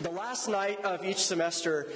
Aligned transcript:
The 0.00 0.10
last 0.10 0.48
night 0.48 0.82
of 0.82 1.04
each 1.04 1.18
semester 1.18 1.86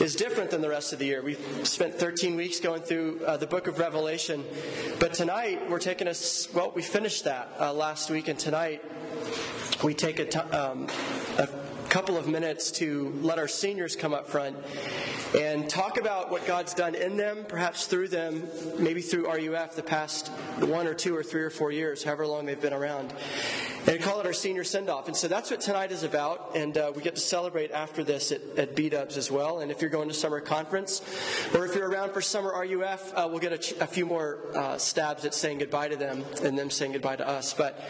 is 0.00 0.14
different 0.14 0.50
than 0.50 0.60
the 0.60 0.68
rest 0.68 0.92
of 0.92 0.98
the 0.98 1.06
year. 1.06 1.22
We've 1.22 1.66
spent 1.66 1.94
13 1.94 2.36
weeks 2.36 2.60
going 2.60 2.82
through 2.82 3.22
uh, 3.24 3.38
the 3.38 3.46
book 3.46 3.68
of 3.68 3.78
Revelation, 3.78 4.44
but 5.00 5.14
tonight 5.14 5.70
we're 5.70 5.78
taking 5.78 6.08
us, 6.08 6.52
well, 6.52 6.72
we 6.76 6.82
finished 6.82 7.24
that 7.24 7.50
uh, 7.58 7.72
last 7.72 8.10
week, 8.10 8.28
and 8.28 8.38
tonight 8.38 8.84
we 9.82 9.94
take 9.94 10.18
a, 10.18 10.26
t- 10.26 10.38
um, 10.38 10.88
a 11.38 11.48
couple 11.88 12.18
of 12.18 12.28
minutes 12.28 12.70
to 12.72 13.18
let 13.22 13.38
our 13.38 13.48
seniors 13.48 13.96
come 13.96 14.12
up 14.12 14.26
front 14.26 14.54
and 15.34 15.70
talk 15.70 15.98
about 15.98 16.30
what 16.30 16.46
God's 16.46 16.74
done 16.74 16.94
in 16.94 17.16
them, 17.16 17.46
perhaps 17.48 17.86
through 17.86 18.08
them, 18.08 18.46
maybe 18.78 19.00
through 19.00 19.26
RUF 19.26 19.74
the 19.74 19.82
past 19.82 20.28
one 20.60 20.86
or 20.86 20.92
two 20.92 21.16
or 21.16 21.22
three 21.22 21.42
or 21.42 21.50
four 21.50 21.72
years, 21.72 22.04
however 22.04 22.26
long 22.26 22.44
they've 22.44 22.60
been 22.60 22.74
around. 22.74 23.14
And 23.88 24.02
call 24.02 24.20
it 24.20 24.26
our 24.26 24.34
senior 24.34 24.64
send 24.64 24.90
off. 24.90 25.08
And 25.08 25.16
so 25.16 25.28
that's 25.28 25.50
what 25.50 25.62
tonight 25.62 25.92
is 25.92 26.02
about. 26.02 26.54
And 26.54 26.76
uh, 26.76 26.92
we 26.94 27.00
get 27.00 27.14
to 27.14 27.22
celebrate 27.22 27.70
after 27.70 28.04
this 28.04 28.32
at, 28.32 28.42
at 28.58 28.76
B 28.76 28.90
Dubs 28.90 29.16
as 29.16 29.30
well. 29.30 29.60
And 29.60 29.70
if 29.70 29.80
you're 29.80 29.88
going 29.88 30.08
to 30.08 30.14
summer 30.14 30.40
conference 30.42 31.00
or 31.54 31.64
if 31.64 31.74
you're 31.74 31.88
around 31.88 32.12
for 32.12 32.20
summer 32.20 32.50
RUF, 32.50 33.14
uh, 33.14 33.26
we'll 33.30 33.38
get 33.38 33.54
a, 33.54 33.58
ch- 33.58 33.72
a 33.80 33.86
few 33.86 34.04
more 34.04 34.40
uh, 34.54 34.76
stabs 34.76 35.24
at 35.24 35.32
saying 35.32 35.60
goodbye 35.60 35.88
to 35.88 35.96
them 35.96 36.22
and 36.42 36.58
them 36.58 36.68
saying 36.68 36.92
goodbye 36.92 37.16
to 37.16 37.26
us. 37.26 37.54
But 37.54 37.80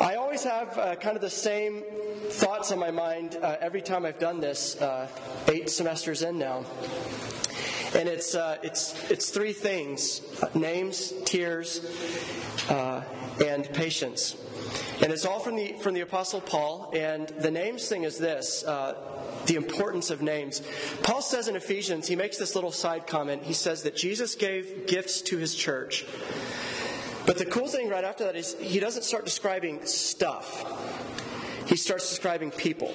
I 0.00 0.16
always 0.16 0.42
have 0.42 0.76
uh, 0.76 0.96
kind 0.96 1.14
of 1.14 1.22
the 1.22 1.30
same 1.30 1.84
thoughts 2.28 2.72
on 2.72 2.80
my 2.80 2.90
mind 2.90 3.38
uh, 3.40 3.56
every 3.60 3.82
time 3.82 4.04
I've 4.04 4.18
done 4.18 4.40
this, 4.40 4.74
uh, 4.82 5.06
eight 5.46 5.70
semesters 5.70 6.22
in 6.22 6.38
now. 6.38 6.64
And 7.94 8.08
it's, 8.08 8.34
it's, 8.34 9.10
it's 9.12 9.30
three 9.30 9.52
things 9.52 10.22
names, 10.56 11.12
tears, 11.24 11.86
and 12.68 13.72
patience. 13.72 14.34
And 15.02 15.12
it's 15.12 15.26
all 15.26 15.40
from 15.40 15.56
the, 15.56 15.74
from 15.74 15.94
the 15.94 16.00
Apostle 16.00 16.40
Paul. 16.40 16.90
And 16.94 17.28
the 17.28 17.50
names 17.50 17.88
thing 17.88 18.04
is 18.04 18.18
this 18.18 18.64
uh, 18.64 18.94
the 19.46 19.54
importance 19.56 20.10
of 20.10 20.22
names. 20.22 20.62
Paul 21.02 21.22
says 21.22 21.48
in 21.48 21.56
Ephesians, 21.56 22.08
he 22.08 22.16
makes 22.16 22.38
this 22.38 22.54
little 22.54 22.72
side 22.72 23.06
comment. 23.06 23.44
He 23.44 23.52
says 23.52 23.82
that 23.84 23.94
Jesus 23.94 24.34
gave 24.34 24.86
gifts 24.86 25.22
to 25.22 25.36
his 25.36 25.54
church. 25.54 26.04
But 27.26 27.38
the 27.38 27.46
cool 27.46 27.68
thing 27.68 27.88
right 27.88 28.04
after 28.04 28.24
that 28.24 28.36
is 28.36 28.54
he 28.60 28.80
doesn't 28.80 29.02
start 29.02 29.24
describing 29.24 29.84
stuff 29.84 30.64
he 31.66 31.76
starts 31.76 32.08
describing 32.08 32.52
people. 32.52 32.94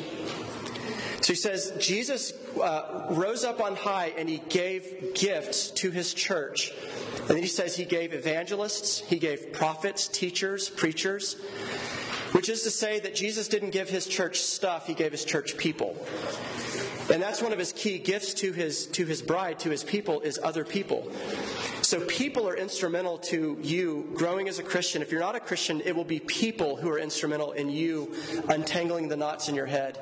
So 1.22 1.34
he 1.34 1.36
says, 1.36 1.74
Jesus 1.80 2.34
uh, 2.60 3.06
rose 3.12 3.44
up 3.44 3.62
on 3.62 3.76
high 3.76 4.14
and 4.18 4.28
he 4.28 4.40
gave 4.50 5.14
gifts 5.14 5.70
to 5.72 5.92
his 5.92 6.16
church. 6.16 6.74
And 7.20 7.30
then 7.30 7.38
he 7.38 7.48
says 7.48 7.76
he 7.76 7.86
gave 7.86 8.14
evangelists, 8.14 9.00
he 9.00 9.20
gave 9.20 9.54
prophets, 9.54 10.08
teachers, 10.08 10.70
preachers, 10.70 11.36
which 12.32 12.50
is 12.50 12.64
to 12.64 12.72
say 12.72 13.00
that 13.02 13.14
Jesus 13.14 13.48
didn't 13.48 13.70
give 13.70 13.88
his 13.88 14.08
church 14.08 14.40
stuff, 14.40 14.88
he 14.88 14.96
gave 14.96 15.12
his 15.12 15.24
church 15.24 15.58
people. 15.58 15.96
And 17.12 17.22
that's 17.22 17.42
one 17.42 17.52
of 17.52 17.60
his 17.60 17.74
key 17.74 18.00
gifts 18.00 18.34
to 18.36 18.52
his, 18.54 18.88
to 18.88 19.06
his 19.06 19.22
bride, 19.22 19.60
to 19.60 19.70
his 19.70 19.84
people, 19.84 20.22
is 20.22 20.40
other 20.42 20.64
people. 20.64 21.12
So 21.82 22.06
people 22.06 22.48
are 22.48 22.56
instrumental 22.56 23.18
to 23.20 23.58
you 23.62 24.10
growing 24.14 24.48
as 24.48 24.60
a 24.60 24.64
Christian. 24.64 25.02
If 25.02 25.12
you're 25.12 25.20
not 25.20 25.36
a 25.36 25.40
Christian, 25.40 25.82
it 25.82 25.96
will 25.96 26.06
be 26.06 26.20
people 26.20 26.78
who 26.78 26.90
are 26.90 27.00
instrumental 27.00 27.52
in 27.52 27.70
you 27.70 28.16
untangling 28.48 29.10
the 29.10 29.18
knots 29.18 29.50
in 29.50 29.56
your 29.56 29.66
head 29.66 30.00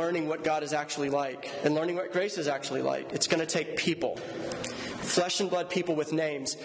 learning 0.00 0.28
what 0.28 0.42
God 0.42 0.62
is 0.62 0.72
actually 0.72 1.10
like 1.10 1.50
and 1.62 1.74
learning 1.74 1.96
what 1.96 2.10
grace 2.10 2.38
is 2.38 2.48
actually 2.48 2.80
like. 2.80 3.12
It's 3.12 3.26
going 3.26 3.40
to 3.40 3.46
take 3.46 3.76
people, 3.76 4.16
flesh 4.16 5.40
and 5.40 5.50
blood 5.50 5.68
people 5.68 5.94
with 5.94 6.10
names, 6.12 6.56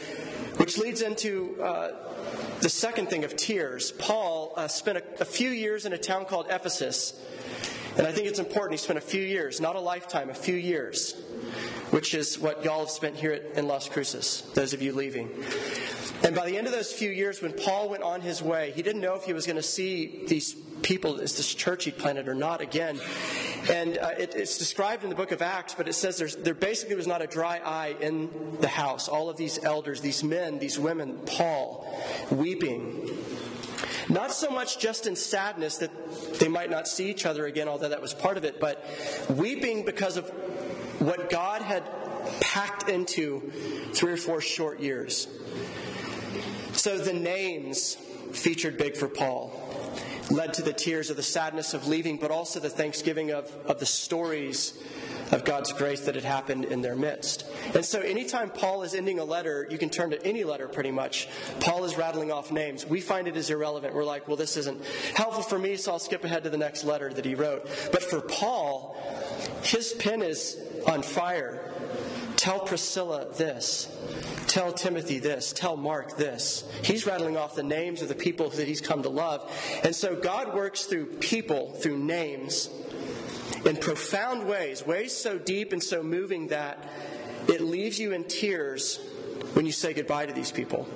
which 0.56 0.78
leads 0.78 1.02
into 1.02 1.62
uh, 1.62 1.92
the 2.62 2.70
second 2.70 3.10
thing 3.10 3.26
of 3.26 3.36
tears. 3.36 3.92
Paul 3.92 4.54
uh, 4.56 4.70
spent 4.70 5.00
a, 5.00 5.04
a 5.22 5.26
few 5.26 5.50
years 5.50 5.86
in 5.86 5.92
a 5.92 5.98
town 5.98 6.26
called 6.26 6.48
Ephesus. 6.50 7.22
And 7.98 8.08
I 8.08 8.12
think 8.14 8.28
it's 8.28 8.40
important. 8.40 8.80
He 8.80 8.84
spent 8.84 9.00
a 9.00 9.02
few 9.02 9.22
years, 9.22 9.60
not 9.60 9.76
a 9.76 9.82
lifetime, 9.82 10.30
a 10.30 10.34
few 10.34 10.56
years 10.56 11.22
which 11.92 12.14
is 12.14 12.40
what 12.40 12.64
y'all 12.64 12.80
have 12.80 12.90
spent 12.90 13.16
here 13.16 13.42
in 13.56 13.68
Las 13.68 13.88
Cruces, 13.88 14.44
those 14.54 14.74
of 14.74 14.82
you 14.82 14.92
leaving. 14.92 15.30
And 16.26 16.36
by 16.36 16.48
the 16.48 16.58
end 16.58 16.66
of 16.66 16.74
those 16.74 16.92
few 16.92 17.12
years, 17.12 17.40
when 17.40 17.54
Paul 17.54 17.88
went 17.90 18.02
on 18.02 18.20
his 18.20 18.42
way, 18.42 18.72
he 18.76 18.82
didn't 18.82 19.02
know 19.02 19.14
if 19.14 19.26
he 19.26 19.34
was 19.34 19.46
going 19.46 19.58
to 19.58 19.62
see 19.62 20.26
these 20.26 20.56
people, 20.82 21.14
this 21.14 21.54
church 21.54 21.86
he 21.86 21.92
planted, 21.92 22.28
or 22.28 22.34
not 22.34 22.62
again. 22.62 23.00
And 23.70 24.00
uh, 24.00 24.10
it, 24.18 24.34
it's 24.34 24.58
described 24.58 25.04
in 25.04 25.12
the 25.12 25.16
book 25.16 25.32
of 25.32 25.44
Acts, 25.44 25.76
but 25.76 25.88
it 25.88 25.94
says 25.94 26.36
there 26.38 26.56
basically 26.56 26.96
was 26.96 27.06
not 27.06 27.22
a 27.22 27.28
dry 27.28 27.62
eye 27.64 27.96
in 28.02 28.58
the 28.60 28.68
house. 28.68 29.08
All 29.08 29.30
of 29.30 29.38
these 29.38 29.64
elders, 29.64 30.02
these 30.02 30.24
men, 30.24 30.58
these 30.58 30.80
women, 30.80 31.20
Paul, 31.28 31.88
weeping. 32.32 33.08
Not 34.10 34.32
so 34.32 34.50
much 34.50 34.80
just 34.80 35.06
in 35.06 35.16
sadness 35.16 35.78
that 35.78 35.92
they 36.40 36.48
might 36.48 36.72
not 36.72 36.88
see 36.88 37.08
each 37.08 37.28
other 37.28 37.46
again, 37.46 37.68
although 37.68 37.90
that 37.90 38.02
was 38.02 38.16
part 38.16 38.38
of 38.38 38.46
it, 38.46 38.60
but 38.60 38.84
weeping 39.30 39.86
because 39.86 40.18
of 40.18 40.28
what 41.00 41.30
God 41.30 41.62
had 41.62 41.84
packed 42.42 42.90
into 42.90 43.52
three 43.94 44.14
or 44.14 44.18
four 44.18 44.42
short 44.42 44.80
years. 44.80 45.28
So 46.76 46.98
the 46.98 47.14
names 47.14 47.96
featured 48.32 48.78
big 48.78 48.96
for 48.96 49.08
Paul 49.08 49.52
led 50.30 50.54
to 50.56 50.62
the 50.62 50.74
tears 50.74 51.10
of 51.10 51.18
the 51.18 51.24
sadness 51.24 51.74
of 51.74 51.88
leaving, 51.88 52.18
but 52.18 52.32
also 52.32 52.60
the 52.60 52.70
thanksgiving 52.70 53.32
of, 53.32 53.52
of 53.66 53.80
the 53.80 53.86
stories 53.86 54.74
of 55.32 55.44
God's 55.44 55.74
grace 55.74 56.02
that 56.02 56.16
had 56.16 56.24
happened 56.24 56.66
in 56.66 56.82
their 56.82 56.96
midst. 56.96 57.46
And 57.74 57.84
so, 57.84 58.00
anytime 58.00 58.50
Paul 58.50 58.84
is 58.84 58.94
ending 58.94 59.20
a 59.20 59.24
letter, 59.24 59.68
you 59.70 59.78
can 59.78 59.90
turn 59.90 60.12
to 60.12 60.24
any 60.26 60.44
letter 60.44 60.68
pretty 60.68 60.92
much. 60.92 61.28
Paul 61.60 61.86
is 61.86 61.98
rattling 61.98 62.32
off 62.32 62.52
names. 62.52 62.86
We 62.86 63.02
find 63.02 63.28
it 63.28 63.38
is 63.38 63.50
irrelevant. 63.50 63.94
We're 63.94 64.04
like, 64.04 64.28
well, 64.28 64.38
this 64.38 64.58
isn't 64.58 64.84
helpful 65.16 65.44
for 65.44 65.58
me, 65.58 65.78
so 65.78 65.94
I'll 65.94 66.00
skip 66.00 66.24
ahead 66.24 66.44
to 66.44 66.50
the 66.50 66.58
next 66.58 66.84
letter 66.84 67.12
that 67.12 67.26
he 67.26 67.36
wrote. 67.36 67.64
But 67.92 68.04
for 68.04 68.22
Paul, 68.22 68.98
his 69.64 69.94
pen 69.94 70.22
is 70.22 70.58
on 70.88 71.02
fire. 71.02 71.72
Tell 72.46 72.60
Priscilla 72.60 73.26
this. 73.34 73.88
Tell 74.46 74.72
Timothy 74.72 75.18
this. 75.18 75.52
Tell 75.52 75.76
Mark 75.76 76.16
this. 76.16 76.64
He's 76.84 77.08
rattling 77.08 77.38
off 77.38 77.56
the 77.56 77.64
names 77.64 78.04
of 78.04 78.08
the 78.08 78.14
people 78.14 78.52
that 78.52 78.68
he's 78.68 78.82
come 78.82 79.02
to 79.02 79.10
love. 79.10 79.52
And 79.84 79.96
so 79.96 80.16
God 80.16 80.54
works 80.54 80.84
through 80.84 81.08
people, 81.08 81.72
through 81.72 81.98
names, 81.98 82.70
in 83.66 83.78
profound 83.78 84.48
ways, 84.48 84.86
ways 84.86 85.12
so 85.12 85.40
deep 85.40 85.74
and 85.74 85.82
so 85.82 86.04
moving 86.04 86.50
that 86.50 86.88
it 87.48 87.62
leaves 87.62 87.98
you 88.00 88.12
in 88.12 88.26
tears 88.26 89.00
when 89.54 89.66
you 89.66 89.72
say 89.72 89.96
goodbye 89.96 90.28
to 90.28 90.34
these 90.34 90.52
people. 90.52 90.88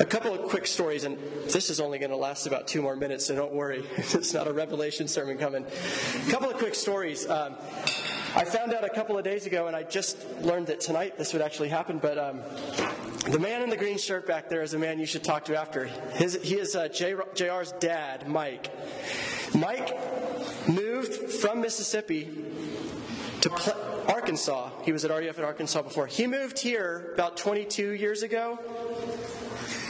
A 0.00 0.04
couple 0.04 0.34
of 0.34 0.48
quick 0.48 0.66
stories, 0.66 1.04
and 1.04 1.16
this 1.50 1.70
is 1.70 1.78
only 1.78 2.00
going 2.00 2.10
to 2.10 2.16
last 2.16 2.48
about 2.48 2.66
two 2.66 2.82
more 2.82 2.96
minutes, 2.96 3.26
so 3.26 3.36
don't 3.36 3.52
worry. 3.52 3.84
it's 3.96 4.34
not 4.34 4.48
a 4.48 4.52
revelation 4.52 5.06
sermon 5.06 5.38
coming. 5.38 5.64
A 5.64 6.30
couple 6.32 6.50
of 6.50 6.56
quick 6.56 6.74
stories. 6.74 7.30
Um, 7.30 7.54
I 8.36 8.44
found 8.44 8.74
out 8.74 8.84
a 8.84 8.88
couple 8.88 9.16
of 9.16 9.22
days 9.22 9.46
ago, 9.46 9.68
and 9.68 9.76
I 9.76 9.84
just 9.84 10.18
learned 10.40 10.66
that 10.66 10.80
tonight 10.80 11.16
this 11.16 11.32
would 11.32 11.42
actually 11.42 11.68
happen, 11.68 11.98
but 11.98 12.18
um, 12.18 12.40
the 13.30 13.38
man 13.38 13.62
in 13.62 13.70
the 13.70 13.76
green 13.76 13.96
shirt 13.96 14.26
back 14.26 14.48
there 14.48 14.62
is 14.62 14.74
a 14.74 14.78
man 14.78 14.98
you 14.98 15.06
should 15.06 15.22
talk 15.22 15.44
to 15.44 15.56
after. 15.56 15.84
His, 15.84 16.40
he 16.42 16.56
is 16.56 16.74
uh, 16.74 16.88
JR's 16.88 17.70
dad, 17.78 18.26
Mike. 18.26 18.72
Mike 19.54 19.96
moved 20.68 21.14
from 21.14 21.60
Mississippi 21.60 22.28
to 23.42 23.50
Pl- 23.50 24.04
Arkansas. 24.08 24.70
He 24.82 24.90
was 24.90 25.04
at 25.04 25.12
RUF 25.12 25.38
in 25.38 25.44
Arkansas 25.44 25.82
before. 25.82 26.08
He 26.08 26.26
moved 26.26 26.58
here 26.58 27.12
about 27.14 27.36
22 27.36 27.90
years 27.90 28.24
ago 28.24 28.58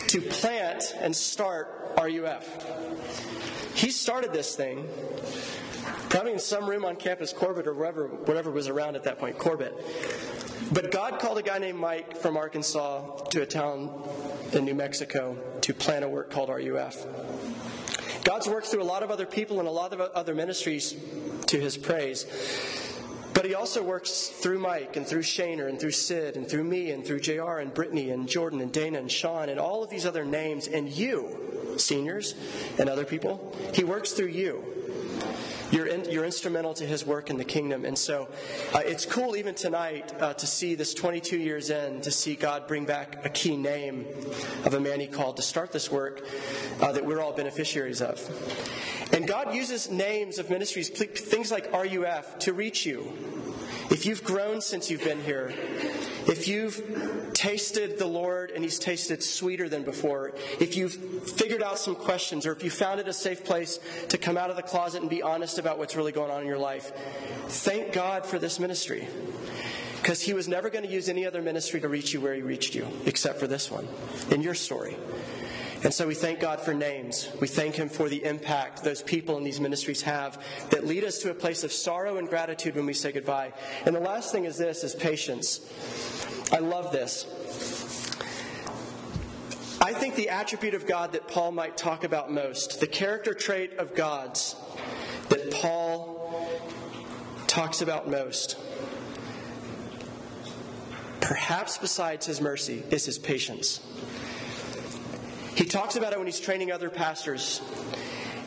to 0.09 0.21
plant 0.21 0.95
and 1.01 1.17
start 1.17 1.95
RUF. 1.97 3.75
He 3.75 3.91
started 3.91 4.35
this 4.35 4.55
thing 4.55 4.87
Probably 6.09 6.33
in 6.33 6.39
some 6.39 6.69
room 6.69 6.85
on 6.85 6.97
campus, 6.97 7.33
Corbett 7.33 7.67
or 7.67 7.75
wherever, 7.75 8.07
whatever 8.07 8.51
was 8.51 8.69
around 8.69 8.97
at 8.97 9.05
that 9.05 9.19
point, 9.19 9.39
Corbett. 9.39 9.75
But 10.73 10.91
God 10.91 11.19
called 11.19 11.39
a 11.39 11.43
guy 11.43 11.59
named 11.59 11.79
Mike 11.79 12.17
from 12.17 12.37
Arkansas 12.37 13.25
to 13.31 13.43
a 13.43 13.47
town 13.47 13.91
in 14.53 14.65
New 14.65 14.75
Mexico 14.75 15.37
to 15.61 15.75
plan 15.75 16.03
a 16.03 16.09
work 16.09 16.31
called 16.31 16.49
RUF. 16.49 17.07
God's 18.25 18.49
worked 18.49 18.69
through 18.69 18.83
a 18.83 18.85
lot 18.85 19.03
of 19.03 19.11
other 19.11 19.27
people 19.27 19.59
and 19.59 19.69
a 19.69 19.71
lot 19.71 19.93
of 19.93 20.01
other 20.01 20.35
ministries 20.35 20.97
to 21.47 21.61
his 21.61 21.77
praise. 21.77 22.27
But 23.35 23.45
he 23.45 23.55
also 23.55 23.83
works 23.83 24.29
through 24.29 24.61
Mike 24.61 24.97
and 24.97 25.07
through 25.07 25.23
Shaner 25.23 25.69
and 25.69 25.79
through 25.79 25.91
Sid 25.91 26.37
and 26.37 26.49
through 26.49 26.65
me 26.65 26.93
and 26.93 27.05
through 27.05 27.21
JR 27.21 27.59
and 27.59 27.75
Brittany 27.75 28.11
and 28.11 28.29
Jordan 28.29 28.61
and 28.61 28.73
Dana 28.73 28.99
and 28.99 29.11
Sean 29.11 29.49
and 29.49 29.59
all 29.59 29.83
of 29.83 29.91
these 29.91 30.07
other 30.07 30.25
names 30.25 30.69
and 30.69 30.89
you, 30.89 31.75
seniors 31.77 32.35
and 32.79 32.89
other 32.89 33.05
people. 33.05 33.55
He 33.75 33.85
works 33.85 34.13
through 34.13 34.29
you. 34.29 34.65
You're, 35.75 35.87
in, 35.87 36.05
you're 36.09 36.25
instrumental 36.25 36.73
to 36.75 36.87
his 36.87 37.05
work 37.05 37.31
in 37.31 37.37
the 37.37 37.45
kingdom. 37.45 37.85
And 37.85 37.99
so 37.99 38.29
uh, 38.73 38.83
it's 38.85 39.05
cool 39.05 39.35
even 39.35 39.57
tonight 39.57 40.15
uh, 40.21 40.33
to 40.35 40.47
see 40.47 40.77
this 40.77 40.95
22 40.95 41.37
years 41.37 41.69
in, 41.69 42.01
to 42.03 42.13
see 42.13 42.37
God 42.37 42.69
bring 42.69 42.85
back 42.85 43.27
a 43.27 43.29
key 43.29 43.57
name 43.57 44.07
of 44.65 44.75
a 44.75 44.79
man 44.79 45.01
he 45.01 45.09
called 45.09 45.35
to 45.39 45.43
start 45.43 45.73
this 45.73 45.91
work 45.91 46.23
uh, 46.81 46.93
that 46.93 47.05
we're 47.05 47.21
all 47.21 47.33
beneficiaries 47.33 48.01
of. 48.01 48.21
And 49.13 49.27
God 49.27 49.53
uses 49.53 49.91
names 49.91 50.39
of 50.39 50.49
ministries, 50.49 50.91
things 50.91 51.51
like 51.51 51.73
RUF, 51.73 52.39
to 52.39 52.53
reach 52.53 52.87
you. 52.87 53.13
If 53.91 54.07
you've 54.07 54.25
grown 54.25 54.61
since 54.61 54.91
you've 54.91 55.05
been 55.05 55.23
here, 55.23 55.53
if 56.27 56.49
you've 56.49 57.31
tasted 57.35 57.99
the 57.99 58.07
Lord 58.07 58.51
and 58.51 58.65
He's 58.65 58.79
tasted 58.79 59.23
sweeter 59.23 59.69
than 59.69 59.83
before, 59.83 60.33
if 60.59 60.77
you've 60.77 60.95
figured 61.33 61.63
out 61.63 61.79
some 61.79 61.95
questions, 61.95 62.47
or 62.47 62.53
if 62.53 62.65
you 62.65 62.71
found 62.71 63.01
it 63.01 63.09
a 63.09 63.13
safe 63.13 63.45
place 63.45 63.79
to 64.09 64.19
come 64.19 64.37
out 64.37 64.51
of 64.51 64.57
the 64.57 64.63
closet 64.63 65.03
and 65.03 65.11
be 65.11 65.23
honest 65.23 65.59
about 65.59 65.79
what's 65.79 65.97
really 65.97 66.13
going 66.13 66.31
on 66.31 66.41
in 66.41 66.47
your 66.47 66.59
life, 66.59 66.93
thank 67.49 67.93
God 67.93 68.25
for 68.25 68.39
this 68.39 68.59
ministry. 68.59 69.07
Because 70.01 70.21
He 70.21 70.35
was 70.35 70.49
never 70.49 70.71
going 70.71 70.85
to 70.85 70.91
use 70.91 71.09
any 71.09 71.27
other 71.27 71.43
ministry 71.43 71.81
to 71.81 71.89
reach 71.89 72.13
you 72.13 72.21
where 72.21 72.35
He 72.35 72.43
reached 72.43 72.75
you, 72.75 72.87
except 73.07 73.39
for 73.39 73.47
this 73.47 73.71
one, 73.71 73.89
in 74.31 74.43
your 74.43 74.55
story. 74.55 74.97
And 75.85 75.93
so 75.93 76.07
we 76.07 76.15
thank 76.15 76.41
God 76.41 76.61
for 76.61 76.73
names. 76.73 77.29
We 77.43 77.47
thank 77.47 77.75
Him 77.75 77.91
for 77.91 78.09
the 78.09 78.25
impact 78.25 78.83
those 78.83 79.03
people 79.03 79.37
in 79.37 79.45
these 79.45 79.61
ministries 79.61 80.01
have 80.03 80.43
that 80.71 80.87
lead 80.87 81.05
us 81.05 81.19
to 81.19 81.31
a 81.31 81.35
place 81.35 81.63
of 81.63 81.73
sorrow 81.73 82.17
and 82.17 82.27
gratitude 82.27 82.75
when 82.75 82.87
we 82.87 82.95
say 82.95 83.13
goodbye. 83.13 83.53
And 83.85 83.95
the 83.95 84.01
last 84.01 84.33
thing 84.33 84.47
is 84.47 84.57
this 84.57 84.83
is 84.83 84.95
patience. 84.95 85.61
I 86.51 86.59
love 86.59 86.91
this. 86.91 87.27
I 89.83 89.93
think 89.93 90.15
the 90.15 90.31
attribute 90.31 90.73
of 90.73 90.87
God 90.87 91.13
that 91.13 91.29
Paul 91.29 91.53
might 91.53 91.77
talk 91.77 92.05
about 92.05 92.33
most, 92.33 92.81
the 92.81 92.87
character 92.87 93.35
trait 93.35 93.75
of 93.75 93.95
God's 93.95 94.57
that 95.29 95.51
Paul 95.51 96.49
talks 97.47 97.83
about 97.83 98.09
most, 98.09 98.57
perhaps 101.21 101.77
besides 101.77 102.25
his 102.25 102.41
mercy, 102.41 102.83
is 102.91 103.05
his 103.05 103.19
patience. 103.19 103.81
He 105.55 105.65
talks 105.65 105.97
about 105.97 106.13
it 106.13 106.19
when 106.19 106.27
he's 106.27 106.41
training 106.41 106.73
other 106.73 106.91
pastors. 106.91 107.61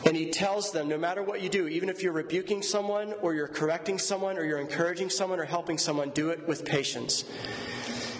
And 0.06 0.16
he 0.16 0.30
tells 0.30 0.72
them 0.72 0.88
no 0.88 0.98
matter 0.98 1.22
what 1.22 1.42
you 1.42 1.48
do, 1.48 1.66
even 1.68 1.88
if 1.88 2.02
you're 2.02 2.12
rebuking 2.12 2.62
someone 2.62 3.14
or 3.20 3.34
you're 3.34 3.48
correcting 3.48 3.98
someone 3.98 4.38
or 4.38 4.44
you're 4.44 4.60
encouraging 4.60 5.10
someone 5.10 5.40
or 5.40 5.44
helping 5.44 5.78
someone, 5.78 6.10
do 6.10 6.30
it 6.30 6.46
with 6.46 6.64
patience. 6.64 7.24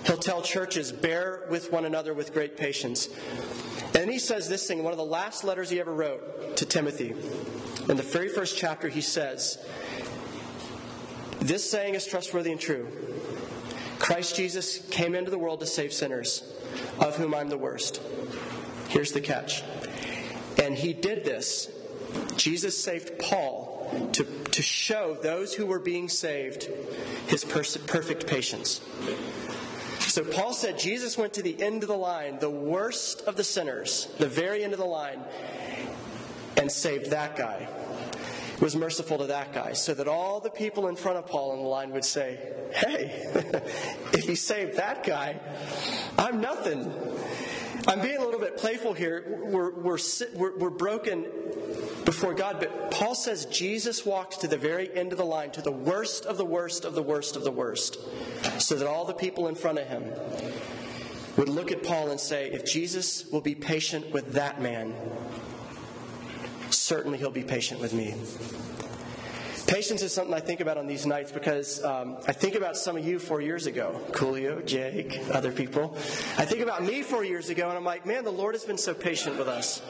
He'll 0.05 0.17
tell 0.17 0.43
churches, 0.43 0.91
bear 0.91 1.47
with 1.51 1.71
one 1.71 1.85
another 1.85 2.15
with 2.15 2.33
great 2.33 2.57
patience. 2.57 3.09
And 3.95 4.11
he 4.11 4.19
says 4.19 4.49
this 4.49 4.67
thing, 4.67 4.83
one 4.83 4.93
of 4.93 4.99
the 4.99 5.05
last 5.05 5.45
letters 5.45 5.71
he 5.71 5.81
ever 5.81 5.93
wrote 5.93 6.57
to 6.57 6.67
Timothy. 6.67 7.15
In 7.89 7.97
the 7.97 8.03
very 8.03 8.29
first 8.29 8.57
chapter, 8.57 8.89
he 8.89 9.01
says, 9.01 9.59
This 11.41 11.69
saying 11.71 11.95
is 11.95 12.07
trustworthy 12.07 12.53
and 12.53 12.61
true. 12.61 12.89
Christ 13.99 14.37
Jesus 14.37 14.79
came 14.91 15.15
into 15.15 15.31
the 15.31 15.39
world 15.39 15.61
to 15.61 15.67
save 15.67 15.93
sinners, 15.93 16.43
of 17.01 17.17
whom 17.17 17.35
I'm 17.35 17.49
the 17.49 17.59
worst. 17.59 18.01
Here's 18.89 19.13
the 19.13 19.21
catch. 19.21 19.63
And 20.63 20.75
he 20.75 20.93
did 20.93 21.25
this. 21.25 21.71
Jesus 22.37 22.83
saved 22.83 23.19
Paul 23.19 24.09
to, 24.13 24.25
to 24.25 24.63
show 24.63 25.17
those 25.23 25.55
who 25.55 25.67
were 25.67 25.79
being 25.79 26.09
saved 26.09 26.69
his 27.27 27.45
perfect 27.45 28.27
patience. 28.27 28.81
So 30.01 30.25
Paul 30.25 30.53
said 30.55 30.79
Jesus 30.79 31.19
went 31.19 31.35
to 31.35 31.43
the 31.43 31.61
end 31.63 31.83
of 31.83 31.89
the 31.89 31.97
line, 31.97 32.39
the 32.39 32.51
worst 32.51 33.23
of 33.23 33.37
the 33.37 33.45
sinners, 33.45 34.09
the 34.19 34.27
very 34.27 34.65
end 34.65 34.73
of 34.73 34.79
the 34.79 34.87
line, 34.87 35.21
and 36.57 36.73
saved 36.73 37.11
that 37.11 37.37
guy. 37.37 37.69
Was 38.61 38.75
merciful 38.75 39.19
to 39.19 39.27
that 39.27 39.53
guy, 39.53 39.75
so 39.75 39.95
that 39.95 40.09
all 40.09 40.41
the 40.41 40.51
people 40.51 40.89
in 40.89 40.97
front 40.97 41.17
of 41.17 41.27
Paul 41.27 41.53
in 41.53 41.63
the 41.63 41.69
line 41.69 41.93
would 41.93 42.05
say, 42.05 42.41
Hey, 42.73 43.31
if 44.13 44.25
he 44.25 44.35
saved 44.35 44.79
that 44.79 45.05
guy, 45.05 45.39
I'm 46.19 46.41
nothing. 46.41 46.93
I'm 47.89 48.03
being 48.03 48.19
a 48.19 48.25
little 48.25 48.39
bit 48.39 48.59
playful 48.59 48.93
here. 48.93 49.41
We're, 49.45 49.71
we're, 49.71 49.99
we're, 50.59 50.69
broken 50.69 51.23
before 52.05 52.35
God, 52.35 52.59
but 52.61 52.91
Paul 52.91 53.15
says 53.15 53.47
Jesus 53.47 54.05
walked 54.05 54.43
to 54.43 54.47
the 54.47 54.59
very 54.59 54.95
end 54.95 55.13
of 55.13 55.19
the 55.19 55.25
line, 55.25 55.53
to 55.53 55.63
the 55.63 55.73
worst 55.73 56.27
of 56.27 56.37
the 56.37 56.45
worst 56.45 56.85
of 56.85 56.95
the 56.95 57.03
worst 57.03 57.35
of 57.35 57.45
the 57.45 57.51
worst, 57.51 57.97
so 58.59 58.75
that 58.75 58.87
all 58.87 59.07
the 59.07 59.15
people 59.15 59.49
in 59.49 59.55
front 59.55 59.79
of 59.79 59.87
him 59.87 60.05
would 61.39 61.49
look 61.49 61.73
at 61.73 61.83
Paul 61.83 62.11
and 62.11 62.21
say, 62.21 62.51
if 62.51 62.67
Jesus 62.67 63.25
will 63.33 63.41
be 63.41 63.55
patient 63.55 64.13
with 64.13 64.35
that 64.35 64.61
man, 64.61 64.95
certainly 66.69 67.17
he'll 67.17 67.31
be 67.31 67.43
patient 67.43 67.81
with 67.81 67.95
me. 67.95 68.15
Patience 69.69 70.01
is 70.01 70.15
something 70.15 70.33
I 70.33 70.41
think 70.41 70.61
about 70.61 70.79
on 70.79 70.87
these 70.87 71.05
nights 71.05 71.31
because 71.31 71.85
um, 71.85 72.17
I 72.27 72.33
think 72.33 72.55
about 72.55 72.75
some 72.75 72.97
of 72.97 73.07
you 73.07 73.19
four 73.19 73.43
years 73.43 73.67
ago 73.67 74.01
Coolio, 74.13 74.65
Jake, 74.65 75.21
other 75.31 75.53
people. 75.53 75.95
I 76.39 76.47
think 76.47 76.63
about 76.63 76.83
me 76.83 77.03
four 77.03 77.23
years 77.23 77.51
ago, 77.51 77.69
and 77.69 77.77
I'm 77.77 77.85
like, 77.85 78.07
man, 78.07 78.25
the 78.25 78.33
Lord 78.33 78.55
has 78.55 78.65
been 78.65 78.79
so 78.79 78.95
patient 78.95 79.37
with 79.37 79.47
us. 79.47 79.83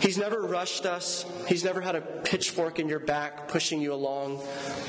He's 0.00 0.18
never 0.18 0.42
rushed 0.42 0.84
us. 0.84 1.24
He's 1.46 1.62
never 1.62 1.80
had 1.80 1.94
a 1.94 2.00
pitchfork 2.00 2.80
in 2.80 2.88
your 2.88 2.98
back 2.98 3.46
pushing 3.46 3.80
you 3.80 3.94
along. 3.94 4.40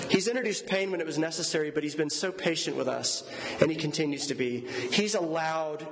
He's 0.10 0.28
introduced 0.28 0.66
pain 0.66 0.90
when 0.90 1.00
it 1.00 1.06
was 1.06 1.20
necessary, 1.20 1.70
but 1.70 1.84
he's 1.84 1.96
been 1.96 2.10
so 2.10 2.32
patient 2.32 2.78
with 2.78 2.88
us, 2.88 3.30
and 3.62 3.70
he 3.70 3.78
continues 3.78 4.26
to 4.28 4.34
be. 4.34 4.66
He's 4.92 5.14
allowed 5.14 5.86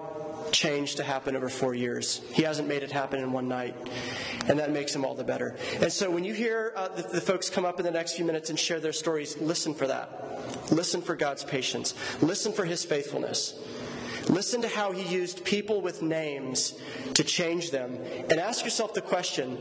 change 0.52 0.96
to 0.96 1.04
happen 1.04 1.36
over 1.36 1.50
four 1.50 1.74
years. 1.74 2.22
He 2.32 2.44
hasn't 2.44 2.68
made 2.68 2.84
it 2.84 2.92
happen 2.92 3.20
in 3.20 3.32
one 3.32 3.48
night, 3.48 3.76
and 4.48 4.60
that 4.60 4.72
makes 4.72 4.96
him 4.96 5.06
all 5.06 5.16
the 5.16 5.24
better. 5.24 5.56
And 5.82 5.92
so 5.92 6.10
when 6.10 6.24
you 6.24 6.34
hear 6.34 6.74
uh, 6.76 6.90
the, 6.90 7.04
the 7.04 7.22
folks 7.22 7.50
come 7.50 7.66
up 7.66 7.80
in 7.80 7.86
the 7.86 7.92
next 7.92 8.16
few 8.16 8.26
minutes 8.26 8.50
and 8.50 8.60
share 8.60 8.80
their 8.80 8.94
stories, 8.94 9.38
listen 9.38 9.74
for 9.74 9.88
that. 9.88 10.72
Listen 10.72 11.02
for 11.02 11.16
God's 11.16 11.44
patience. 11.44 11.94
Listen 12.22 12.52
for 12.52 12.66
his 12.66 12.84
faithfulness. 12.84 13.60
Listen 14.30 14.62
to 14.62 14.68
how 14.68 14.92
he 14.92 15.04
used 15.04 15.46
people 15.46 15.82
with 15.82 16.02
names 16.02 16.78
to 17.14 17.24
change 17.24 17.72
them. 17.72 17.98
And 18.30 18.40
ask 18.40 18.66
yourself 18.66 18.94
the 18.94 19.02
question 19.02 19.58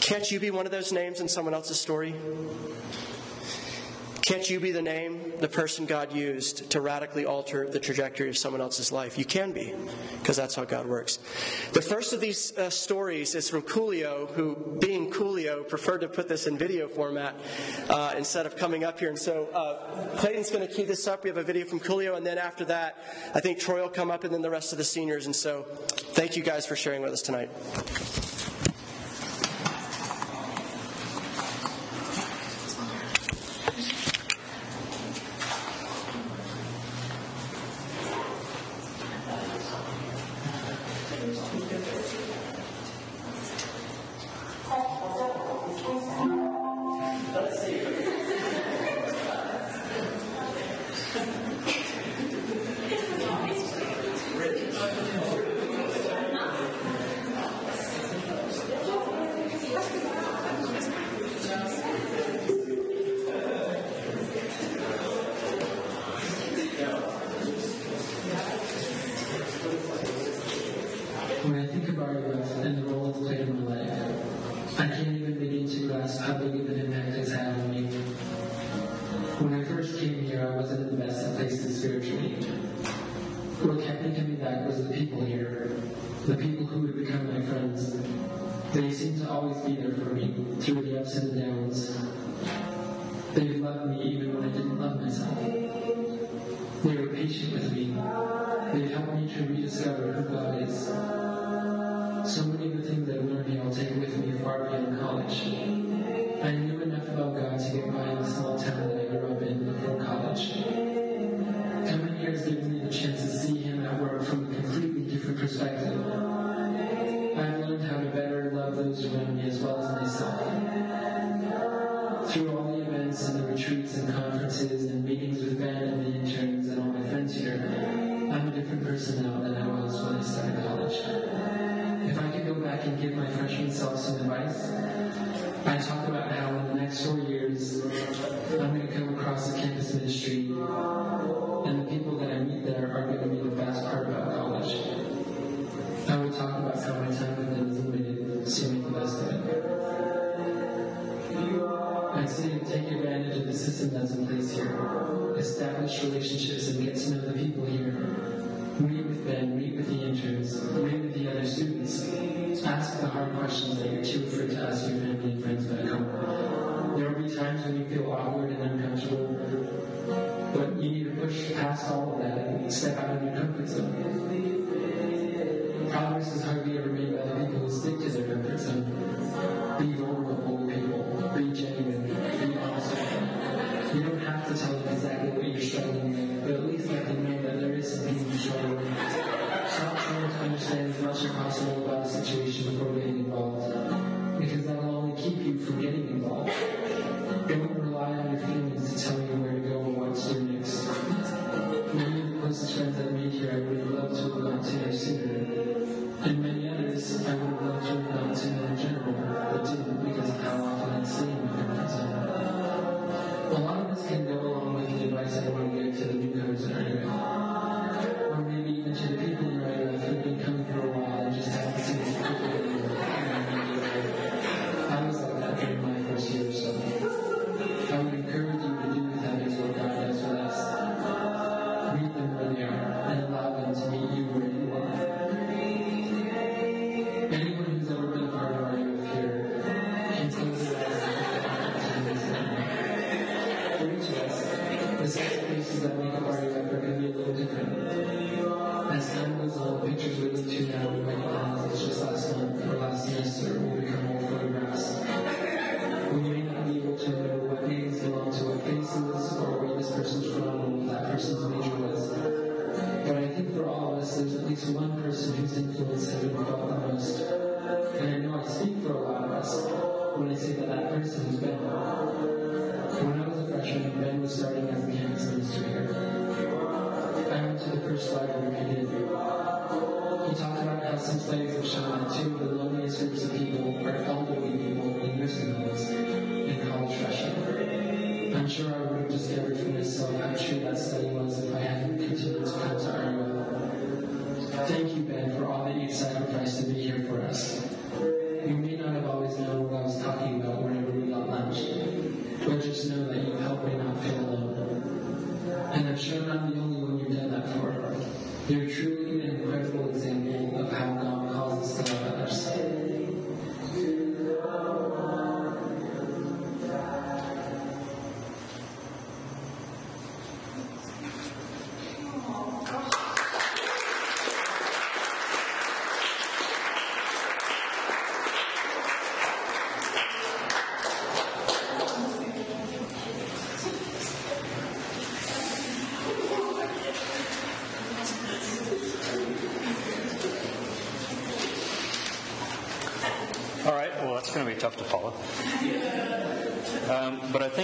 can't 0.00 0.30
you 0.30 0.40
be 0.40 0.50
one 0.50 0.66
of 0.66 0.72
those 0.72 0.92
names 0.92 1.20
in 1.20 1.28
someone 1.28 1.54
else's 1.54 1.78
story? 1.78 2.14
Can't 4.30 4.48
you 4.48 4.60
be 4.60 4.70
the 4.70 4.80
name, 4.80 5.32
the 5.40 5.48
person 5.48 5.86
God 5.86 6.12
used 6.12 6.70
to 6.70 6.80
radically 6.80 7.26
alter 7.26 7.68
the 7.68 7.80
trajectory 7.80 8.28
of 8.28 8.38
someone 8.38 8.60
else's 8.60 8.92
life? 8.92 9.18
You 9.18 9.24
can 9.24 9.50
be, 9.50 9.74
because 10.20 10.36
that's 10.36 10.54
how 10.54 10.64
God 10.64 10.86
works. 10.86 11.18
The 11.72 11.82
first 11.82 12.12
of 12.12 12.20
these 12.20 12.56
uh, 12.56 12.70
stories 12.70 13.34
is 13.34 13.50
from 13.50 13.62
Coolio, 13.62 14.30
who, 14.34 14.78
being 14.80 15.10
Coolio, 15.10 15.68
preferred 15.68 16.02
to 16.02 16.08
put 16.08 16.28
this 16.28 16.46
in 16.46 16.56
video 16.56 16.86
format 16.86 17.34
uh, 17.88 18.14
instead 18.16 18.46
of 18.46 18.54
coming 18.54 18.84
up 18.84 19.00
here. 19.00 19.08
And 19.08 19.18
so 19.18 19.48
uh, 19.52 20.16
Clayton's 20.18 20.48
going 20.48 20.64
to 20.64 20.72
key 20.72 20.84
this 20.84 21.08
up. 21.08 21.24
We 21.24 21.30
have 21.30 21.36
a 21.36 21.42
video 21.42 21.66
from 21.66 21.80
Coolio, 21.80 22.16
and 22.16 22.24
then 22.24 22.38
after 22.38 22.64
that, 22.66 23.02
I 23.34 23.40
think 23.40 23.58
Troy 23.58 23.82
will 23.82 23.88
come 23.88 24.12
up, 24.12 24.22
and 24.22 24.32
then 24.32 24.42
the 24.42 24.50
rest 24.50 24.70
of 24.70 24.78
the 24.78 24.84
seniors. 24.84 25.26
And 25.26 25.34
so 25.34 25.66
thank 26.12 26.36
you 26.36 26.44
guys 26.44 26.66
for 26.66 26.76
sharing 26.76 27.02
with 27.02 27.12
us 27.12 27.22
tonight. 27.22 27.50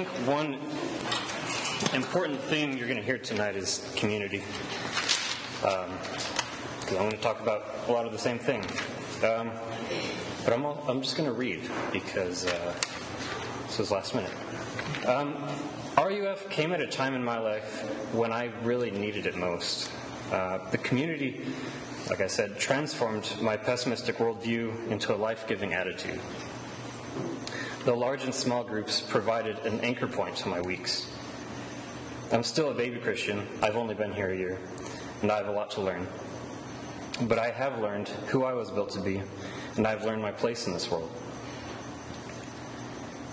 think 0.04 0.28
one 0.28 0.58
important 1.94 2.38
theme 2.38 2.76
you're 2.76 2.86
going 2.86 2.98
to 2.98 3.02
hear 3.02 3.16
tonight 3.16 3.56
is 3.56 3.90
community. 3.96 4.42
Because 5.62 6.92
um, 6.92 6.98
I 6.98 7.00
want 7.00 7.12
to 7.12 7.20
talk 7.22 7.40
about 7.40 7.64
a 7.88 7.92
lot 7.92 8.04
of 8.04 8.12
the 8.12 8.18
same 8.18 8.38
thing. 8.38 8.60
Um, 9.24 9.50
but 10.44 10.52
I'm, 10.52 10.66
all, 10.66 10.84
I'm 10.86 11.00
just 11.00 11.16
going 11.16 11.26
to 11.26 11.34
read 11.34 11.62
because 11.94 12.44
uh, 12.44 12.74
this 13.68 13.78
was 13.78 13.90
last 13.90 14.14
minute. 14.14 14.34
Um, 15.06 15.34
RUF 15.96 16.50
came 16.50 16.74
at 16.74 16.82
a 16.82 16.86
time 16.86 17.14
in 17.14 17.24
my 17.24 17.38
life 17.38 18.12
when 18.12 18.34
I 18.34 18.50
really 18.62 18.90
needed 18.90 19.24
it 19.24 19.34
most. 19.34 19.90
Uh, 20.30 20.58
the 20.72 20.78
community, 20.78 21.40
like 22.10 22.20
I 22.20 22.26
said, 22.26 22.58
transformed 22.58 23.34
my 23.40 23.56
pessimistic 23.56 24.18
worldview 24.18 24.90
into 24.90 25.14
a 25.14 25.16
life 25.16 25.48
giving 25.48 25.72
attitude 25.72 26.20
the 27.86 27.94
large 27.94 28.24
and 28.24 28.34
small 28.34 28.64
groups 28.64 29.00
provided 29.00 29.60
an 29.60 29.78
anchor 29.80 30.08
point 30.08 30.34
to 30.34 30.48
my 30.48 30.60
weeks. 30.60 31.08
I'm 32.32 32.42
still 32.42 32.72
a 32.72 32.74
baby 32.74 32.98
Christian. 32.98 33.46
I've 33.62 33.76
only 33.76 33.94
been 33.94 34.12
here 34.12 34.30
a 34.32 34.36
year, 34.36 34.58
and 35.22 35.30
I 35.30 35.36
have 35.36 35.46
a 35.46 35.52
lot 35.52 35.70
to 35.72 35.82
learn. 35.82 36.08
But 37.22 37.38
I 37.38 37.50
have 37.50 37.78
learned 37.78 38.08
who 38.26 38.42
I 38.42 38.54
was 38.54 38.72
built 38.72 38.90
to 38.90 39.00
be, 39.00 39.22
and 39.76 39.86
I've 39.86 40.02
learned 40.02 40.20
my 40.20 40.32
place 40.32 40.66
in 40.66 40.72
this 40.72 40.90
world. 40.90 41.12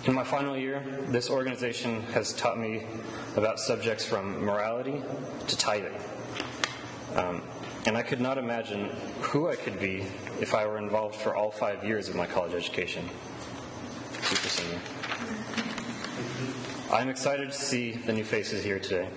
In 0.06 0.14
my 0.14 0.24
final 0.24 0.56
year, 0.56 0.84
this 1.08 1.32
organization 1.32 2.04
has 2.14 2.32
taught 2.34 2.60
me 2.60 2.84
about 3.36 3.60
subjects 3.60 4.06
from 4.06 4.46
morality 4.46 5.02
to 5.48 5.58
tithing. 5.58 6.00
Um, 7.16 7.42
and 7.88 7.98
I 7.98 8.04
could 8.04 8.22
not 8.22 8.38
imagine 8.38 8.92
who 9.22 9.50
I 9.50 9.56
could 9.56 9.80
be 9.80 10.06
if 10.40 10.54
I 10.54 10.68
were 10.68 10.78
involved 10.78 11.16
for 11.16 11.36
all 11.36 11.50
five 11.50 11.84
years 11.84 12.08
of 12.08 12.16
my 12.16 12.28
college 12.28 12.54
education 12.54 13.10
super 14.36 14.50
senior. 14.50 14.80
I'm 16.92 17.10
excited 17.10 17.52
to 17.52 17.58
see 17.58 17.92
the 17.92 18.14
new 18.14 18.24
faces 18.24 18.64
here 18.64 18.80
today. 18.80 19.08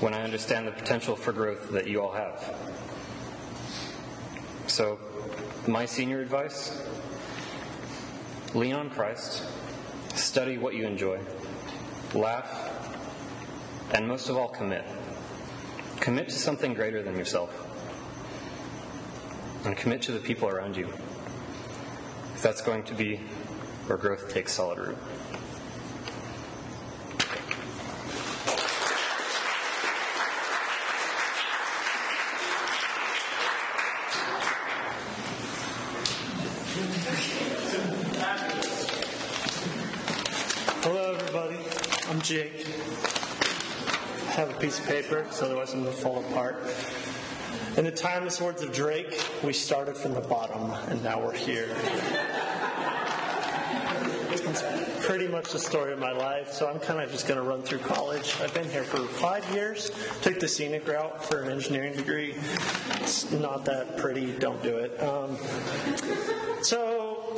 When 0.00 0.12
I 0.12 0.22
understand 0.22 0.66
the 0.66 0.72
potential 0.72 1.16
for 1.16 1.32
growth 1.32 1.70
that 1.70 1.86
you 1.86 2.02
all 2.02 2.12
have. 2.12 2.54
So, 4.66 4.98
my 5.66 5.86
senior 5.86 6.20
advice 6.20 6.82
lean 8.54 8.74
on 8.74 8.90
Christ, 8.90 9.46
study 10.14 10.58
what 10.58 10.74
you 10.74 10.86
enjoy, 10.86 11.20
laugh, 12.12 12.68
and 13.94 14.06
most 14.06 14.28
of 14.28 14.36
all, 14.36 14.48
commit. 14.48 14.84
Commit 16.00 16.28
to 16.28 16.34
something 16.34 16.74
greater 16.74 17.02
than 17.02 17.16
yourself, 17.16 17.50
and 19.64 19.74
commit 19.74 20.02
to 20.02 20.12
the 20.12 20.18
people 20.18 20.48
around 20.48 20.76
you. 20.76 20.92
That's 22.42 22.60
going 22.60 22.82
to 22.84 22.94
be 22.94 23.20
where 23.86 23.96
growth 23.96 24.28
takes 24.28 24.52
solid 24.52 24.78
root. 24.80 24.98
Hello, 40.82 41.14
everybody. 41.14 41.58
I'm 42.10 42.20
Jake. 42.22 42.66
I 44.26 44.32
have 44.32 44.50
a 44.50 44.54
piece 44.54 44.80
of 44.80 44.86
paper, 44.86 45.24
so 45.30 45.46
otherwise 45.46 45.72
I'm 45.74 45.84
going 45.84 45.94
to 45.94 46.00
fall 46.02 46.18
apart. 46.24 46.56
In 47.76 47.84
the 47.84 47.90
timeless 47.90 48.38
words 48.38 48.62
of 48.62 48.70
Drake, 48.70 49.18
we 49.42 49.54
started 49.54 49.96
from 49.96 50.12
the 50.12 50.20
bottom, 50.20 50.72
and 50.90 51.02
now 51.02 51.24
we're 51.24 51.32
here. 51.32 51.74
Pretty 55.02 55.26
much 55.26 55.52
the 55.52 55.58
story 55.58 55.92
of 55.92 55.98
my 55.98 56.12
life, 56.12 56.52
so 56.52 56.68
I'm 56.68 56.78
kind 56.78 57.00
of 57.00 57.10
just 57.10 57.26
going 57.26 57.38
to 57.38 57.44
run 57.46 57.62
through 57.62 57.80
college. 57.80 58.36
I've 58.40 58.54
been 58.54 58.68
here 58.70 58.84
for 58.84 58.98
five 58.98 59.48
years. 59.52 59.90
Took 60.22 60.38
the 60.38 60.46
scenic 60.46 60.86
route 60.86 61.24
for 61.24 61.42
an 61.42 61.50
engineering 61.50 61.94
degree. 61.94 62.36
It's 63.00 63.30
not 63.32 63.64
that 63.64 63.96
pretty, 63.98 64.32
don't 64.38 64.62
do 64.62 64.76
it. 64.78 65.02
Um, 65.02 65.36
so 66.62 66.91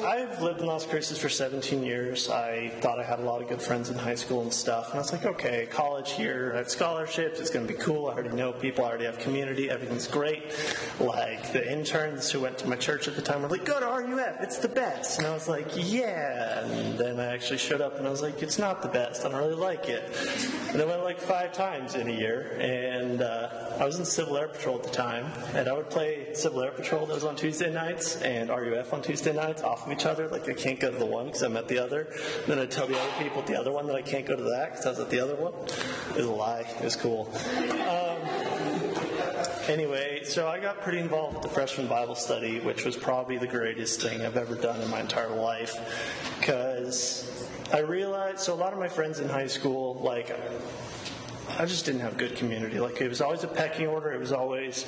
I've 0.05 0.43
lived 0.43 0.61
in 0.61 0.67
Las 0.67 0.85
Cruces 0.85 1.17
for 1.17 1.31
17 1.31 1.83
years. 1.83 2.29
I 2.29 2.69
thought 2.81 3.01
I 3.01 3.05
had 3.05 3.21
a 3.21 3.23
lot 3.23 3.41
of 3.41 3.49
good 3.49 3.63
friends 3.63 3.89
in 3.89 3.97
high 3.97 4.17
school 4.17 4.43
and 4.43 4.53
stuff. 4.53 4.91
And 4.91 4.97
I 4.97 4.99
was 4.99 5.13
like, 5.13 5.25
okay, 5.25 5.67
college 5.71 6.13
here, 6.13 6.53
I 6.55 6.59
have 6.59 6.69
scholarships, 6.69 7.41
it's 7.41 7.49
going 7.49 7.67
to 7.67 7.73
be 7.73 7.79
cool. 7.79 8.09
I 8.09 8.13
already 8.13 8.37
know 8.37 8.53
people, 8.53 8.85
I 8.85 8.89
already 8.89 9.07
have 9.07 9.19
community, 9.19 9.71
everything's 9.71 10.07
great. 10.07 10.53
Like 11.01 11.53
the 11.55 11.73
interns 11.73 12.31
who 12.31 12.41
went 12.41 12.59
to 12.59 12.69
my 12.69 12.77
church 12.77 13.09
at 13.09 13.17
the 13.17 13.23
time 13.23 13.41
were 13.41 13.49
like, 13.49 13.65
go 13.65 13.81
to 13.81 13.87
RUF, 13.87 14.43
it's 14.43 14.59
the 14.59 14.69
best. 14.69 15.19
And 15.19 15.27
I 15.27 15.33
was 15.33 15.49
like, 15.49 15.69
yeah. 15.75 16.67
And 16.67 16.99
then 16.99 17.19
I 17.19 17.33
actually 17.33 17.59
showed 17.59 17.81
up 17.81 17.97
and 17.97 18.07
I 18.07 18.11
was 18.11 18.21
like, 18.21 18.43
it's 18.43 18.59
not 18.59 18.83
the 18.83 18.89
best, 18.89 19.25
I 19.25 19.31
don't 19.31 19.39
really 19.39 19.55
like 19.55 19.89
it. 19.89 20.05
And 20.75 20.83
I 20.83 20.85
went 20.85 21.03
like 21.03 21.21
five 21.21 21.53
times 21.53 21.95
in 21.95 22.09
a 22.09 22.13
year. 22.13 22.59
And 22.61 23.23
uh, 23.23 23.79
I 23.79 23.87
was 23.87 23.99
in 23.99 24.05
Civil 24.05 24.37
Air 24.37 24.49
Patrol 24.49 24.77
at 24.77 24.83
the 24.83 24.91
time. 24.91 25.27
And 25.55 25.67
I 25.67 25.73
would 25.73 25.89
play 25.89 26.35
Civil 26.35 26.63
Air 26.63 26.73
Patrol 26.73 27.07
that 27.07 27.15
was 27.15 27.25
on 27.25 27.37
Tuesday 27.37 27.73
nights 27.73 28.21
and 28.21 28.51
RUF 28.51 28.93
on 28.93 29.01
Tuesday 29.01 29.33
nights 29.33 29.63
off 29.63 29.87
of 29.87 29.94
each 29.95 30.07
other. 30.07 30.29
Like 30.29 30.49
I 30.49 30.55
can't 30.55 30.79
go 30.79 30.91
to 30.91 30.99
the 30.99 31.07
one 31.07 31.27
because 31.27 31.43
I'm 31.43 31.57
at 31.57 31.69
the 31.69 31.79
other. 31.79 32.03
And 32.03 32.47
then 32.47 32.59
I 32.59 32.67
tell 32.67 32.87
the 32.87 32.99
other 32.99 33.13
people 33.19 33.41
at 33.41 33.47
the 33.47 33.59
other 33.59 33.73
one 33.73 33.87
that 33.87 33.97
I 33.97 34.03
can't 34.03 34.27
go 34.27 34.37
to 34.37 34.43
that 34.43 34.73
because 34.73 34.87
I 34.87 34.91
was 34.91 35.01
at 35.01 35.11
the 35.11 35.21
other 35.21 35.37
one. 35.37 35.55
It 36.11 36.17
was 36.17 36.27
a 36.27 36.33
lie. 36.33 36.67
It 36.79 36.85
was 36.85 36.97
cool. 36.97 37.31
Um, 37.89 38.19
anyway, 39.69 40.25
so 40.25 40.49
I 40.49 40.59
got 40.59 40.81
pretty 40.81 40.99
involved 40.99 41.35
with 41.35 41.43
the 41.43 41.49
freshman 41.49 41.87
Bible 41.87 42.15
study, 42.15 42.61
which 42.61 42.85
was 42.85 42.97
probably 42.97 43.39
the 43.39 43.47
greatest 43.47 44.01
thing 44.03 44.23
I've 44.23 44.37
ever 44.37 44.55
done 44.55 44.81
in 44.81 44.91
my 44.91 45.01
entire 45.01 45.35
life 45.35 45.75
because 46.39 47.49
I 47.73 47.81
realized 47.81 48.41
so 48.41 48.55
a 48.55 48.57
lot 48.57 48.73
of 48.73 48.79
my 48.79 48.89
friends 48.89 49.21
in 49.21 49.29
high 49.29 49.47
school, 49.47 49.95
like, 50.03 50.31
I 51.57 51.67
just 51.67 51.85
didn't 51.85 52.01
have 52.01 52.17
good 52.17 52.35
community. 52.35 52.81
Like 52.81 53.01
it 53.01 53.09
was 53.09 53.21
always 53.21 53.45
a 53.45 53.49
pecking 53.49 53.87
order. 53.87 54.13
It 54.13 54.19
was 54.19 54.33
always 54.33 54.87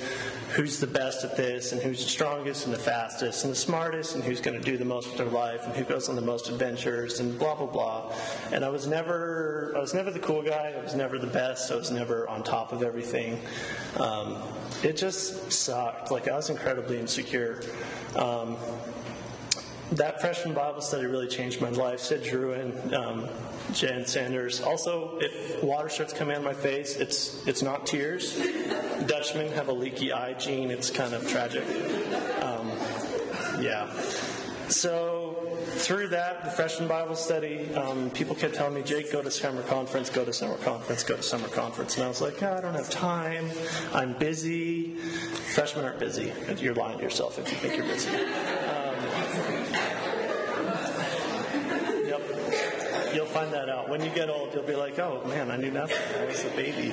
who's 0.51 0.81
the 0.81 0.87
best 0.87 1.25
at 1.25 1.37
this 1.37 1.73
and 1.73 1.81
who's 1.81 2.03
the 2.03 2.11
strongest 2.11 2.65
and 2.65 2.75
the 2.75 2.79
fastest 2.79 3.45
and 3.45 3.53
the 3.53 3.57
smartest 3.57 4.17
and 4.17 4.25
who's 4.25 4.41
going 4.41 4.59
to 4.59 4.65
do 4.65 4.77
the 4.77 4.85
most 4.85 5.09
with 5.09 5.17
their 5.17 5.27
life 5.27 5.65
and 5.65 5.77
who 5.77 5.85
goes 5.85 6.09
on 6.09 6.17
the 6.17 6.23
most 6.23 6.49
adventures 6.49 7.21
and 7.21 7.39
blah 7.39 7.55
blah 7.55 7.67
blah. 7.67 8.13
And 8.53 8.65
I 8.65 8.69
was 8.69 8.87
never 8.87 9.73
I 9.77 9.81
was 9.81 9.95
never 9.95 10.11
the 10.11 10.19
cool 10.19 10.43
guy. 10.43 10.75
I 10.77 10.83
was 10.83 10.95
never 10.95 11.19
the 11.19 11.29
best. 11.29 11.71
I 11.71 11.77
was 11.77 11.91
never 11.91 12.29
on 12.29 12.43
top 12.43 12.73
of 12.73 12.83
everything. 12.83 13.41
Um, 13.99 14.43
it 14.83 14.97
just 14.97 15.53
sucked. 15.53 16.11
Like 16.11 16.27
I 16.27 16.35
was 16.35 16.51
incredibly 16.51 16.99
insecure. 16.99 17.63
Um, 18.17 18.57
that 19.93 20.21
freshman 20.21 20.53
Bible 20.53 20.81
study 20.81 21.07
really 21.07 21.29
changed 21.29 21.61
my 21.61 21.69
life. 21.71 22.01
Sid 22.01 22.25
Druin, 22.25 22.93
um, 22.93 23.29
Jan 23.73 24.07
Sanders. 24.07 24.61
Also, 24.61 25.19
if 25.21 25.63
water 25.63 25.89
starts 25.89 26.13
coming 26.13 26.35
out 26.35 26.39
of 26.39 26.45
my 26.45 26.55
face, 26.55 26.97
it's 26.97 27.47
it's 27.47 27.63
not 27.63 27.87
tears. 27.87 28.37
Dutchmen 29.07 29.53
have 29.53 29.69
a 29.69 29.73
leaky 29.73 30.13
eye 30.13 30.35
gene. 30.35 30.71
It's 30.71 30.91
kind 30.91 31.15
of 31.15 31.29
tragic. 31.29 31.65
Um, 32.43 32.71
yeah. 33.61 33.91
So 34.69 35.57
through 35.77 36.09
that, 36.09 36.45
the 36.45 36.51
freshman 36.51 36.89
Bible 36.89 37.15
study, 37.15 37.73
um, 37.75 38.11
people 38.11 38.35
kept 38.35 38.55
telling 38.55 38.75
me, 38.75 38.83
Jake, 38.83 39.13
go 39.13 39.23
to 39.23 39.31
summer 39.31 39.63
conference, 39.63 40.11
go 40.11 40.25
to 40.25 40.33
summer 40.33 40.57
conference, 40.57 41.05
go 41.05 41.17
to 41.17 41.23
summer 41.23 41.49
conference. 41.49 41.97
And 41.97 42.05
I 42.05 42.09
was 42.09 42.21
like, 42.21 42.43
oh, 42.43 42.57
I 42.57 42.61
don't 42.61 42.75
have 42.75 42.91
time. 42.91 43.49
I'm 43.93 44.15
busy. 44.15 44.95
Freshmen 45.55 45.85
aren't 45.85 46.01
busy. 46.01 46.33
You're 46.59 46.75
lying 46.75 46.99
to 46.99 47.05
yourself 47.05 47.39
if 47.39 47.51
you 47.51 47.57
think 47.59 47.77
you're 47.77 47.87
busy. 47.87 48.11
Yep. 48.11 48.86
You'll 53.17 53.25
find 53.25 53.51
that 53.55 53.71
out. 53.71 53.89
When 53.89 54.05
you 54.05 54.11
get 54.11 54.29
old, 54.29 54.53
you'll 54.53 54.63
be 54.63 54.75
like, 54.75 54.99
oh 54.99 55.25
man, 55.27 55.51
I 55.51 55.57
knew 55.57 55.71
nothing. 55.71 55.97
I 56.21 56.27
was 56.27 56.45
a 56.45 56.51
baby. 56.51 56.93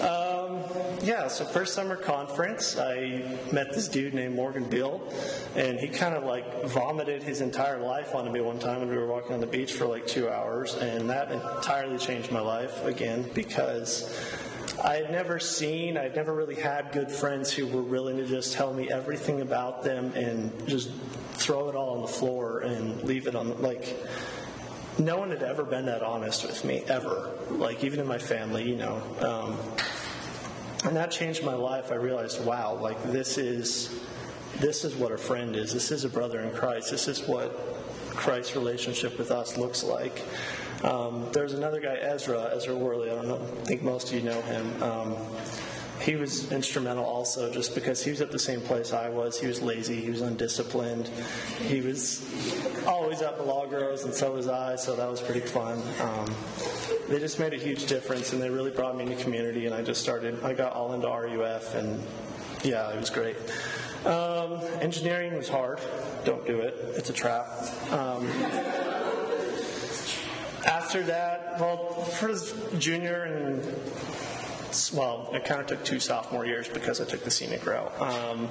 Um, 0.00 0.62
yeah, 1.02 1.28
so 1.28 1.46
first 1.46 1.72
summer 1.72 1.96
conference, 1.96 2.76
I 2.76 3.38
met 3.52 3.72
this 3.72 3.88
dude 3.88 4.12
named 4.12 4.34
Morgan 4.34 4.64
Bill, 4.64 5.00
and 5.56 5.80
he 5.80 5.88
kind 5.88 6.14
of 6.14 6.24
like 6.24 6.64
vomited 6.64 7.22
his 7.22 7.40
entire 7.40 7.80
life 7.80 8.14
onto 8.14 8.30
me 8.30 8.42
one 8.42 8.58
time 8.58 8.80
when 8.80 8.90
we 8.90 8.98
were 8.98 9.06
walking 9.06 9.32
on 9.32 9.40
the 9.40 9.46
beach 9.46 9.72
for 9.72 9.86
like 9.86 10.06
two 10.06 10.28
hours, 10.28 10.74
and 10.74 11.08
that 11.08 11.32
entirely 11.32 11.96
changed 11.96 12.30
my 12.30 12.40
life 12.40 12.84
again 12.84 13.24
because 13.32 14.30
I 14.84 14.96
had 14.96 15.10
never 15.10 15.38
seen, 15.38 15.96
I'd 15.96 16.14
never 16.14 16.34
really 16.34 16.56
had 16.56 16.92
good 16.92 17.10
friends 17.10 17.50
who 17.50 17.66
were 17.66 17.82
willing 17.82 18.18
to 18.18 18.26
just 18.26 18.52
tell 18.52 18.74
me 18.74 18.90
everything 18.90 19.40
about 19.40 19.84
them 19.84 20.12
and 20.14 20.52
just 20.68 20.90
throw 21.32 21.70
it 21.70 21.74
all 21.74 21.94
on 21.94 22.02
the 22.02 22.08
floor 22.08 22.60
and 22.60 23.02
leave 23.04 23.26
it 23.26 23.34
on, 23.34 23.62
like, 23.62 23.96
no 24.98 25.18
one 25.18 25.30
had 25.30 25.42
ever 25.42 25.64
been 25.64 25.86
that 25.86 26.02
honest 26.02 26.44
with 26.44 26.64
me, 26.64 26.82
ever. 26.88 27.30
Like, 27.50 27.84
even 27.84 28.00
in 28.00 28.06
my 28.06 28.18
family, 28.18 28.68
you 28.68 28.76
know. 28.76 29.02
Um, 29.20 29.58
and 30.84 30.96
that 30.96 31.10
changed 31.10 31.44
my 31.44 31.54
life. 31.54 31.92
I 31.92 31.96
realized, 31.96 32.44
wow, 32.44 32.74
like, 32.74 33.02
this 33.04 33.38
is. 33.38 34.00
This 34.60 34.84
is 34.84 34.94
what 34.94 35.12
a 35.12 35.16
friend 35.16 35.56
is. 35.56 35.72
This 35.72 35.90
is 35.90 36.04
a 36.04 36.10
brother 36.10 36.40
in 36.40 36.52
Christ. 36.52 36.90
This 36.90 37.08
is 37.08 37.26
what 37.26 37.56
Christ's 38.10 38.54
relationship 38.54 39.16
with 39.18 39.30
us 39.30 39.56
looks 39.56 39.82
like. 39.82 40.22
Um, 40.84 41.26
there's 41.32 41.54
another 41.54 41.80
guy, 41.80 41.94
Ezra, 41.94 42.50
Ezra 42.54 42.76
Worley. 42.76 43.10
I 43.10 43.14
don't 43.14 43.28
know, 43.28 43.36
I 43.36 43.64
think 43.64 43.82
most 43.82 44.08
of 44.08 44.14
you 44.14 44.22
know 44.22 44.42
him. 44.42 44.82
Um, 44.82 45.16
he 46.02 46.16
was 46.16 46.50
instrumental 46.50 47.04
also 47.04 47.52
just 47.52 47.74
because 47.74 48.02
he 48.02 48.10
was 48.10 48.20
at 48.20 48.32
the 48.32 48.38
same 48.38 48.60
place 48.60 48.92
I 48.92 49.08
was. 49.08 49.38
He 49.38 49.46
was 49.46 49.62
lazy, 49.62 50.00
he 50.00 50.10
was 50.10 50.20
undisciplined, 50.20 51.08
he 51.58 51.80
was 51.80 52.24
always 52.86 53.22
at 53.22 53.36
the 53.36 53.42
log 53.42 53.72
rows, 53.72 54.04
and 54.04 54.12
so 54.12 54.32
was 54.32 54.48
I, 54.48 54.76
so 54.76 54.96
that 54.96 55.08
was 55.08 55.20
pretty 55.20 55.40
fun. 55.40 55.80
Um, 56.00 56.34
they 57.08 57.18
just 57.18 57.38
made 57.38 57.52
a 57.52 57.58
huge 57.58 57.86
difference, 57.86 58.32
and 58.32 58.42
they 58.42 58.50
really 58.50 58.70
brought 58.70 58.96
me 58.96 59.04
into 59.04 59.22
community, 59.22 59.66
and 59.66 59.74
I 59.74 59.82
just 59.82 60.00
started, 60.00 60.42
I 60.42 60.54
got 60.54 60.72
all 60.72 60.92
into 60.92 61.06
RUF, 61.06 61.74
and 61.74 62.02
yeah, 62.64 62.90
it 62.90 62.98
was 62.98 63.10
great. 63.10 63.36
Um, 64.04 64.60
engineering 64.80 65.36
was 65.36 65.48
hard. 65.48 65.78
Don't 66.24 66.44
do 66.44 66.60
it. 66.60 66.74
It's 66.96 67.10
a 67.10 67.12
trap. 67.12 67.46
Um, 67.92 68.26
after 70.66 71.02
that, 71.04 71.60
well, 71.60 71.76
for 71.76 72.34
junior 72.78 73.22
and 73.22 73.62
well, 74.92 75.30
I 75.32 75.38
kind 75.38 75.60
of 75.60 75.66
took 75.66 75.84
two 75.84 76.00
sophomore 76.00 76.46
years 76.46 76.68
because 76.68 77.00
I 77.00 77.04
took 77.04 77.24
the 77.24 77.30
scenic 77.30 77.66
route. 77.66 77.92
Um, 78.00 78.48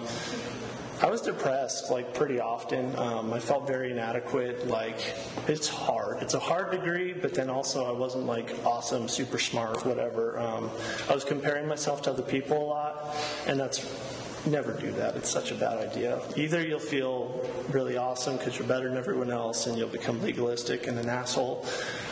I 1.01 1.09
was 1.09 1.21
depressed 1.21 1.89
like 1.89 2.13
pretty 2.13 2.39
often. 2.39 2.95
Um, 2.95 3.33
I 3.33 3.39
felt 3.39 3.65
very 3.65 3.89
inadequate. 3.89 4.67
Like 4.67 5.15
it's 5.47 5.67
hard. 5.67 6.21
It's 6.21 6.35
a 6.35 6.39
hard 6.39 6.69
degree, 6.69 7.11
but 7.11 7.33
then 7.33 7.49
also 7.49 7.85
I 7.85 7.91
wasn't 7.91 8.27
like 8.27 8.53
awesome, 8.63 9.07
super 9.07 9.39
smart, 9.39 9.83
whatever. 9.83 10.37
Um, 10.37 10.69
I 11.09 11.15
was 11.15 11.23
comparing 11.23 11.67
myself 11.67 12.03
to 12.03 12.11
other 12.11 12.21
people 12.21 12.57
a 12.57 12.67
lot, 12.67 13.15
and 13.47 13.59
that's 13.59 13.79
never 14.45 14.73
do 14.73 14.91
that. 14.93 15.15
It's 15.15 15.29
such 15.29 15.51
a 15.51 15.55
bad 15.55 15.77
idea. 15.77 16.21
Either 16.35 16.65
you'll 16.65 16.79
feel 16.79 17.45
really 17.69 17.97
awesome 17.97 18.37
because 18.37 18.57
you're 18.57 18.67
better 18.67 18.89
than 18.89 18.97
everyone 18.97 19.31
else 19.31 19.67
and 19.67 19.77
you'll 19.77 19.89
become 19.89 20.21
legalistic 20.21 20.87
and 20.87 20.97
an 20.97 21.09
asshole, 21.09 21.65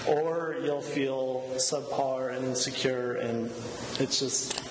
or 0.08 0.56
you'll 0.64 0.82
feel 0.82 1.44
subpar 1.56 2.36
and 2.36 2.46
insecure 2.46 3.16
and 3.16 3.52
it's 4.00 4.20
just 4.20 4.62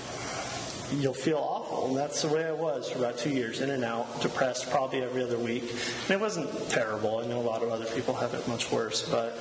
you'll 0.92 1.12
feel 1.12 1.38
awful. 1.38 1.88
And 1.88 1.96
that's 1.96 2.22
the 2.22 2.28
way 2.28 2.44
I 2.44 2.52
was 2.52 2.90
for 2.90 2.98
about 2.98 3.18
two 3.18 3.30
years, 3.30 3.60
in 3.60 3.70
and 3.70 3.84
out, 3.84 4.20
depressed 4.20 4.70
probably 4.70 5.02
every 5.02 5.22
other 5.22 5.38
week. 5.38 5.62
And 5.62 6.10
it 6.10 6.20
wasn't 6.20 6.70
terrible. 6.70 7.18
I 7.18 7.26
know 7.26 7.40
a 7.40 7.42
lot 7.42 7.62
of 7.62 7.70
other 7.70 7.84
people 7.86 8.14
have 8.14 8.34
it 8.34 8.46
much 8.48 8.70
worse, 8.72 9.08
but 9.08 9.38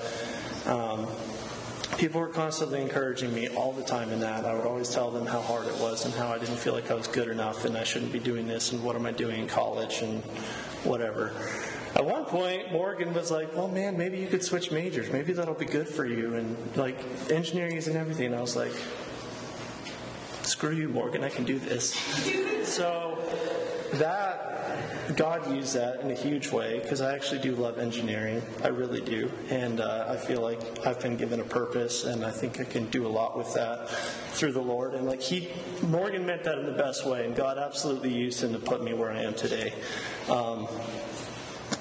um, 0.65 1.08
people 1.97 2.21
were 2.21 2.27
constantly 2.27 2.81
encouraging 2.81 3.33
me 3.33 3.47
all 3.49 3.73
the 3.73 3.83
time 3.83 4.12
in 4.12 4.19
that. 4.19 4.45
I 4.45 4.53
would 4.53 4.65
always 4.65 4.89
tell 4.89 5.10
them 5.10 5.25
how 5.25 5.41
hard 5.41 5.67
it 5.67 5.75
was 5.79 6.05
and 6.05 6.13
how 6.13 6.29
I 6.29 6.38
didn't 6.38 6.57
feel 6.57 6.73
like 6.73 6.91
I 6.91 6.93
was 6.93 7.07
good 7.07 7.27
enough 7.27 7.65
and 7.65 7.77
I 7.77 7.83
shouldn't 7.83 8.12
be 8.12 8.19
doing 8.19 8.47
this 8.47 8.71
and 8.71 8.83
what 8.83 8.95
am 8.95 9.05
I 9.05 9.12
doing 9.12 9.41
in 9.41 9.47
college 9.47 10.01
and 10.01 10.21
whatever. 10.83 11.31
At 11.95 12.05
one 12.05 12.25
point, 12.25 12.71
Morgan 12.71 13.13
was 13.13 13.31
like, 13.31 13.55
"Well, 13.55 13.67
man, 13.67 13.97
maybe 13.97 14.19
you 14.19 14.27
could 14.27 14.43
switch 14.43 14.71
majors. 14.71 15.12
Maybe 15.12 15.33
that'll 15.33 15.55
be 15.55 15.65
good 15.65 15.88
for 15.88 16.05
you." 16.05 16.36
And 16.36 16.55
like, 16.75 16.97
engineering 17.31 17.75
isn't 17.75 17.95
everything. 17.95 18.27
And 18.27 18.36
I 18.36 18.41
was 18.41 18.55
like, 18.55 18.73
screw 20.47 20.71
you, 20.71 20.89
Morgan, 20.89 21.23
I 21.23 21.29
can 21.29 21.43
do 21.43 21.60
this. 21.60 21.93
so 22.63 23.17
that 23.93 24.56
God 25.17 25.51
used 25.51 25.73
that 25.73 26.01
in 26.01 26.12
a 26.12 26.13
huge 26.13 26.51
way 26.51 26.80
because 26.80 27.01
I 27.01 27.15
actually 27.15 27.41
do 27.41 27.56
love 27.56 27.80
engineering. 27.80 28.39
I 28.63 28.67
really 28.67 29.01
do. 29.01 29.32
And 29.49 29.82
uh, 29.82 30.06
I 30.08 30.15
feel 30.15 30.41
like 30.41 30.60
I've 30.86 30.99
been 30.99 31.17
given 31.17 31.39
a 31.39 31.43
purpose 31.43 32.03
and 32.03 32.23
I 32.23 32.30
think 32.30 32.60
I 32.60 32.65
can 32.65 32.86
do 32.89 33.08
a 33.08 33.10
lot 33.10 33.36
with 33.36 33.51
that 33.56 33.89
through 33.89 34.51
the 34.51 34.62
Lord. 34.62 34.93
And 34.93 35.08
like 35.08 35.19
he, 35.19 35.49
Morgan 35.82 36.23
meant 36.23 36.43
that 36.43 36.60
in 36.60 36.67
the 36.67 36.71
best 36.71 37.03
way 37.03 37.25
and 37.25 37.36
God 37.36 37.58
absolutely 37.58 38.13
used 38.13 38.43
him 38.43 38.53
to 38.53 38.60
put 38.60 38.84
me 38.84 38.93
where 38.93 39.10
I 39.10 39.23
am 39.23 39.34
today. 39.34 39.73
Um, 40.30 40.67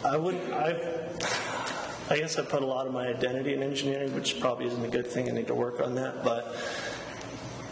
I 0.02 0.16
wouldn't, 0.16 0.50
I've, 0.54 2.06
I 2.08 2.16
guess 2.16 2.38
I 2.38 2.42
put 2.42 2.62
a 2.62 2.66
lot 2.66 2.86
of 2.86 2.94
my 2.94 3.06
identity 3.06 3.52
in 3.52 3.62
engineering, 3.62 4.14
which 4.14 4.40
probably 4.40 4.64
isn't 4.64 4.82
a 4.82 4.88
good 4.88 5.08
thing. 5.08 5.28
I 5.28 5.32
need 5.32 5.48
to 5.48 5.54
work 5.54 5.78
on 5.80 5.94
that. 5.96 6.24
But 6.24 6.56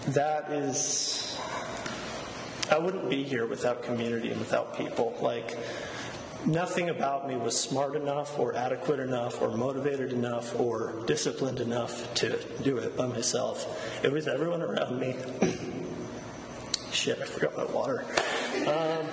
that 0.09 0.51
is, 0.51 1.24
I 2.71 2.79
wouldn't 2.79 3.11
be 3.11 3.23
here 3.23 3.47
without 3.47 3.83
community 3.83 4.31
and 4.31 4.39
without 4.39 4.77
people. 4.77 5.17
Like, 5.21 5.57
nothing 6.47 6.89
about 6.89 7.29
me 7.29 7.37
was 7.37 7.59
smart 7.59 7.95
enough 7.95 8.39
or 8.39 8.55
adequate 8.55 9.01
enough 9.01 9.41
or 9.43 9.51
motivated 9.57 10.13
enough 10.13 10.59
or 10.59 10.95
disciplined 11.07 11.61
enough 11.61 12.13
to 12.15 12.39
do 12.63 12.79
it 12.79 12.97
by 12.97 13.07
myself. 13.07 14.03
It 14.03 14.13
was 14.13 14.29
everyone 14.29 14.63
around 14.63 14.99
me. 14.99 15.15
Shit, 16.93 17.21
I 17.21 17.25
forgot 17.25 17.57
my 17.57 17.65
water. 17.65 18.05
Um, 18.67 19.07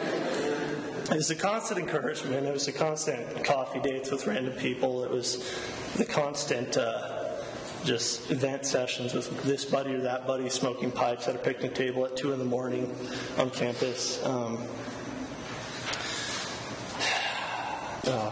it 1.12 1.16
was 1.16 1.30
a 1.30 1.36
constant 1.36 1.80
encouragement. 1.80 2.46
It 2.46 2.54
was 2.54 2.68
a 2.68 2.72
constant 2.72 3.44
coffee 3.44 3.80
dates 3.80 4.12
with 4.12 4.28
random 4.28 4.54
people. 4.54 5.04
It 5.04 5.12
was 5.12 5.44
the 5.98 6.06
constant 6.06 6.78
uh, 6.78 7.11
just 7.84 8.30
event 8.32 8.66
sessions 8.66 9.14
with 9.14 9.44
this 9.44 9.66
buddy 9.66 9.94
or 9.94 10.02
that 10.02 10.28
buddy 10.28 10.50
smoking 10.50 10.92
pipes 10.92 11.28
at 11.28 11.36
a 11.36 11.40
picnic 11.40 11.76
table 11.76 12.06
at 12.06 12.16
two 12.16 12.34
in 12.34 12.40
the 12.40 12.46
morning 12.46 12.94
on 13.38 13.50
campus. 13.50 14.24
Um, 14.26 14.58
uh, 18.08 18.32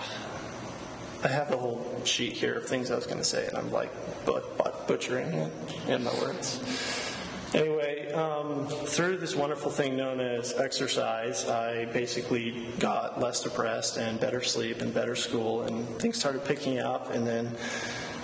I 1.24 1.28
have 1.28 1.52
a 1.52 1.58
whole 1.58 2.02
sheet 2.06 2.34
here 2.34 2.56
of 2.56 2.66
things 2.66 2.92
I 2.92 2.96
was 2.96 3.06
going 3.06 3.18
to 3.18 3.26
say, 3.26 3.46
and 3.48 3.58
I'm 3.58 3.72
like 3.72 3.92
but, 4.26 4.58
but 4.58 4.88
butchering 4.88 5.34
it 5.34 5.52
in 5.88 6.04
my 6.04 6.14
words. 6.22 6.60
Anyway, 7.54 8.12
um, 8.12 8.68
through 8.68 9.18
this 9.18 9.36
wonderful 9.36 9.72
thing 9.72 9.98
known 9.98 10.20
as 10.20 10.54
exercise, 10.54 11.48
I 11.48 11.86
basically 11.86 12.68
got 12.78 13.20
less 13.20 13.42
depressed 13.42 13.98
and 13.98 14.20
better 14.20 14.44
sleep 14.44 14.82
and 14.82 14.94
better 14.94 15.16
school, 15.16 15.64
and 15.64 15.88
things 15.98 16.20
started 16.20 16.46
picking 16.46 16.78
up. 16.78 17.10
And 17.10 17.26
then 17.26 17.58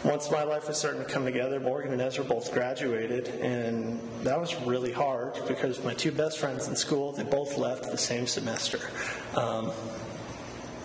once 0.05 0.29
my 0.29 0.43
life 0.43 0.67
was 0.67 0.77
starting 0.77 1.03
to 1.03 1.09
come 1.09 1.25
together, 1.25 1.59
Morgan 1.59 1.91
and 1.91 2.01
Ezra 2.01 2.23
both 2.23 2.53
graduated, 2.53 3.27
and 3.41 3.99
that 4.23 4.39
was 4.39 4.55
really 4.61 4.91
hard 4.91 5.33
because 5.47 5.83
my 5.83 5.93
two 5.93 6.11
best 6.11 6.37
friends 6.37 6.67
in 6.67 6.75
school, 6.75 7.11
they 7.11 7.23
both 7.23 7.57
left 7.57 7.91
the 7.91 7.97
same 7.97 8.27
semester. 8.27 8.79
Um, 9.35 9.71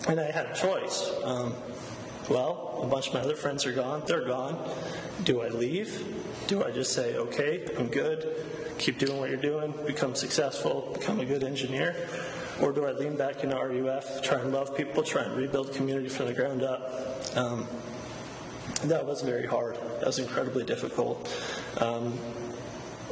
and 0.09 0.19
I 0.19 0.31
had 0.31 0.47
a 0.47 0.55
choice. 0.55 1.11
Um, 1.23 1.55
well, 2.31 2.81
a 2.83 2.87
bunch 2.87 3.09
of 3.09 3.15
my 3.15 3.21
other 3.21 3.37
friends 3.37 3.67
are 3.67 3.73
gone. 3.73 4.03
They're 4.07 4.25
gone. 4.25 4.59
Do 5.25 5.43
I 5.43 5.49
leave? 5.49 6.03
Do 6.47 6.65
I 6.65 6.71
just 6.71 6.93
say, 6.93 7.17
okay, 7.17 7.67
I'm 7.79 7.89
good, 7.89 8.27
keep 8.79 8.99
doing 8.99 9.19
what 9.19 9.29
you're 9.29 9.39
doing, 9.39 9.75
become 9.87 10.15
successful, 10.15 10.91
become 10.99 11.21
a 11.21 11.27
good 11.27 11.45
engineer? 11.45 11.95
Or 12.63 12.73
do 12.73 12.87
I 12.87 12.93
lean 12.93 13.17
back 13.17 13.45
into 13.45 13.57
RUF, 13.57 14.23
try 14.23 14.39
and 14.39 14.53
love 14.53 14.77
people, 14.77 15.03
try 15.03 15.25
and 15.25 15.37
rebuild 15.37 15.75
community 15.75 16.09
from 16.09 16.27
the 16.27 16.35
ground 16.35 16.63
up? 16.63 17.37
Um, 17.37 17.69
that 18.85 19.07
was 19.07 19.23
very 19.23 19.47
hard. 19.47 19.77
That 19.99 20.07
was 20.07 20.19
incredibly 20.19 20.65
difficult. 20.65 21.29
Um, 21.81 22.19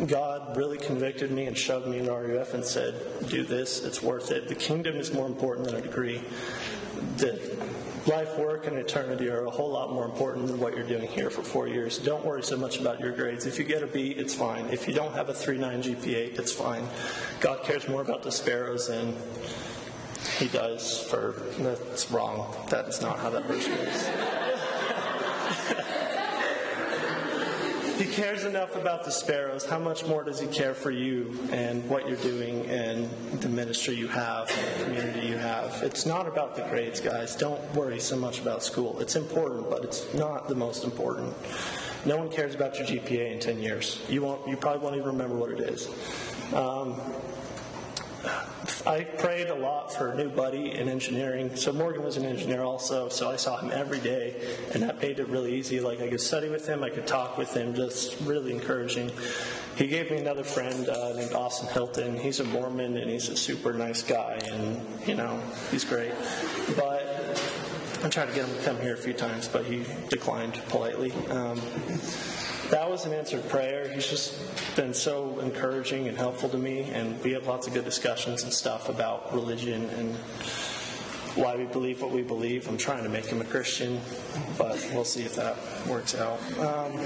God 0.06 0.56
really 0.56 0.78
convicted 0.78 1.30
me 1.30 1.46
and 1.46 1.58
shoved 1.58 1.88
me 1.88 1.98
in 1.98 2.06
RUF 2.06 2.54
and 2.54 2.64
said, 2.64 2.94
Do 3.28 3.42
this, 3.42 3.84
it's 3.84 4.00
worth 4.02 4.30
it. 4.30 4.48
The 4.48 4.54
kingdom 4.54 4.96
is 4.96 5.12
more 5.12 5.26
important 5.26 5.66
than 5.66 5.76
a 5.76 5.80
degree. 5.80 6.22
The 7.16 7.40
life, 8.06 8.38
work, 8.38 8.66
and 8.66 8.76
eternity 8.76 9.28
are 9.28 9.44
a 9.44 9.50
whole 9.50 9.70
lot 9.70 9.92
more 9.92 10.04
important 10.04 10.46
than 10.46 10.58
what 10.60 10.76
you're 10.76 10.86
doing 10.86 11.08
here 11.08 11.30
for 11.30 11.42
four 11.42 11.68
years. 11.68 11.98
Don't 11.98 12.24
worry 12.24 12.42
so 12.42 12.56
much 12.56 12.80
about 12.80 13.00
your 13.00 13.12
grades. 13.12 13.44
If 13.44 13.58
you 13.58 13.64
get 13.64 13.82
a 13.82 13.86
B, 13.86 14.10
it's 14.10 14.34
fine. 14.34 14.66
If 14.66 14.86
you 14.86 14.94
don't 14.94 15.12
have 15.14 15.28
a 15.28 15.34
3.9 15.34 15.82
GPA, 15.82 16.38
it's 16.38 16.52
fine. 16.52 16.88
God 17.40 17.64
cares 17.64 17.88
more 17.88 18.00
about 18.00 18.22
the 18.22 18.32
sparrows 18.32 18.88
than 18.88 19.14
he 20.38 20.46
does 20.48 21.00
for. 21.08 21.34
That's 21.58 22.10
wrong. 22.10 22.54
That 22.70 22.86
is 22.86 23.02
not 23.02 23.18
how 23.18 23.30
that 23.30 23.46
goes. 23.48 24.47
He 27.98 28.06
cares 28.06 28.44
enough 28.44 28.76
about 28.76 29.04
the 29.04 29.10
sparrows. 29.10 29.64
How 29.64 29.78
much 29.78 30.06
more 30.06 30.22
does 30.22 30.38
he 30.38 30.46
care 30.46 30.72
for 30.72 30.90
you 30.92 31.36
and 31.50 31.86
what 31.88 32.06
you're 32.06 32.16
doing 32.18 32.64
and 32.66 33.10
the 33.40 33.48
ministry 33.48 33.96
you 33.96 34.06
have 34.06 34.48
and 34.50 34.80
the 34.80 34.84
community 34.84 35.26
you 35.26 35.36
have? 35.36 35.82
It's 35.82 36.06
not 36.06 36.28
about 36.28 36.54
the 36.54 36.62
grades, 36.62 37.00
guys. 37.00 37.34
Don't 37.34 37.60
worry 37.74 37.98
so 37.98 38.16
much 38.16 38.40
about 38.40 38.62
school. 38.62 39.00
It's 39.00 39.16
important, 39.16 39.68
but 39.68 39.84
it's 39.84 40.14
not 40.14 40.48
the 40.48 40.54
most 40.54 40.84
important. 40.84 41.34
No 42.04 42.16
one 42.16 42.28
cares 42.28 42.54
about 42.54 42.78
your 42.78 42.86
GPA 42.86 43.32
in 43.32 43.40
10 43.40 43.58
years. 43.58 44.00
You 44.08 44.22
won't. 44.22 44.46
You 44.48 44.56
probably 44.56 44.80
won't 44.80 44.94
even 44.94 45.08
remember 45.08 45.34
what 45.34 45.50
it 45.50 45.60
is. 45.60 45.88
Um, 46.54 47.00
I 48.86 49.04
prayed 49.04 49.48
a 49.48 49.54
lot 49.54 49.92
for 49.94 50.10
a 50.10 50.16
new 50.16 50.28
buddy 50.28 50.72
in 50.72 50.88
engineering. 50.88 51.56
So 51.56 51.72
Morgan 51.72 52.02
was 52.02 52.16
an 52.16 52.24
engineer 52.24 52.62
also, 52.62 53.08
so 53.08 53.30
I 53.30 53.36
saw 53.36 53.58
him 53.58 53.70
every 53.72 53.98
day, 54.00 54.34
and 54.72 54.82
that 54.82 55.00
made 55.00 55.20
it 55.20 55.28
really 55.28 55.54
easy. 55.54 55.80
Like 55.80 56.00
I 56.00 56.08
could 56.08 56.20
study 56.20 56.48
with 56.48 56.66
him, 56.66 56.82
I 56.82 56.90
could 56.90 57.06
talk 57.06 57.38
with 57.38 57.54
him, 57.54 57.74
just 57.74 58.20
really 58.20 58.52
encouraging. 58.52 59.10
He 59.76 59.86
gave 59.86 60.10
me 60.10 60.18
another 60.18 60.42
friend 60.42 60.88
uh, 60.88 61.12
named 61.14 61.32
Austin 61.32 61.68
Hilton. 61.68 62.18
He's 62.18 62.40
a 62.40 62.44
Mormon, 62.44 62.96
and 62.96 63.10
he's 63.10 63.28
a 63.28 63.36
super 63.36 63.72
nice 63.72 64.02
guy, 64.02 64.40
and 64.50 64.82
you 65.06 65.14
know 65.14 65.40
he's 65.70 65.84
great. 65.84 66.12
But 66.76 67.04
I 68.02 68.08
tried 68.08 68.26
to 68.26 68.34
get 68.34 68.48
him 68.48 68.56
to 68.56 68.62
come 68.64 68.80
here 68.80 68.94
a 68.94 68.98
few 68.98 69.12
times, 69.12 69.48
but 69.48 69.64
he 69.64 69.84
declined 70.08 70.60
politely. 70.68 71.12
Um, 71.30 71.60
that 72.70 72.90
was 72.90 73.06
an 73.06 73.12
answered 73.12 73.48
prayer. 73.48 73.88
He's 73.88 74.06
just 74.06 74.34
been 74.76 74.92
so 74.92 75.38
encouraging 75.40 76.08
and 76.08 76.16
helpful 76.16 76.48
to 76.50 76.58
me, 76.58 76.82
and 76.92 77.22
we 77.22 77.32
have 77.32 77.46
lots 77.46 77.66
of 77.66 77.74
good 77.74 77.84
discussions 77.84 78.42
and 78.42 78.52
stuff 78.52 78.88
about 78.88 79.32
religion 79.34 79.88
and 79.90 80.14
why 81.34 81.56
we 81.56 81.64
believe 81.64 82.02
what 82.02 82.10
we 82.10 82.22
believe. 82.22 82.68
I'm 82.68 82.76
trying 82.76 83.04
to 83.04 83.08
make 83.08 83.26
him 83.26 83.40
a 83.40 83.44
Christian, 83.44 84.00
but 84.58 84.86
we'll 84.92 85.04
see 85.04 85.22
if 85.22 85.36
that 85.36 85.56
works 85.86 86.14
out. 86.14 86.40
Um, 86.58 86.98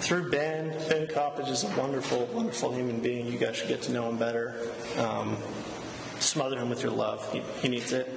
through 0.00 0.30
Ben, 0.30 0.70
Ben 0.88 1.06
Coppage 1.06 1.50
is 1.50 1.64
a 1.64 1.68
wonderful, 1.76 2.26
wonderful 2.32 2.72
human 2.72 3.00
being. 3.00 3.26
You 3.26 3.38
guys 3.38 3.56
should 3.56 3.68
get 3.68 3.82
to 3.82 3.92
know 3.92 4.08
him 4.08 4.16
better. 4.16 4.54
Um, 4.96 5.36
smother 6.20 6.58
him 6.58 6.70
with 6.70 6.82
your 6.82 6.92
love. 6.92 7.30
He, 7.32 7.40
he 7.60 7.68
needs 7.68 7.92
it. 7.92 8.08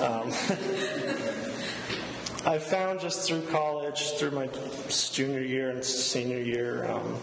Um, 0.00 0.32
I 2.46 2.58
found 2.58 3.00
just 3.00 3.26
through 3.26 3.40
college, 3.46 4.12
through 4.18 4.32
my 4.32 4.50
junior 5.12 5.40
year 5.40 5.70
and 5.70 5.82
senior 5.82 6.40
year, 6.40 6.84
um, 6.90 7.18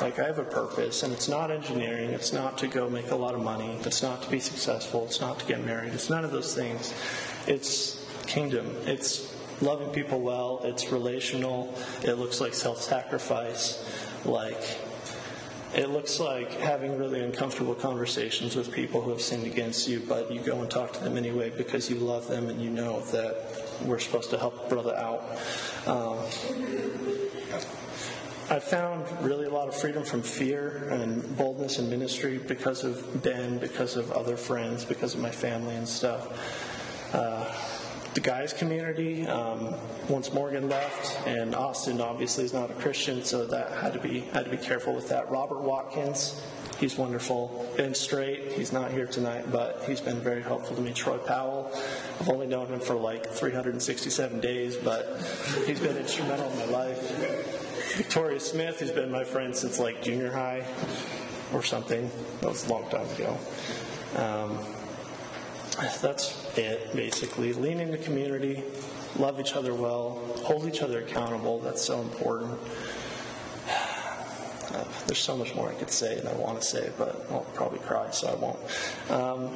like 0.00 0.18
I 0.18 0.26
have 0.26 0.40
a 0.40 0.44
purpose, 0.44 1.04
and 1.04 1.12
it's 1.12 1.28
not 1.28 1.52
engineering. 1.52 2.10
It's 2.10 2.32
not 2.32 2.58
to 2.58 2.66
go 2.66 2.90
make 2.90 3.12
a 3.12 3.14
lot 3.14 3.36
of 3.36 3.42
money. 3.42 3.78
It's 3.84 4.02
not 4.02 4.22
to 4.22 4.30
be 4.30 4.40
successful. 4.40 5.04
It's 5.04 5.20
not 5.20 5.38
to 5.38 5.46
get 5.46 5.64
married. 5.64 5.92
It's 5.94 6.10
none 6.10 6.24
of 6.24 6.32
those 6.32 6.52
things. 6.52 6.92
It's 7.46 8.04
kingdom. 8.26 8.74
It's 8.86 9.32
loving 9.62 9.90
people 9.90 10.20
well. 10.20 10.62
It's 10.64 10.90
relational. 10.90 11.72
It 12.02 12.14
looks 12.14 12.40
like 12.40 12.52
self-sacrifice. 12.52 13.84
Like 14.24 14.80
it 15.74 15.90
looks 15.90 16.18
like 16.18 16.54
having 16.54 16.98
really 16.98 17.20
uncomfortable 17.22 17.76
conversations 17.76 18.56
with 18.56 18.72
people 18.72 19.00
who 19.00 19.10
have 19.10 19.20
sinned 19.20 19.46
against 19.46 19.88
you, 19.88 20.00
but 20.08 20.32
you 20.32 20.40
go 20.40 20.60
and 20.60 20.68
talk 20.68 20.92
to 20.94 21.04
them 21.04 21.16
anyway 21.16 21.50
because 21.50 21.88
you 21.88 21.96
love 21.96 22.26
them 22.26 22.48
and 22.48 22.60
you 22.60 22.70
know 22.70 23.00
that 23.12 23.69
we're 23.84 23.98
supposed 23.98 24.30
to 24.30 24.38
help 24.38 24.68
brother 24.68 24.94
out. 24.96 25.22
Um, 25.86 26.18
I 28.50 28.58
found 28.58 29.06
really 29.24 29.46
a 29.46 29.50
lot 29.50 29.68
of 29.68 29.76
freedom 29.76 30.02
from 30.02 30.22
fear 30.22 30.88
and 30.90 31.36
boldness 31.36 31.78
in 31.78 31.88
ministry 31.88 32.38
because 32.38 32.82
of 32.82 33.22
Ben, 33.22 33.58
because 33.58 33.96
of 33.96 34.10
other 34.10 34.36
friends, 34.36 34.84
because 34.84 35.14
of 35.14 35.20
my 35.20 35.30
family 35.30 35.76
and 35.76 35.88
stuff. 35.88 37.14
Uh, 37.14 37.52
the 38.14 38.20
guys 38.20 38.52
community, 38.52 39.24
um, 39.28 39.72
once 40.08 40.32
Morgan 40.32 40.68
left, 40.68 41.24
and 41.28 41.54
Austin 41.54 42.00
obviously 42.00 42.44
is 42.44 42.52
not 42.52 42.68
a 42.68 42.74
Christian, 42.74 43.22
so 43.22 43.46
that 43.46 43.70
had 43.70 43.92
to 43.92 44.00
be 44.00 44.20
had 44.32 44.44
to 44.46 44.50
be 44.50 44.56
careful 44.56 44.94
with 44.94 45.08
that. 45.10 45.30
Robert 45.30 45.60
Watkins, 45.60 46.42
he's 46.80 46.96
wonderful. 46.96 47.70
Ben 47.76 47.94
Straight, 47.94 48.52
he's 48.52 48.72
not 48.72 48.90
here 48.90 49.06
tonight, 49.06 49.52
but 49.52 49.84
he's 49.86 50.00
been 50.00 50.18
very 50.18 50.42
helpful 50.42 50.74
to 50.74 50.82
me. 50.82 50.92
Troy 50.92 51.18
Powell, 51.18 51.70
I've 52.18 52.28
only 52.30 52.46
known 52.46 52.66
him 52.68 52.80
for 52.80 52.94
like 52.94 53.26
367 53.26 54.40
days, 54.40 54.76
but 54.76 55.20
he's 55.66 55.78
been 55.78 55.96
instrumental 55.96 56.50
in 56.50 56.58
my 56.58 56.64
life. 56.64 57.96
Victoria 57.96 58.40
Smith, 58.40 58.80
who's 58.80 58.90
been 58.90 59.10
my 59.10 59.24
friend 59.24 59.54
since 59.54 59.78
like 59.78 60.02
junior 60.02 60.32
high 60.32 60.66
or 61.52 61.62
something. 61.62 62.10
That 62.40 62.48
was 62.48 62.66
a 62.66 62.72
long 62.72 62.88
time 62.88 63.08
ago. 63.10 63.36
Um, 64.16 64.58
that's 66.00 66.58
it, 66.58 66.94
basically. 66.94 67.52
Lean 67.52 67.80
into 67.80 67.98
community, 67.98 68.62
love 69.18 69.38
each 69.38 69.54
other 69.54 69.74
well, 69.74 70.20
hold 70.44 70.66
each 70.66 70.82
other 70.82 71.00
accountable. 71.00 71.58
That's 71.60 71.82
so 71.82 72.00
important. 72.00 72.58
Uh, 74.74 74.84
there's 75.06 75.18
so 75.18 75.36
much 75.36 75.54
more 75.54 75.68
I 75.68 75.74
could 75.74 75.90
say 75.90 76.18
and 76.18 76.28
I 76.28 76.32
want 76.34 76.60
to 76.60 76.66
say, 76.66 76.90
but 76.96 77.26
I'll 77.30 77.46
probably 77.54 77.80
cry, 77.80 78.10
so 78.10 78.28
I 78.28 78.34
won't. 78.34 78.58
Um, 79.10 79.48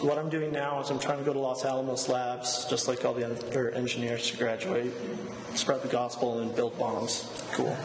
what 0.00 0.18
I'm 0.18 0.28
doing 0.28 0.50
now 0.50 0.80
is 0.80 0.90
I'm 0.90 0.98
trying 0.98 1.18
to 1.18 1.24
go 1.24 1.32
to 1.32 1.38
Los 1.38 1.64
Alamos 1.64 2.08
Labs, 2.08 2.64
just 2.68 2.88
like 2.88 3.04
all 3.04 3.14
the 3.14 3.24
other 3.24 3.70
engineers 3.70 4.30
to 4.30 4.36
graduate, 4.36 4.92
spread 5.54 5.82
the 5.82 5.88
gospel, 5.88 6.40
and 6.40 6.54
build 6.56 6.76
bombs. 6.76 7.30
Cool. 7.52 7.76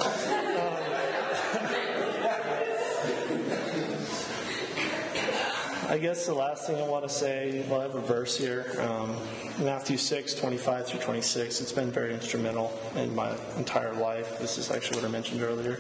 I 5.90 5.98
guess 5.98 6.26
the 6.26 6.34
last 6.34 6.68
thing 6.68 6.76
I 6.82 6.86
want 6.86 7.08
to 7.08 7.10
say, 7.10 7.66
well, 7.70 7.80
I 7.80 7.84
have 7.84 7.96
a 7.96 8.02
verse 8.02 8.38
here, 8.38 8.76
um, 8.82 9.16
Matthew 9.64 9.96
6, 9.96 10.34
25 10.34 10.86
through 10.86 11.00
26. 11.00 11.62
It's 11.62 11.72
been 11.72 11.92
very 11.92 12.14
instrumental 12.14 12.78
in 12.98 13.16
my 13.16 13.34
entire 13.56 13.94
life. 13.94 14.38
This 14.38 14.58
is 14.58 14.70
actually 14.70 14.98
what 14.98 15.06
I 15.06 15.12
mentioned 15.12 15.42
earlier. 15.42 15.80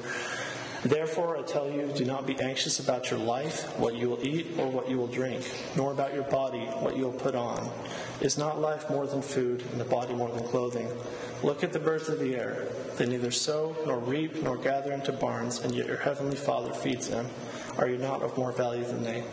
Therefore, 0.84 1.36
I 1.36 1.41
tell 1.41 1.70
you, 1.70 1.91
do 1.93 2.06
not 2.06 2.26
be 2.26 2.39
anxious 2.39 2.80
about 2.80 3.12
your 3.12 3.20
life, 3.20 3.78
what 3.78 3.96
you 3.96 4.08
will 4.08 4.26
eat 4.26 4.48
or 4.58 4.70
what 4.70 4.89
you 4.89 4.98
will 4.98 5.08
drink, 5.08 5.43
nor 5.76 5.91
about 5.91 6.13
your 6.13 6.24
body, 6.24 6.62
what 6.80 6.96
you 6.96 7.04
will 7.04 7.20
put 7.20 7.36
on. 7.36 7.70
Is 8.22 8.38
not 8.38 8.62
life 8.62 8.89
more 8.89 9.08
than 9.08 9.22
food, 9.22 9.62
and 9.74 9.82
the 9.82 9.86
body 9.86 10.13
more 10.13 10.32
than 10.32 10.48
clothing? 10.48 10.89
Look 11.43 11.65
at 11.65 11.74
the 11.74 11.80
birds 11.80 12.08
of 12.08 12.20
the 12.20 12.34
air. 12.34 12.70
They 12.96 13.08
neither 13.08 13.32
sow, 13.32 13.76
nor 13.86 14.00
reap, 14.00 14.41
nor 14.41 14.56
gather 14.56 14.93
into 14.93 15.12
barns, 15.12 15.60
and 15.60 15.76
yet 15.76 15.88
your 15.88 15.98
heavenly 15.98 16.38
Father 16.38 16.72
feeds 16.72 17.10
them. 17.10 17.28
Are 17.78 17.89
you 17.89 17.98
not 17.98 18.24
of 18.24 18.38
more 18.38 18.54
value 18.54 18.86
than 18.86 19.04
they? 19.04 19.26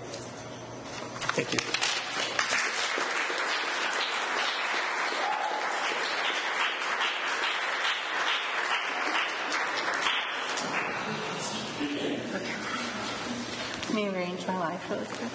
Let 12.34 13.94
me 13.94 14.08
arrange 14.08 14.46
my 14.46 14.58
life 14.58 14.90
really 14.90 15.06
quick. 15.06 15.30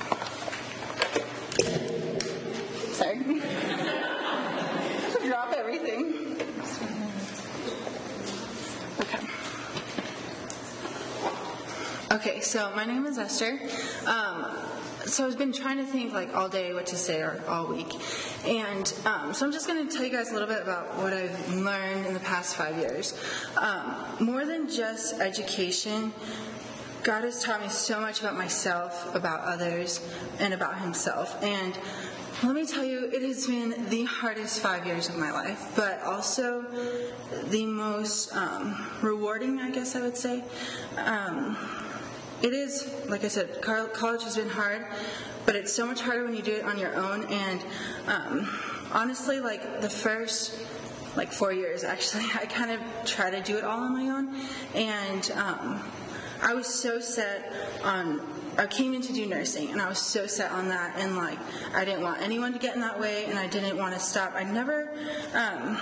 Sorry. 2.93 3.19
Drop 5.27 5.51
everything. 5.53 6.35
Okay. 8.99 9.19
Okay, 12.12 12.41
so 12.41 12.71
my 12.75 12.83
name 12.83 13.05
is 13.05 13.17
Esther. 13.17 13.62
Um, 14.05 14.57
so 15.05 15.25
I've 15.25 15.38
been 15.38 15.53
trying 15.53 15.77
to 15.77 15.85
think 15.85 16.12
like 16.13 16.35
all 16.35 16.49
day 16.49 16.73
what 16.73 16.88
to 16.88 16.97
say 16.97 17.21
or 17.21 17.41
all 17.47 17.67
week. 17.67 17.93
And 18.45 18.91
um, 19.05 19.33
so 19.33 19.45
I'm 19.45 19.51
just 19.51 19.67
going 19.67 19.88
to 19.88 19.93
tell 19.93 20.05
you 20.05 20.12
guys 20.12 20.29
a 20.31 20.33
little 20.33 20.47
bit 20.47 20.62
about 20.62 20.97
what 20.97 21.13
I've 21.13 21.55
learned 21.55 22.05
in 22.05 22.13
the 22.13 22.19
past 22.19 22.55
five 22.55 22.77
years. 22.77 23.13
Um, 23.57 23.95
more 24.19 24.45
than 24.45 24.69
just 24.69 25.19
education, 25.19 26.13
God 27.03 27.23
has 27.23 27.43
taught 27.43 27.62
me 27.62 27.69
so 27.69 27.99
much 27.99 28.19
about 28.19 28.38
myself, 28.38 29.13
about 29.15 29.41
others, 29.41 30.05
and 30.39 30.53
about 30.53 30.79
Himself. 30.79 31.41
And 31.41 31.77
let 32.43 32.55
me 32.55 32.65
tell 32.65 32.83
you, 32.83 33.09
it 33.12 33.21
has 33.21 33.47
been 33.47 33.89
the 33.89 34.05
hardest 34.05 34.62
five 34.62 34.85
years 34.85 35.09
of 35.09 35.17
my 35.17 35.31
life, 35.31 35.73
but 35.75 36.01
also 36.03 36.65
the 37.49 37.65
most 37.65 38.33
um, 38.35 38.88
rewarding, 39.01 39.59
I 39.59 39.71
guess 39.71 39.95
I 39.95 40.01
would 40.01 40.17
say. 40.17 40.43
Um, 40.97 41.57
it 42.41 42.53
is, 42.53 42.93
like 43.07 43.23
I 43.23 43.27
said, 43.27 43.62
college 43.62 44.23
has 44.23 44.38
been 44.38 44.49
hard, 44.49 44.85
but 45.45 45.55
it's 45.55 45.73
so 45.73 45.85
much 45.85 46.01
harder 46.01 46.23
when 46.23 46.35
you 46.35 46.41
do 46.41 46.53
it 46.53 46.63
on 46.63 46.77
your 46.77 46.95
own. 46.95 47.25
And 47.25 47.62
um, 48.07 48.49
honestly, 48.93 49.39
like 49.39 49.81
the 49.81 49.89
first 49.89 50.57
like 51.15 51.31
four 51.31 51.51
years, 51.51 51.83
actually, 51.83 52.23
I 52.35 52.45
kind 52.45 52.71
of 52.71 52.79
try 53.05 53.29
to 53.29 53.41
do 53.41 53.57
it 53.57 53.63
all 53.63 53.79
on 53.79 53.93
my 53.93 54.09
own, 54.09 54.35
and 54.75 55.31
um, 55.31 55.83
I 56.41 56.54
was 56.54 56.67
so 56.67 56.99
set 56.99 57.52
on. 57.84 58.21
I 58.58 58.67
came 58.67 58.93
in 58.93 59.02
to 59.02 59.13
do 59.13 59.25
nursing, 59.25 59.71
and 59.71 59.82
I 59.82 59.88
was 59.88 59.99
so 59.99 60.28
set 60.28 60.52
on 60.52 60.69
that, 60.69 60.95
and 60.97 61.15
like 61.15 61.38
I 61.73 61.86
didn't 61.86 62.04
want 62.04 62.21
anyone 62.21 62.54
to 62.54 62.60
get 62.60 62.75
in 62.75 62.82
that 62.82 62.99
way, 62.99 63.25
and 63.25 63.38
I 63.38 63.47
didn't 63.47 63.78
want 63.78 63.93
to 63.93 63.99
stop. 63.99 64.34
I 64.36 64.43
never 64.43 64.89
um, 65.34 65.78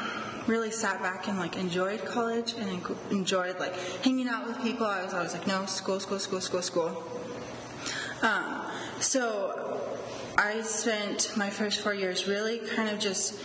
really 0.47 0.71
sat 0.71 1.01
back 1.01 1.27
and 1.27 1.37
like 1.37 1.57
enjoyed 1.57 2.03
college 2.05 2.53
and 2.53 2.69
en- 2.69 2.97
enjoyed 3.11 3.59
like 3.59 3.75
hanging 4.01 4.27
out 4.27 4.47
with 4.47 4.61
people. 4.61 4.85
I 4.85 5.03
was 5.03 5.13
always 5.13 5.33
like, 5.33 5.47
no, 5.47 5.65
school, 5.65 5.99
school, 5.99 6.19
school, 6.19 6.41
school, 6.41 6.61
school. 6.61 7.03
Um, 8.21 8.61
so 8.99 9.81
I 10.37 10.61
spent 10.61 11.33
my 11.37 11.49
first 11.49 11.81
four 11.81 11.93
years 11.93 12.27
really 12.27 12.59
kind 12.59 12.89
of 12.89 12.99
just 12.99 13.39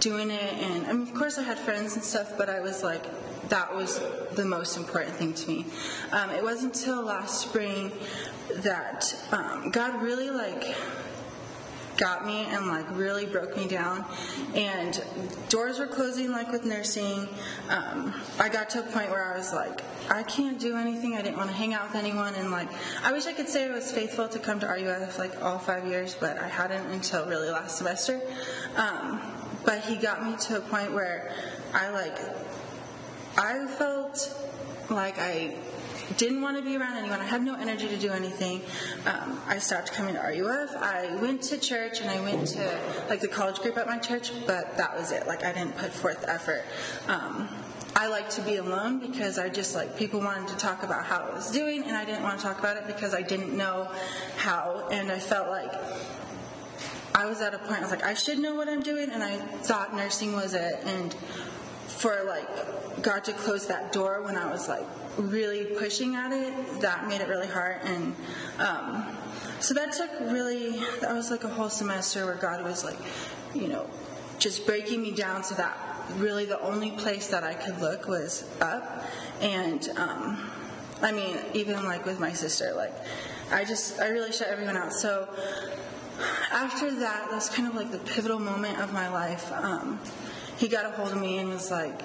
doing 0.00 0.30
it, 0.30 0.52
and 0.54 0.86
I 0.86 0.92
mean, 0.92 1.02
of 1.02 1.14
course 1.14 1.38
I 1.38 1.42
had 1.42 1.58
friends 1.58 1.94
and 1.94 2.04
stuff, 2.04 2.36
but 2.36 2.50
I 2.50 2.60
was 2.60 2.82
like, 2.82 3.04
that 3.48 3.74
was 3.74 4.00
the 4.32 4.44
most 4.44 4.76
important 4.76 5.14
thing 5.14 5.34
to 5.34 5.48
me. 5.48 5.66
Um, 6.12 6.30
it 6.30 6.42
wasn't 6.42 6.76
until 6.76 7.02
last 7.02 7.40
spring 7.40 7.92
that 8.62 9.14
um, 9.32 9.70
God 9.70 10.02
really 10.02 10.30
like 10.30 10.74
got 11.96 12.26
me 12.26 12.44
and 12.50 12.66
like 12.66 12.86
really 12.96 13.26
broke 13.26 13.56
me 13.56 13.66
down. 13.66 14.04
And 14.54 15.02
doors 15.48 15.78
were 15.78 15.86
closing 15.86 16.30
like 16.30 16.50
with 16.52 16.64
nursing. 16.64 17.28
Um, 17.68 18.14
i 18.38 18.48
got 18.48 18.70
to 18.70 18.80
a 18.80 18.82
point 18.82 19.10
where 19.10 19.32
i 19.32 19.36
was 19.36 19.52
like 19.52 19.82
i 20.10 20.22
can't 20.22 20.58
do 20.58 20.76
anything. 20.76 21.14
I 21.14 21.22
didn't 21.22 21.36
want 21.36 21.50
to 21.50 21.56
hang 21.56 21.74
out 21.74 21.88
with 21.88 21.96
anyone. 21.96 22.34
And 22.34 22.50
like 22.50 22.68
i 23.02 23.12
wish 23.12 23.26
i 23.26 23.32
could 23.32 23.48
say 23.48 23.64
i 23.64 23.70
was 23.70 23.90
faithful 23.90 24.28
to 24.28 24.38
come 24.38 24.60
to 24.60 24.66
ruf 24.66 25.18
like 25.18 25.42
all 25.42 25.58
five 25.58 25.86
years 25.86 26.14
but 26.18 26.38
i 26.38 26.48
hadn't 26.48 26.86
until 26.92 27.26
really 27.26 27.50
last 27.50 27.78
semester. 27.78 28.20
Um, 28.76 29.20
but 29.64 29.80
he 29.80 29.96
got 29.96 30.24
me 30.24 30.36
to 30.36 30.58
a 30.58 30.60
point 30.60 30.92
where 30.92 31.32
i 31.72 31.88
like 31.88 32.18
i 33.36 33.66
felt 33.78 34.34
like 34.90 35.18
i 35.18 35.54
didn't 36.16 36.40
want 36.40 36.56
to 36.56 36.62
be 36.62 36.76
around 36.76 36.96
anyone. 36.96 37.20
I 37.20 37.24
had 37.24 37.42
no 37.42 37.54
energy 37.54 37.88
to 37.88 37.96
do 37.96 38.10
anything. 38.10 38.62
Um, 39.06 39.40
I 39.46 39.58
stopped 39.58 39.92
coming 39.92 40.14
to 40.14 40.20
RUF. 40.20 40.74
I 40.76 41.16
went 41.16 41.42
to 41.44 41.58
church 41.58 42.00
and 42.00 42.10
I 42.10 42.20
went 42.20 42.48
to 42.48 42.80
like 43.08 43.20
the 43.20 43.28
college 43.28 43.58
group 43.60 43.76
at 43.76 43.86
my 43.86 43.98
church, 43.98 44.30
but 44.46 44.76
that 44.76 44.96
was 44.96 45.12
it. 45.12 45.26
Like 45.26 45.44
I 45.44 45.52
didn't 45.52 45.76
put 45.76 45.92
forth 45.92 46.24
effort. 46.28 46.64
Um, 47.08 47.48
I 47.94 48.08
like 48.08 48.28
to 48.30 48.42
be 48.42 48.56
alone 48.56 48.98
because 48.98 49.38
I 49.38 49.48
just 49.48 49.74
like 49.74 49.96
people 49.96 50.20
wanted 50.20 50.48
to 50.48 50.56
talk 50.56 50.82
about 50.82 51.04
how 51.04 51.18
I 51.18 51.34
was 51.34 51.50
doing, 51.50 51.82
and 51.84 51.96
I 51.96 52.04
didn't 52.04 52.22
want 52.22 52.38
to 52.38 52.44
talk 52.44 52.58
about 52.58 52.76
it 52.76 52.86
because 52.86 53.14
I 53.14 53.22
didn't 53.22 53.56
know 53.56 53.90
how, 54.36 54.86
and 54.90 55.10
I 55.10 55.18
felt 55.18 55.48
like 55.48 55.72
I 57.14 57.24
was 57.24 57.40
at 57.40 57.54
a 57.54 57.58
point 57.58 57.78
I 57.78 57.80
was 57.80 57.90
like 57.90 58.04
I 58.04 58.12
should 58.12 58.38
know 58.38 58.54
what 58.54 58.68
I'm 58.68 58.82
doing, 58.82 59.10
and 59.10 59.22
I 59.22 59.36
thought 59.36 59.96
nursing 59.96 60.34
was 60.34 60.52
it, 60.52 60.78
and 60.84 61.16
for 61.96 62.24
like 62.24 63.02
God 63.02 63.24
to 63.24 63.32
close 63.32 63.66
that 63.66 63.92
door 63.92 64.22
when 64.22 64.36
I 64.36 64.50
was 64.50 64.68
like 64.68 64.86
really 65.16 65.64
pushing 65.64 66.14
at 66.14 66.32
it, 66.32 66.80
that 66.80 67.08
made 67.08 67.20
it 67.20 67.28
really 67.28 67.46
hard. 67.46 67.80
And 67.84 68.14
um, 68.58 69.06
so 69.60 69.74
that 69.74 69.92
took 69.92 70.10
really, 70.30 70.78
that 71.00 71.14
was 71.14 71.30
like 71.30 71.44
a 71.44 71.48
whole 71.48 71.70
semester 71.70 72.26
where 72.26 72.34
God 72.34 72.62
was 72.62 72.84
like, 72.84 72.98
you 73.54 73.68
know, 73.68 73.88
just 74.38 74.66
breaking 74.66 75.00
me 75.00 75.12
down 75.12 75.42
so 75.42 75.54
that 75.54 75.76
really 76.18 76.44
the 76.44 76.60
only 76.60 76.90
place 76.92 77.28
that 77.28 77.42
I 77.42 77.54
could 77.54 77.80
look 77.80 78.06
was 78.06 78.48
up. 78.60 79.04
And 79.40 79.88
um, 79.96 80.50
I 81.02 81.12
mean, 81.12 81.38
even 81.54 81.82
like 81.84 82.04
with 82.04 82.20
my 82.20 82.32
sister, 82.32 82.74
like 82.76 82.92
I 83.50 83.64
just, 83.64 84.00
I 84.00 84.08
really 84.08 84.32
shut 84.32 84.48
everyone 84.48 84.76
out. 84.76 84.92
So 84.92 85.28
after 86.52 86.90
that, 87.00 87.28
that's 87.30 87.48
kind 87.48 87.68
of 87.68 87.74
like 87.74 87.90
the 87.90 87.98
pivotal 87.98 88.38
moment 88.38 88.78
of 88.80 88.92
my 88.92 89.08
life. 89.08 89.50
Um, 89.52 89.98
he 90.56 90.68
got 90.68 90.84
a 90.84 90.90
hold 90.90 91.12
of 91.12 91.20
me 91.20 91.38
and 91.38 91.50
was 91.50 91.70
like, 91.70 92.00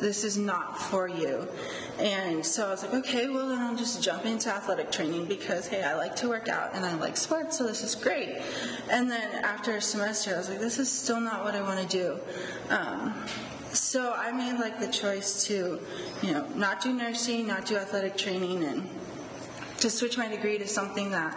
this 0.00 0.24
is 0.24 0.38
not 0.38 0.80
for 0.80 1.08
you. 1.08 1.46
And 1.98 2.44
so 2.44 2.66
I 2.66 2.70
was 2.70 2.82
like, 2.82 2.94
okay, 2.94 3.28
well, 3.28 3.48
then 3.48 3.58
I'll 3.58 3.76
just 3.76 4.02
jump 4.02 4.24
into 4.24 4.48
athletic 4.48 4.90
training 4.90 5.26
because, 5.26 5.68
hey, 5.68 5.82
I 5.82 5.94
like 5.94 6.16
to 6.16 6.28
work 6.28 6.48
out 6.48 6.74
and 6.74 6.84
I 6.84 6.94
like 6.94 7.16
sports, 7.18 7.58
so 7.58 7.66
this 7.66 7.82
is 7.82 7.94
great. 7.94 8.40
And 8.90 9.10
then 9.10 9.44
after 9.44 9.76
a 9.76 9.80
semester, 9.82 10.34
I 10.34 10.38
was 10.38 10.48
like, 10.48 10.60
this 10.60 10.78
is 10.78 10.90
still 10.90 11.20
not 11.20 11.44
what 11.44 11.54
I 11.54 11.60
want 11.60 11.80
to 11.80 11.86
do. 11.86 12.18
Um, 12.70 13.14
so 13.72 14.12
I 14.12 14.32
made 14.32 14.58
like 14.58 14.80
the 14.80 14.88
choice 14.88 15.44
to, 15.44 15.78
you 16.22 16.32
know, 16.32 16.46
not 16.56 16.80
do 16.80 16.92
nursing, 16.92 17.46
not 17.46 17.66
do 17.66 17.76
athletic 17.76 18.16
training, 18.16 18.64
and 18.64 18.88
to 19.78 19.90
switch 19.90 20.18
my 20.18 20.28
degree 20.28 20.58
to 20.58 20.66
something 20.66 21.10
that 21.10 21.36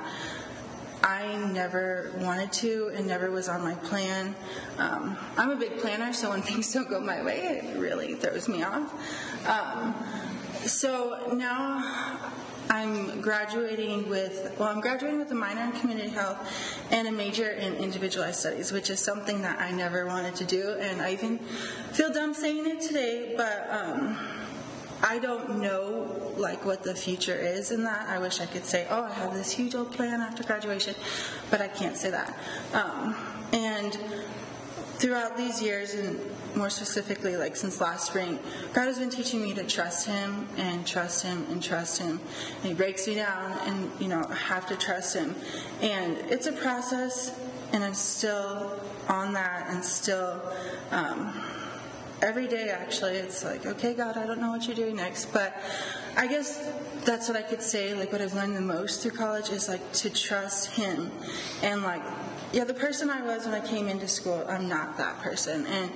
I 1.04 1.36
never 1.52 2.14
wanted 2.20 2.54
to 2.54 2.92
and 2.96 3.06
never 3.06 3.30
was 3.30 3.50
on 3.50 3.62
my 3.62 3.76
plan. 3.76 4.34
Um, 4.78 5.18
I'm 5.38 5.52
a 5.52 5.56
big 5.58 5.80
planner, 5.80 6.14
so 6.14 6.30
when 6.30 6.42
things 6.50 6.72
don't 6.74 6.90
go 6.90 7.00
my 7.02 7.22
way, 7.24 7.62
it 7.64 7.78
really 7.78 8.16
throws 8.16 8.48
me 8.48 8.64
off. 8.64 8.94
Um, 9.48 9.94
so 10.66 11.34
now 11.34 12.24
I'm 12.70 13.20
graduating 13.20 14.10
with, 14.10 14.56
well, 14.58 14.70
I'm 14.70 14.80
graduating 14.80 15.20
with 15.20 15.32
a 15.32 15.36
minor 15.36 15.64
in 15.64 15.74
community 15.74 16.10
health 16.10 16.40
and 16.92 17.08
a 17.08 17.12
major 17.12 17.52
in 17.52 17.76
individualized 17.76 18.40
studies, 18.40 18.72
which 18.72 18.90
is 18.90 19.02
something 19.02 19.42
that 19.42 19.60
I 19.60 19.72
never 19.72 20.06
wanted 20.06 20.36
to 20.36 20.46
do. 20.46 20.78
And 20.80 21.02
I 21.02 21.12
even 21.12 21.40
feel 21.92 22.14
dumb 22.14 22.34
saying 22.34 22.66
it 22.66 22.82
today, 22.82 23.34
but 23.36 23.68
um, 23.70 24.18
I 25.04 25.20
don't 25.20 25.60
know 25.60 26.34
like 26.38 26.66
what 26.66 26.82
the 26.82 26.96
future 26.96 27.36
is 27.36 27.72
in 27.72 27.84
that. 27.84 28.08
I 28.08 28.20
wish 28.20 28.40
I 28.40 28.46
could 28.46 28.64
say, 28.66 28.88
oh, 28.90 29.04
I 29.04 29.12
have 29.12 29.34
this 29.34 29.52
huge 29.52 29.76
old 29.76 29.92
plan 29.92 30.22
after 30.22 30.44
graduation, 30.44 30.96
but 31.52 31.60
I 31.60 31.68
can't 31.68 31.98
say 31.98 32.10
that. 32.10 32.38
Um, 32.74 33.14
and 33.52 33.98
throughout 34.96 35.36
these 35.36 35.62
years, 35.62 35.94
and 35.94 36.18
more 36.56 36.70
specifically, 36.70 37.36
like 37.36 37.58
since 37.58 37.82
last 37.82 38.08
spring, 38.08 38.40
God 38.74 38.86
has 38.86 38.98
been 38.98 39.10
teaching 39.10 39.42
me 39.42 39.54
to 39.56 39.64
trust 39.66 40.08
Him 40.08 40.48
and 40.56 40.88
trust 40.88 41.24
Him 41.24 41.46
and 41.50 41.62
trust 41.62 42.02
Him. 42.02 42.22
And 42.62 42.66
He 42.70 42.74
breaks 42.74 43.06
me 43.06 43.16
down, 43.16 43.52
and 43.68 43.92
you 44.00 44.08
know, 44.08 44.26
I 44.30 44.36
have 44.36 44.68
to 44.68 44.78
trust 44.78 45.16
Him. 45.16 45.36
And 45.82 46.18
it's 46.32 46.48
a 46.48 46.54
process. 46.54 47.38
and 47.74 47.84
I'm 47.84 47.96
still 47.96 48.80
on 49.10 49.34
that 49.34 49.68
and 49.70 49.84
still. 49.84 50.42
Um, 50.92 51.34
every 52.24 52.48
day 52.48 52.70
actually 52.70 53.18
it's 53.18 53.44
like 53.44 53.66
okay 53.66 53.94
god 53.94 54.16
i 54.16 54.26
don't 54.26 54.40
know 54.40 54.50
what 54.50 54.66
you're 54.66 54.76
doing 54.76 54.96
next. 54.96 55.26
But 55.26 55.54
i 56.16 56.26
guess 56.26 56.72
that's 57.04 57.28
what 57.28 57.38
i 57.38 57.42
could 57.42 57.62
say 57.62 57.94
like 57.94 58.12
what 58.14 58.22
i've 58.22 58.34
learned 58.34 58.56
the 58.56 58.62
most 58.62 59.02
through 59.02 59.12
college 59.12 59.50
is 59.50 59.68
like 59.68 59.92
to 59.94 60.10
trust 60.10 60.72
him. 60.72 61.12
And 61.62 61.84
like 61.84 62.02
yeah 62.54 62.64
the 62.64 62.74
person 62.74 63.10
i 63.10 63.22
was 63.22 63.46
when 63.46 63.54
i 63.54 63.60
came 63.60 63.88
into 63.90 64.08
school 64.08 64.46
i'm 64.48 64.70
not 64.70 64.98
that 64.98 65.20
person. 65.20 65.68
And 65.68 65.92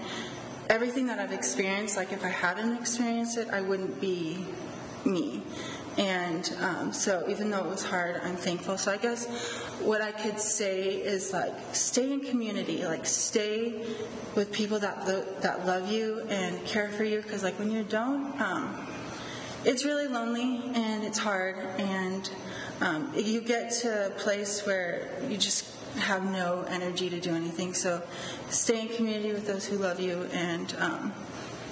everything 0.70 1.08
that 1.08 1.18
i've 1.18 1.32
experienced 1.32 1.96
like 1.96 2.12
if 2.12 2.26
i 2.26 2.30
hadn't 2.30 2.76
experienced 2.78 3.38
it 3.38 3.48
i 3.52 3.62
wouldn't 3.62 4.02
be 4.02 4.46
me 5.06 5.42
and 5.98 6.56
um, 6.62 6.94
so 6.94 7.26
even 7.28 7.50
though 7.50 7.64
it 7.64 7.70
was 7.70 7.84
hard 7.84 8.22
i'm 8.24 8.36
thankful. 8.36 8.78
So 8.78 8.92
i 8.92 8.98
guess 8.98 9.26
what 9.82 10.02
i 10.02 10.12
could 10.12 10.40
say 10.40 10.92
is 10.92 11.34
like 11.34 11.54
stay 11.74 12.12
in 12.14 12.22
community. 12.22 12.86
Like 12.86 13.06
stay 13.06 13.86
with 14.36 14.52
people 14.52 14.80
that 14.80 15.08
lo- 15.08 15.26
that 15.42 15.66
love 15.66 15.92
you 15.92 16.22
and 16.30 16.64
care 16.66 16.90
for 16.90 17.04
you. 17.04 17.22
Because 17.22 17.44
like 17.44 17.58
when 17.60 17.72
you 17.72 17.84
don't 17.84 18.40
um, 18.40 18.88
it's 19.66 19.84
really 19.84 20.08
lonely 20.08 20.62
and 20.76 21.04
it's 21.04 21.18
hard. 21.18 21.58
And 21.78 22.30
um, 22.82 23.12
you 23.16 23.42
get 23.42 23.72
to 23.82 24.08
a 24.08 24.10
place 24.12 24.66
where 24.66 25.10
you 25.28 25.38
just 25.38 25.66
have 25.98 26.24
no 26.32 26.64
energy 26.70 27.10
to 27.10 27.20
do 27.20 27.34
anything. 27.34 27.74
So 27.74 28.02
stay 28.50 28.82
in 28.82 28.90
community 28.90 29.34
with 29.34 29.48
those 29.48 29.66
who 29.66 29.78
love 29.78 30.00
you 30.00 30.24
and 30.32 30.74
um, 30.80 31.14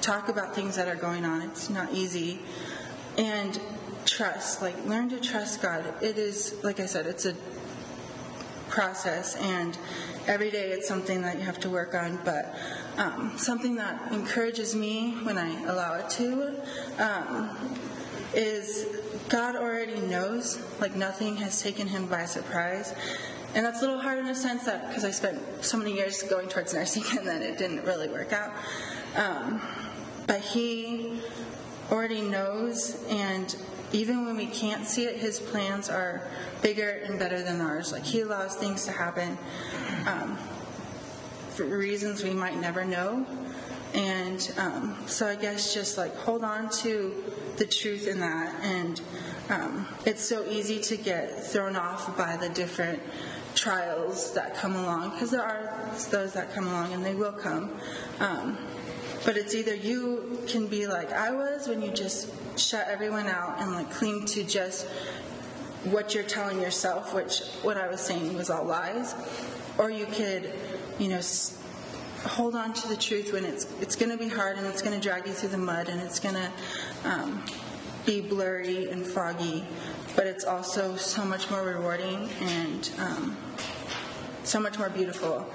talk 0.01 0.29
about 0.29 0.55
things 0.55 0.75
that 0.75 0.87
are 0.87 0.95
going 0.95 1.25
on. 1.25 1.41
It's 1.43 1.69
not 1.69 1.93
easy. 1.93 2.39
And 3.17 3.59
trust 4.05 4.61
like 4.61 4.85
learn 4.85 5.09
to 5.09 5.19
trust 5.19 5.61
god. 5.61 5.85
It 6.01 6.17
is 6.17 6.55
like 6.63 6.79
i 6.79 6.85
said 6.85 7.05
it's 7.05 7.25
a 7.25 7.35
process 8.69 9.35
and 9.37 9.77
every 10.27 10.51
day 10.51 10.71
it's 10.71 10.87
something 10.87 11.21
that 11.21 11.37
you 11.37 11.43
have 11.43 11.59
to 11.59 11.69
work 11.69 11.93
on 11.93 12.19
but 12.25 12.53
um, 12.97 13.31
something 13.37 13.75
that 13.75 14.11
encourages 14.11 14.75
me 14.75 15.11
when 15.23 15.37
i 15.37 15.63
allow 15.65 15.93
it 15.93 16.09
to 16.09 16.55
um, 16.97 17.49
is 18.33 18.87
god 19.29 19.55
already 19.55 19.99
knows 20.01 20.61
like 20.79 20.95
nothing 20.95 21.37
has 21.37 21.61
taken 21.61 21.87
him 21.87 22.05
by 22.07 22.25
surprise. 22.25 22.93
And 23.53 23.65
that's 23.65 23.81
a 23.81 23.85
little 23.85 24.01
hard 24.01 24.19
in 24.19 24.27
a 24.27 24.35
sense 24.35 24.65
that 24.65 24.89
because 24.89 25.05
i 25.05 25.11
spent 25.11 25.41
so 25.63 25.77
many 25.77 25.93
years 25.93 26.21
going 26.23 26.49
towards 26.49 26.73
nursing 26.73 27.03
and 27.17 27.27
then 27.27 27.41
it 27.41 27.57
didn't 27.57 27.83
really 27.85 28.07
work 28.07 28.33
out. 28.33 28.51
Um, 29.15 29.61
but 30.27 30.41
he 30.41 31.19
already 31.91 32.21
knows 32.21 33.03
and 33.09 33.55
even 33.95 34.25
when 34.25 34.35
we 34.35 34.45
can't 34.47 34.85
see 34.85 35.05
it 35.05 35.15
his 35.15 35.39
plans 35.39 35.89
are 35.89 36.27
bigger 36.61 37.01
and 37.05 37.17
better 37.17 37.41
than 37.41 37.61
ours. 37.61 37.93
Like 37.93 38.03
he 38.03 38.21
allows 38.21 38.55
things 38.55 38.85
to 38.85 38.91
happen 38.91 39.37
um, 40.05 40.37
for 41.51 41.63
reasons 41.63 42.23
we 42.23 42.33
might 42.33 42.59
never 42.59 42.83
know. 42.83 43.25
And 43.93 44.53
um, 44.57 44.97
so 45.05 45.25
i 45.25 45.35
guess 45.35 45.73
just 45.73 45.97
like 45.97 46.13
hold 46.17 46.43
on 46.43 46.69
to 46.81 47.23
the 47.55 47.65
truth 47.65 48.07
in 48.07 48.19
that. 48.19 48.53
And 48.61 49.01
um, 49.49 49.87
it's 50.05 50.23
so 50.23 50.45
easy 50.49 50.81
to 50.81 50.97
get 50.97 51.45
thrown 51.45 51.77
off 51.77 52.17
by 52.17 52.35
the 52.35 52.49
different 52.49 53.01
trials 53.53 54.33
that 54.33 54.55
come 54.55 54.75
along 54.75 55.11
because 55.11 55.31
there 55.31 55.41
are 55.41 55.89
those 56.11 56.33
that 56.33 56.53
come 56.53 56.67
along 56.67 56.91
and 56.91 57.05
they 57.05 57.15
will 57.15 57.31
come. 57.31 57.71
Um, 58.19 58.57
but 59.25 59.37
it's 59.37 59.55
either 59.55 59.75
you 59.75 60.39
can 60.47 60.67
be 60.67 60.87
like 60.87 61.11
I 61.11 61.31
was 61.31 61.67
when 61.67 61.81
you 61.81 61.91
just 61.91 62.31
shut 62.57 62.87
everyone 62.87 63.25
out 63.25 63.59
and 63.59 63.71
like 63.71 63.91
cling 63.91 64.25
to 64.25 64.43
just 64.43 64.87
what 65.85 66.15
you're 66.15 66.23
telling 66.23 66.61
yourself, 66.61 67.13
which 67.13 67.41
what 67.61 67.77
I 67.77 67.87
was 67.87 68.01
saying 68.01 68.35
was 68.35 68.49
all 68.49 68.63
lies, 68.63 69.13
or 69.77 69.89
you 69.89 70.05
could, 70.05 70.51
you 70.99 71.09
know, 71.09 71.21
hold 72.23 72.55
on 72.55 72.73
to 72.73 72.87
the 72.87 72.95
truth 72.95 73.33
when 73.33 73.45
it's 73.45 73.67
it's 73.81 73.95
going 73.95 74.11
to 74.11 74.17
be 74.17 74.27
hard 74.27 74.57
and 74.57 74.65
it's 74.67 74.81
going 74.81 74.99
to 74.99 75.01
drag 75.01 75.27
you 75.27 75.33
through 75.33 75.49
the 75.49 75.57
mud 75.57 75.89
and 75.89 76.01
it's 76.01 76.19
going 76.19 76.35
to 76.35 76.51
um, 77.03 77.43
be 78.05 78.21
blurry 78.21 78.89
and 78.89 79.05
foggy, 79.05 79.65
but 80.15 80.27
it's 80.27 80.45
also 80.45 80.95
so 80.95 81.25
much 81.25 81.49
more 81.49 81.63
rewarding 81.63 82.29
and 82.41 82.91
um, 82.99 83.37
so 84.43 84.59
much 84.59 84.77
more 84.77 84.89
beautiful. 84.89 85.47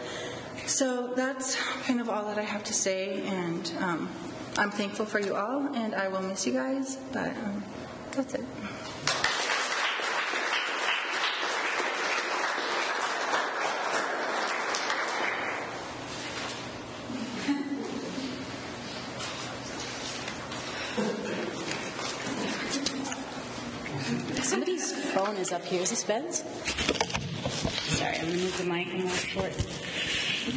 So 0.71 1.09
that's 1.17 1.57
kind 1.83 2.01
of 2.01 2.09
all 2.09 2.25
that 2.27 2.39
I 2.39 2.43
have 2.43 2.63
to 2.65 2.73
say, 2.73 3.23
and 3.27 3.73
um, 3.81 4.09
I'm 4.57 4.71
thankful 4.71 5.05
for 5.05 5.19
you 5.19 5.35
all, 5.35 5.67
and 5.75 5.97
I 5.97 6.07
will 6.07 6.23
miss 6.23 6.47
you 6.47 6.53
guys, 6.53 6.97
but 7.13 7.37
um, 7.37 7.65
that's 8.13 8.35
it. 8.35 8.45
Somebody's 24.45 24.93
phone 25.13 25.37
is 25.37 25.53
up 25.53 25.65
here. 25.65 25.83
Is 25.83 25.91
this 25.91 26.05
Ben's? 26.05 26.45
Sorry, 27.99 28.15
I'm 28.15 28.29
gonna 28.29 28.39
move 28.39 28.57
the 28.57 28.65
mic 28.65 28.95
more 28.95 29.11
short. 29.11 29.53
Can 30.41 30.49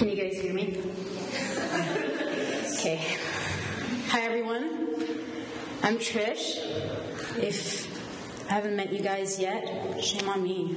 you 0.00 0.16
guys 0.16 0.40
hear 0.40 0.54
me? 0.54 0.80
Okay. 2.78 3.18
Hi 4.08 4.20
everyone. 4.22 4.88
I'm 5.82 5.98
Trish. 5.98 6.56
If 7.36 7.86
I 8.50 8.54
haven't 8.54 8.76
met 8.76 8.90
you 8.94 9.02
guys 9.02 9.38
yet, 9.38 10.02
shame 10.02 10.26
on 10.26 10.42
me. 10.42 10.74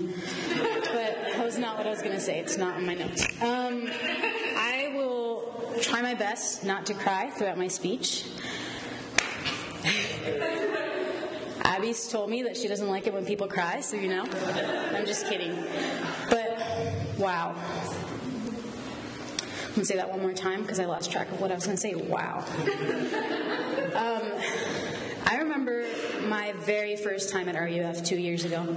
But 0.57 0.91
that 0.91 1.45
was 1.45 1.57
not 1.57 1.77
what 1.77 1.87
I 1.87 1.91
was 1.91 2.01
gonna 2.01 2.19
say. 2.19 2.39
It's 2.39 2.57
not 2.57 2.77
in 2.79 2.85
my 2.85 2.95
notes. 2.95 3.25
Um, 3.41 3.89
I 4.57 4.91
will 4.93 5.53
try 5.79 6.01
my 6.01 6.15
best 6.15 6.65
not 6.65 6.85
to 6.87 6.93
cry 6.95 7.29
throughout 7.29 7.57
my 7.57 7.69
speech. 7.69 8.25
Abby's 11.79 12.09
told 12.09 12.29
me 12.29 12.43
that 12.43 12.57
she 12.57 12.67
doesn't 12.67 12.89
like 12.89 13.07
it 13.07 13.13
when 13.13 13.25
people 13.25 13.47
cry, 13.47 13.79
so 13.79 13.95
you 13.95 14.09
know. 14.09 14.25
I'm 14.93 15.05
just 15.05 15.27
kidding. 15.27 15.55
But 16.29 16.59
wow. 17.17 17.55
I'm 19.69 19.75
gonna 19.75 19.85
say 19.85 19.95
that 19.95 20.09
one 20.09 20.19
more 20.19 20.33
time 20.33 20.61
because 20.61 20.81
I 20.81 20.85
lost 20.87 21.09
track 21.09 21.31
of 21.31 21.39
what 21.39 21.53
I 21.53 21.55
was 21.55 21.65
gonna 21.65 21.77
say. 21.77 21.95
Wow. 21.95 22.43
Um, 23.95 24.21
I 25.25 25.37
remember 25.37 25.85
my 26.27 26.51
very 26.65 26.97
first 26.97 27.29
time 27.29 27.47
at 27.47 27.55
RUF 27.55 28.03
two 28.03 28.17
years 28.17 28.43
ago. 28.43 28.75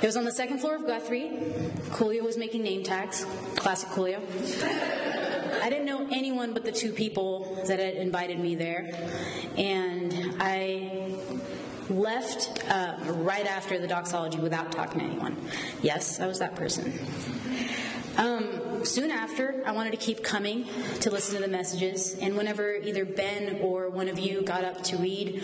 It 0.00 0.06
was 0.06 0.16
on 0.16 0.24
the 0.24 0.32
second 0.32 0.60
floor 0.60 0.76
of 0.76 0.86
Guthrie. 0.86 1.30
Coolio 1.90 2.22
was 2.22 2.36
making 2.36 2.62
name 2.62 2.84
tags. 2.84 3.26
Classic 3.56 3.88
Coolio. 3.88 4.20
I 5.60 5.70
didn't 5.70 5.86
know 5.86 6.06
anyone 6.12 6.52
but 6.52 6.64
the 6.64 6.70
two 6.70 6.92
people 6.92 7.64
that 7.66 7.80
had 7.80 7.94
invited 7.94 8.38
me 8.38 8.54
there. 8.54 8.90
And 9.56 10.36
I 10.38 11.05
left 11.90 12.64
uh, 12.70 12.96
right 13.06 13.46
after 13.46 13.78
the 13.78 13.86
doxology 13.86 14.38
without 14.38 14.72
talking 14.72 15.00
to 15.00 15.06
anyone. 15.06 15.36
Yes, 15.82 16.20
I 16.20 16.26
was 16.26 16.38
that 16.40 16.54
person. 16.54 16.92
Um, 18.16 18.84
soon 18.86 19.10
after, 19.10 19.62
I 19.66 19.72
wanted 19.72 19.90
to 19.90 19.98
keep 19.98 20.24
coming 20.24 20.64
to 21.00 21.10
listen 21.10 21.34
to 21.34 21.42
the 21.42 21.48
messages, 21.48 22.14
and 22.18 22.34
whenever 22.34 22.74
either 22.74 23.04
Ben 23.04 23.60
or 23.60 23.90
one 23.90 24.08
of 24.08 24.18
you 24.18 24.40
got 24.40 24.64
up 24.64 24.82
to 24.84 24.96
read 24.96 25.42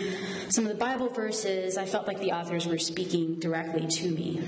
some 0.49 0.65
of 0.65 0.71
the 0.71 0.77
Bible 0.77 1.09
verses, 1.09 1.77
I 1.77 1.85
felt 1.85 2.07
like 2.07 2.19
the 2.19 2.31
authors 2.31 2.65
were 2.65 2.79
speaking 2.79 3.35
directly 3.35 3.85
to 3.85 4.09
me. 4.09 4.41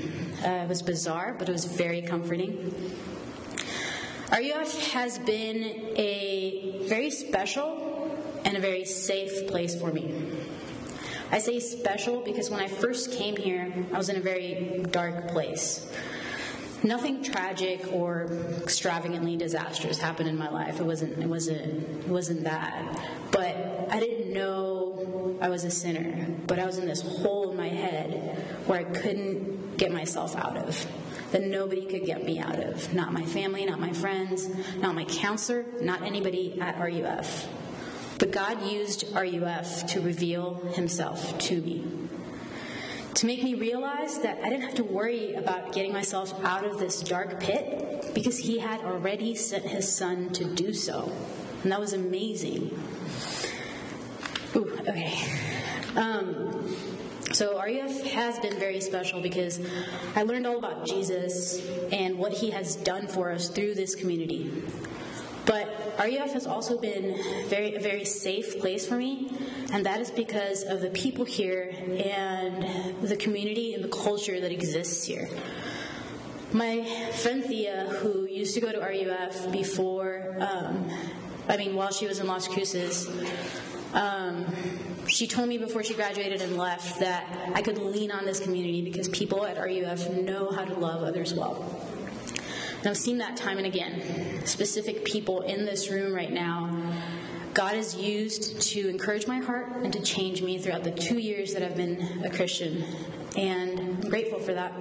Uh, 0.43 0.63
it 0.63 0.69
was 0.69 0.81
bizarre, 0.81 1.35
but 1.37 1.49
it 1.49 1.51
was 1.51 1.65
very 1.65 2.01
comforting. 2.01 2.73
RUF 4.31 4.91
has 4.93 5.19
been 5.19 5.93
a 5.95 6.87
very 6.87 7.11
special 7.11 8.17
and 8.43 8.57
a 8.57 8.59
very 8.59 8.85
safe 8.85 9.47
place 9.47 9.79
for 9.79 9.91
me. 9.93 10.31
I 11.31 11.39
say 11.39 11.59
special 11.59 12.21
because 12.21 12.49
when 12.49 12.59
I 12.59 12.67
first 12.67 13.11
came 13.11 13.35
here, 13.35 13.73
I 13.93 13.97
was 13.97 14.09
in 14.09 14.17
a 14.17 14.21
very 14.21 14.85
dark 14.91 15.29
place. 15.29 15.91
Nothing 16.83 17.23
tragic 17.23 17.91
or 17.91 18.27
extravagantly 18.61 19.37
disastrous 19.37 19.97
happened 19.97 20.29
in 20.29 20.37
my 20.37 20.49
life. 20.49 20.79
It 20.79 20.85
wasn't. 20.85 21.17
It 21.17 21.27
wasn't. 21.27 22.05
It 22.05 22.07
wasn't 22.07 22.43
that. 22.43 22.99
But 23.31 23.55
I 23.89 23.99
didn't 23.99 24.33
know 24.33 25.35
I 25.41 25.49
was 25.49 25.63
a 25.63 25.71
sinner. 25.71 26.27
But 26.45 26.59
I 26.59 26.65
was 26.65 26.77
in 26.77 26.85
this 26.85 27.01
hole 27.01 27.49
in 27.51 27.57
my 27.57 27.69
head 27.69 28.37
where 28.67 28.79
I 28.79 28.83
couldn't 28.83 29.77
get 29.77 29.91
myself 29.91 30.35
out 30.35 30.57
of. 30.57 30.85
That 31.31 31.41
nobody 31.41 31.85
could 31.87 32.05
get 32.05 32.23
me 32.23 32.39
out 32.39 32.59
of. 32.59 32.93
Not 32.93 33.13
my 33.13 33.25
family. 33.25 33.65
Not 33.65 33.79
my 33.79 33.93
friends. 33.93 34.47
Not 34.75 34.93
my 34.93 35.05
counselor. 35.05 35.65
Not 35.81 36.03
anybody 36.03 36.61
at 36.61 36.79
RUF. 36.79 37.47
But 38.17 38.31
God 38.31 38.63
used 38.63 39.05
RUF 39.13 39.87
to 39.87 40.01
reveal 40.01 40.55
Himself 40.73 41.37
to 41.39 41.61
me 41.61 42.05
to 43.15 43.25
make 43.25 43.41
me 43.41 43.53
realize 43.53 44.19
that 44.19 44.39
I 44.43 44.49
didn't 44.49 44.63
have 44.63 44.75
to 44.75 44.83
worry 44.83 45.35
about 45.35 45.71
getting 45.71 45.93
myself 45.93 46.33
out 46.43 46.65
of 46.65 46.79
this 46.79 46.99
dark 46.99 47.39
pit 47.39 48.11
because 48.13 48.37
he 48.37 48.59
had 48.59 48.81
already 48.81 49.35
sent 49.35 49.65
his 49.65 49.93
son 49.93 50.31
to 50.33 50.43
do 50.43 50.73
so. 50.73 51.11
And 51.63 51.71
that 51.71 51.79
was 51.79 51.93
amazing. 51.93 52.77
Ooh, 54.55 54.69
okay. 54.81 55.17
Um, 55.95 56.75
So 57.31 57.57
RUF 57.59 58.03
has 58.11 58.37
been 58.39 58.59
very 58.59 58.79
special 58.81 59.21
because 59.21 59.59
I 60.15 60.23
learned 60.23 60.45
all 60.45 60.57
about 60.57 60.85
Jesus 60.85 61.65
and 61.91 62.17
what 62.17 62.33
he 62.33 62.51
has 62.51 62.75
done 62.75 63.07
for 63.07 63.31
us 63.31 63.49
through 63.49 63.75
this 63.75 63.95
community. 63.95 64.51
But 65.45 65.95
RUF 65.99 66.33
has 66.33 66.47
also 66.47 66.77
been 66.77 67.15
very 67.47 67.75
a 67.75 67.79
very 67.79 68.05
safe 68.05 68.59
place 68.59 68.87
for 68.87 68.95
me, 68.95 69.31
and 69.71 69.85
that 69.85 69.99
is 69.99 70.11
because 70.11 70.63
of 70.63 70.81
the 70.81 70.89
people 70.89 71.25
here 71.25 71.73
and 72.03 73.01
the 73.01 73.15
community 73.15 73.73
and 73.73 73.83
the 73.83 73.89
culture 73.89 74.39
that 74.39 74.51
exists 74.51 75.05
here. 75.05 75.29
My 76.51 76.83
friend 77.13 77.43
Thea, 77.43 77.87
who 78.01 78.25
used 78.27 78.53
to 78.55 78.61
go 78.61 78.71
to 78.71 78.79
RUF 78.79 79.51
before, 79.51 80.37
um, 80.39 80.89
I 81.47 81.57
mean, 81.57 81.75
while 81.75 81.91
she 81.91 82.07
was 82.07 82.19
in 82.19 82.27
Las 82.27 82.47
Cruces, 82.47 83.09
um, 83.93 84.45
she 85.07 85.27
told 85.27 85.47
me 85.47 85.57
before 85.57 85.83
she 85.83 85.93
graduated 85.93 86.41
and 86.41 86.57
left 86.57 86.99
that 86.99 87.51
I 87.53 87.61
could 87.61 87.77
lean 87.77 88.11
on 88.11 88.25
this 88.25 88.39
community 88.39 88.81
because 88.81 89.07
people 89.09 89.45
at 89.45 89.57
RUF 89.57 90.09
know 90.11 90.49
how 90.51 90.65
to 90.65 90.73
love 90.73 91.03
others 91.03 91.33
well. 91.33 91.63
And 92.85 92.91
I've 92.91 92.97
seen 92.97 93.17
that 93.17 93.35
time 93.35 93.57
and 93.57 93.65
again. 93.65 94.45
Specific 94.45 95.05
people 95.05 95.41
in 95.41 95.65
this 95.65 95.89
room 95.89 96.13
right 96.13 96.31
now, 96.31 96.69
God 97.55 97.73
has 97.73 97.95
used 97.95 98.61
to 98.73 98.87
encourage 98.89 99.25
my 99.25 99.39
heart 99.39 99.71
and 99.77 99.91
to 99.91 99.99
change 100.01 100.43
me 100.43 100.59
throughout 100.59 100.83
the 100.83 100.91
two 100.91 101.17
years 101.17 101.55
that 101.55 101.63
I've 101.63 101.75
been 101.75 102.21
a 102.23 102.29
Christian. 102.29 102.85
And 103.35 103.79
I'm 103.79 104.01
grateful 104.01 104.37
for 104.37 104.53
that. 104.53 104.71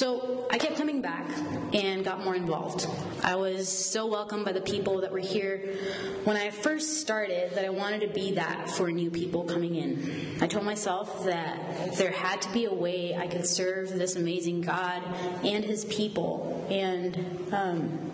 So 0.00 0.46
I 0.50 0.56
kept 0.56 0.78
coming 0.78 1.02
back 1.02 1.30
and 1.74 2.02
got 2.02 2.24
more 2.24 2.34
involved. 2.34 2.86
I 3.22 3.34
was 3.34 3.68
so 3.68 4.06
welcomed 4.06 4.46
by 4.46 4.52
the 4.52 4.62
people 4.62 5.02
that 5.02 5.12
were 5.12 5.18
here 5.18 5.76
when 6.24 6.38
I 6.38 6.48
first 6.48 7.02
started 7.02 7.54
that 7.54 7.66
I 7.66 7.68
wanted 7.68 8.00
to 8.00 8.08
be 8.08 8.32
that 8.36 8.70
for 8.70 8.90
new 8.90 9.10
people 9.10 9.44
coming 9.44 9.74
in. 9.74 10.38
I 10.40 10.46
told 10.46 10.64
myself 10.64 11.26
that 11.26 11.98
there 11.98 12.12
had 12.12 12.40
to 12.40 12.52
be 12.54 12.64
a 12.64 12.72
way 12.72 13.14
I 13.14 13.26
could 13.26 13.44
serve 13.44 13.90
this 13.90 14.16
amazing 14.16 14.62
God 14.62 15.02
and 15.44 15.62
His 15.62 15.84
people. 15.84 16.66
And 16.70 17.52
um, 17.52 18.10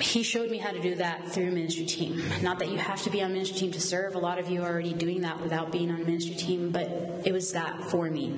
he 0.00 0.22
showed 0.22 0.50
me 0.50 0.56
how 0.56 0.70
to 0.70 0.80
do 0.80 0.94
that 0.94 1.30
through 1.30 1.50
ministry 1.50 1.84
team. 1.84 2.22
Not 2.40 2.58
that 2.60 2.70
you 2.70 2.78
have 2.78 3.02
to 3.02 3.10
be 3.10 3.22
on 3.22 3.34
ministry 3.34 3.58
team 3.58 3.72
to 3.72 3.80
serve. 3.82 4.14
A 4.14 4.18
lot 4.18 4.38
of 4.38 4.48
you 4.48 4.62
are 4.62 4.72
already 4.72 4.94
doing 4.94 5.20
that 5.20 5.42
without 5.42 5.70
being 5.70 5.90
on 5.90 6.06
ministry 6.06 6.36
team, 6.36 6.70
but 6.70 6.88
it 7.26 7.32
was 7.32 7.52
that 7.52 7.84
for 7.90 8.08
me. 8.08 8.34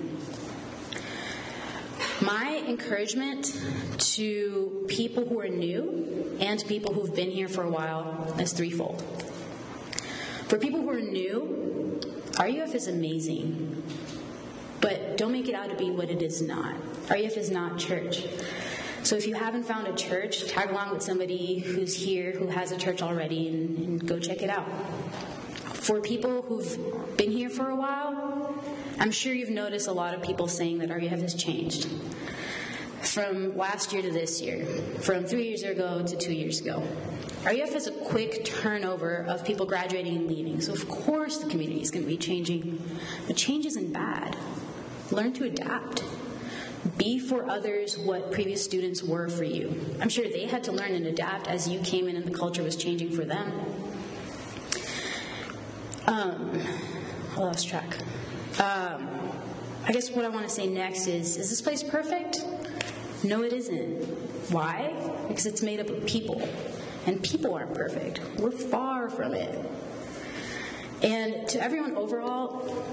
My 2.23 2.63
encouragement 2.69 3.61
to 4.15 4.85
people 4.87 5.25
who 5.25 5.41
are 5.41 5.49
new 5.49 6.37
and 6.41 6.65
people 6.69 6.95
who've 6.95 7.15
been 7.15 7.33
here 7.33 7.49
for 7.49 7.65
a 7.65 7.71
while 7.71 8.37
is 8.39 8.53
threefold. 8.53 9.03
For 10.47 10.57
people 10.57 10.83
who 10.83 10.91
are 10.91 11.01
new, 11.01 12.01
RUF 12.39 12.77
is 12.77 12.87
amazing, 12.87 13.83
but 14.81 15.17
don't 15.17 15.33
make 15.33 15.49
it 15.49 15.55
out 15.57 15.71
to 15.71 15.77
be 15.77 15.91
what 15.91 16.11
it 16.11 16.23
is 16.23 16.41
not. 16.41 16.77
RUF 17.11 17.37
is 17.37 17.51
not 17.51 17.79
church. 17.79 18.25
So 19.03 19.17
if 19.17 19.27
you 19.27 19.35
haven't 19.35 19.65
found 19.65 19.89
a 19.89 19.95
church, 19.95 20.47
tag 20.47 20.71
along 20.71 20.93
with 20.93 21.03
somebody 21.03 21.59
who's 21.59 21.97
here 21.97 22.31
who 22.31 22.47
has 22.47 22.71
a 22.71 22.77
church 22.77 23.03
already 23.03 23.49
and, 23.49 23.79
and 23.79 24.07
go 24.07 24.21
check 24.21 24.43
it 24.43 24.51
out. 24.51 24.69
For 25.75 26.01
people 26.01 26.43
who've 26.43 27.17
been 27.17 27.33
here 27.33 27.51
for 27.51 27.71
a 27.71 27.75
while, 27.75 28.55
I'm 29.03 29.11
sure 29.11 29.35
you've 29.35 29.51
noticed 29.51 29.89
a 29.89 29.93
lot 29.93 30.15
of 30.15 30.23
people 30.23 30.47
saying 30.47 30.79
that 30.79 30.89
RUF 30.89 31.21
has 31.23 31.35
changed. 31.35 31.89
From 33.01 33.57
last 33.57 33.93
year 33.93 34.01
to 34.01 34.13
this 34.13 34.41
year, 34.41 34.65
from 35.01 35.25
three 35.25 35.49
years 35.49 35.65
ago 35.65 36.05
to 36.07 36.17
two 36.17 36.33
years 36.33 36.61
ago. 36.61 36.87
RUF 37.45 37.73
has 37.73 37.89
a 37.89 37.91
quick 37.91 38.45
turnover 38.45 39.27
of 39.29 39.45
people 39.45 39.67
graduating 39.67 40.15
and 40.15 40.29
leaving, 40.29 40.61
so 40.61 40.73
of 40.73 40.89
course 40.89 41.39
the 41.39 41.51
community 41.51 41.83
is 41.83 41.91
going 41.91 42.05
to 42.05 42.09
be 42.09 42.17
changing. 42.17 42.81
But 43.27 43.37
change 43.37 43.67
isn't 43.67 43.93
bad. 43.93 44.37
Learn 45.11 45.33
to 45.33 45.47
adapt. 45.47 46.05
Be 46.97 47.19
for 47.19 47.51
others 47.51 47.99
what 47.99 48.31
previous 48.31 48.63
students 48.63 49.03
were 49.03 49.29
for 49.29 49.43
you. 49.43 49.97
I'm 50.01 50.11
sure 50.11 50.29
they 50.29 50.47
had 50.47 50.63
to 50.65 50.73
learn 50.73 50.93
and 50.93 51.07
adapt 51.07 51.49
as 51.49 51.69
you 51.69 51.81
came 51.81 52.07
in 52.07 52.15
and 52.15 52.25
the 52.25 52.39
culture 52.39 52.63
was 52.63 52.77
changing 52.77 53.11
for 53.11 53.25
them. 53.25 53.53
Um, 56.07 56.63
I 57.37 57.41
lost 57.41 57.67
track. 57.67 57.97
Um, 58.59 59.09
I 59.85 59.93
guess 59.93 60.11
what 60.11 60.25
I 60.25 60.29
want 60.29 60.47
to 60.47 60.53
say 60.53 60.67
next 60.67 61.07
is 61.07 61.37
Is 61.37 61.51
this 61.51 61.61
place 61.61 61.83
perfect? 61.83 62.45
No, 63.25 63.43
it 63.43 63.53
isn't. 63.53 64.05
Why? 64.51 64.93
Because 65.29 65.47
it's 65.47 65.63
made 65.63 65.81
up 65.81 65.89
of 65.89 66.07
people. 66.07 66.47
And 67.07 67.23
people 67.23 67.55
aren't 67.55 67.75
perfect. 67.75 68.21
We're 68.39 68.51
far 68.51 69.11
from 69.11 69.35
it. 69.35 69.59
And 71.03 71.49
to 71.49 71.61
everyone 71.61 71.97
overall, 71.97 72.85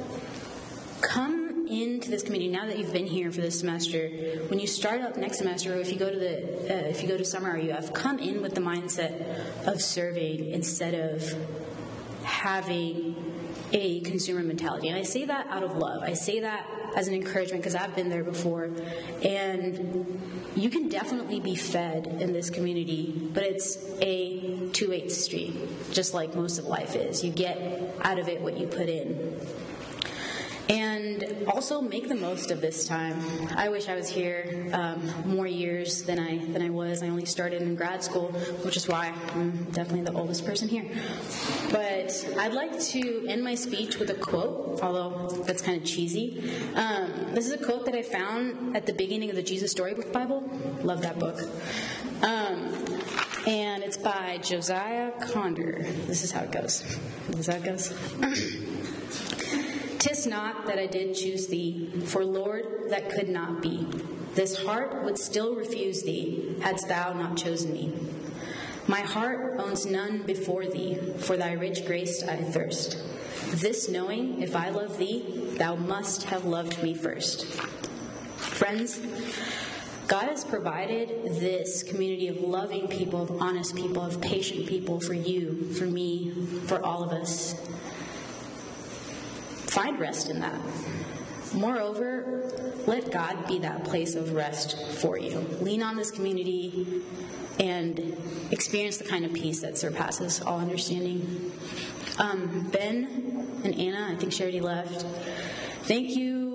come 1.02 1.68
into 1.70 2.10
this 2.10 2.24
community 2.24 2.50
now 2.52 2.66
that 2.66 2.80
you've 2.80 2.94
been 2.94 3.06
here 3.06 3.32
for 3.32 3.42
this 3.42 3.60
semester. 3.60 4.10
When 4.48 4.60
you 4.60 4.66
start 4.66 5.02
up 5.02 5.18
next 5.18 5.38
semester, 5.38 5.76
or 5.76 5.80
if 5.80 5.92
you 5.92 5.98
go 5.98 6.10
to 6.10 6.18
the 6.18 6.38
uh, 6.74 6.90
if 6.90 7.04
you 7.04 7.08
go 7.08 7.18
to 7.18 7.26
summer 7.26 7.54
RUF, 7.54 7.94
come 7.94 8.18
in 8.18 8.42
with 8.42 8.56
the 8.56 8.62
mindset 8.62 9.68
of 9.68 9.82
serving 9.82 10.50
instead 10.50 10.96
of 10.96 11.36
having 12.24 13.29
a 13.72 14.02
consumer 14.02 14.42
mentality. 14.42 14.88
And 14.88 14.98
I 14.98 15.04
say 15.04 15.26
that 15.26 15.48
out 15.48 15.64
of 15.64 15.78
love. 15.78 16.02
I 16.02 16.14
say 16.14 16.42
that 16.42 16.66
as 16.96 17.08
an 17.08 17.14
encouragement 17.14 17.62
because 17.62 17.76
I've 17.76 17.96
been 17.96 18.10
there 18.10 18.24
before. 18.24 18.72
And 19.24 20.20
you 20.56 20.70
can 20.70 20.90
definitely 20.90 21.40
be 21.40 21.56
fed 21.56 22.08
in 22.08 22.34
this 22.34 22.50
community, 22.50 23.30
but 23.34 23.44
it's 23.44 23.78
a 24.02 24.70
two 24.74 24.90
way 24.90 25.08
street, 25.10 25.56
just 25.92 26.14
like 26.14 26.36
most 26.36 26.58
of 26.58 26.66
life 26.66 26.96
is. 26.96 27.24
You 27.24 27.32
get 27.32 27.58
out 28.02 28.20
of 28.20 28.28
it 28.28 28.42
what 28.42 28.58
you 28.58 28.68
put 28.68 28.90
in. 28.90 29.40
And 30.70 31.48
also 31.48 31.82
make 31.82 32.08
the 32.08 32.16
most 32.16 32.52
of 32.52 32.62
this 32.62 32.88
time. 32.88 33.20
I 33.58 33.70
wish 33.70 33.90
I 33.90 33.96
was 33.96 34.08
here 34.08 34.70
um, 34.72 35.02
more 35.26 35.48
years 35.48 36.04
than 36.04 36.20
I 36.20 36.38
than 36.46 36.62
I 36.62 36.70
was. 36.70 37.02
I 37.02 37.08
only 37.10 37.26
started 37.26 37.64
in 37.64 37.76
grad 37.76 38.04
school, 38.04 38.28
which 38.64 38.78
is 38.78 38.88
why 38.88 39.12
I'm 39.34 39.64
definitely 39.72 40.04
the 40.04 40.14
oldest 40.14 40.46
person 40.46 40.68
here. 40.68 40.86
But 41.72 42.14
I'd 42.38 42.54
like 42.54 42.80
to 42.80 43.26
end 43.28 43.44
my 43.44 43.56
speech 43.56 43.98
with 43.98 44.12
a 44.12 44.14
quote, 44.14 44.80
although 44.84 45.30
that's 45.44 45.64
kind 45.64 45.82
of 45.82 45.88
cheesy. 45.88 46.54
Um, 46.76 47.34
this 47.34 47.48
is 47.48 47.52
a 47.52 47.58
quote 47.58 47.86
that 47.86 47.96
I 47.96 48.04
found 48.04 48.78
at 48.78 48.86
the 48.86 48.94
beginning 48.94 49.32
of 49.32 49.36
the 49.36 49.44
Jesus 49.44 49.72
Storybook 49.72 50.14
Bible. 50.14 50.44
Love 50.84 51.02
that 51.02 51.18
book. 51.18 51.40
Um, 52.22 52.76
and 53.48 53.84
it's 53.84 53.98
by 53.98 54.38
Josiah 54.44 55.12
Conder. 55.32 55.84
This 56.06 56.24
is 56.24 56.32
how 56.32 56.42
it 56.42 56.52
goes. 56.52 56.84
This 57.30 57.40
is 57.40 57.48
how 57.48 57.56
it 57.56 57.64
goes. 57.64 57.94
Tis 60.00 60.26
not 60.26 60.66
that 60.66 60.80
I 60.80 60.88
did 60.88 61.14
choose 61.14 61.48
thee, 61.48 61.90
for 62.06 62.24
Lord, 62.24 62.66
that 62.90 63.10
could 63.10 63.28
not 63.28 63.62
be. 63.62 63.86
This 64.34 64.64
heart 64.64 65.04
would 65.04 65.18
still 65.18 65.56
refuse 65.56 66.04
thee, 66.04 66.56
hadst 66.62 66.88
thou 66.88 67.12
not 67.12 67.36
chosen 67.36 67.74
me. 67.74 67.94
My 68.88 69.02
heart 69.02 69.60
owns 69.60 69.86
none 69.86 70.24
before 70.24 70.66
thee, 70.66 70.96
for 71.18 71.36
thy 71.36 71.52
rich 71.52 71.86
grace 71.86 72.24
I 72.24 72.38
thirst. 72.38 72.98
This 73.52 73.90
knowing, 73.90 74.42
if 74.42 74.56
I 74.56 74.70
love 74.70 74.98
thee, 74.98 75.54
thou 75.58 75.76
must 75.76 76.24
have 76.24 76.46
loved 76.46 76.82
me 76.82 76.94
first. 76.94 77.46
Friends, 78.38 79.02
God 80.08 80.30
has 80.30 80.46
provided 80.46 81.26
this 81.42 81.84
community 81.84 82.30
of 82.30 82.38
loving 82.38 82.88
people, 82.88 83.24
of 83.24 83.42
honest 83.42 83.76
people, 83.76 84.02
of 84.02 84.22
patient 84.22 84.66
people 84.66 85.02
for 85.02 85.14
you, 85.14 85.74
for 85.74 85.86
me, 85.86 86.32
for 86.68 86.84
all 86.84 87.04
of 87.04 87.12
us. 87.12 87.54
Find 89.80 89.98
rest 89.98 90.30
in 90.30 90.42
that. 90.42 90.60
Moreover, 91.54 92.52
let 92.86 93.14
God 93.14 93.48
be 93.48 93.60
that 93.60 93.86
place 93.86 94.14
of 94.14 94.34
rest 94.34 94.78
for 95.00 95.18
you. 95.18 95.40
Lean 95.62 95.82
on 95.82 95.96
this 95.96 96.12
community 96.12 96.86
and 97.62 98.18
experience 98.52 98.98
the 98.98 99.06
kind 99.06 99.24
of 99.24 99.32
peace 99.32 99.62
that 99.62 99.78
surpasses 99.78 100.42
all 100.42 100.60
understanding. 100.60 101.54
Um, 102.18 102.70
ben 102.74 103.62
and 103.64 103.74
Anna, 103.74 104.10
I 104.12 104.18
think 104.18 104.34
she 104.34 104.44
already 104.44 104.60
left. 104.60 105.04
Thank 105.84 106.14
you 106.14 106.49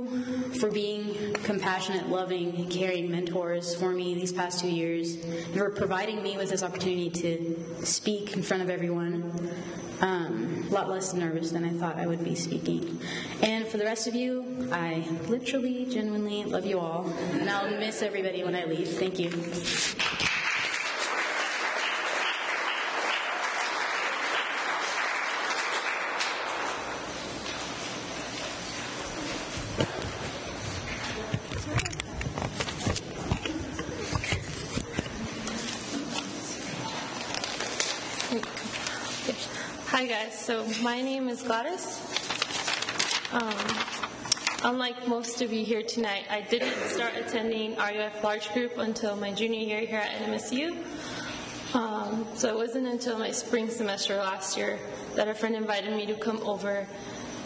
for 0.64 0.70
being 0.70 1.34
compassionate, 1.42 2.08
loving, 2.08 2.66
caring 2.70 3.10
mentors 3.10 3.74
for 3.74 3.90
me 3.90 4.14
these 4.14 4.32
past 4.32 4.60
two 4.60 4.70
years, 4.70 5.16
and 5.22 5.54
for 5.54 5.68
providing 5.68 6.22
me 6.22 6.38
with 6.38 6.48
this 6.48 6.62
opportunity 6.62 7.10
to 7.10 7.84
speak 7.84 8.32
in 8.32 8.42
front 8.42 8.62
of 8.62 8.70
everyone. 8.70 9.50
Um, 10.00 10.64
a 10.70 10.72
lot 10.72 10.88
less 10.88 11.12
nervous 11.12 11.50
than 11.50 11.66
I 11.66 11.68
thought 11.68 11.96
I 11.96 12.06
would 12.06 12.24
be 12.24 12.34
speaking. 12.34 12.98
And 13.42 13.66
for 13.66 13.76
the 13.76 13.84
rest 13.84 14.06
of 14.06 14.14
you, 14.14 14.70
I 14.72 15.06
literally, 15.28 15.84
genuinely 15.84 16.44
love 16.44 16.64
you 16.64 16.80
all, 16.80 17.12
and 17.32 17.50
I'll 17.50 17.70
miss 17.78 18.00
everybody 18.00 18.42
when 18.42 18.54
I 18.54 18.64
leave. 18.64 18.88
Thank 18.88 19.18
you. 19.18 19.30
Hi 39.94 40.06
guys, 40.06 40.33
so 40.44 40.62
my 40.82 41.00
name 41.00 41.30
is 41.30 41.42
Gladys. 41.42 42.02
Unlike 44.62 45.08
most 45.08 45.40
of 45.40 45.50
you 45.50 45.64
here 45.64 45.82
tonight, 45.82 46.24
I 46.28 46.42
didn't 46.42 46.74
start 46.88 47.14
attending 47.16 47.76
RUF 47.76 48.22
large 48.22 48.52
group 48.52 48.76
until 48.76 49.16
my 49.16 49.32
junior 49.32 49.60
year 49.60 49.80
here 49.80 50.00
at 50.00 50.10
NMSU. 50.20 50.76
Um, 51.74 52.26
so 52.34 52.50
it 52.50 52.56
wasn't 52.56 52.86
until 52.86 53.18
my 53.18 53.30
spring 53.30 53.70
semester 53.70 54.16
last 54.16 54.58
year 54.58 54.78
that 55.14 55.28
a 55.28 55.34
friend 55.34 55.54
invited 55.54 55.96
me 55.96 56.04
to 56.04 56.14
come 56.14 56.38
over. 56.42 56.86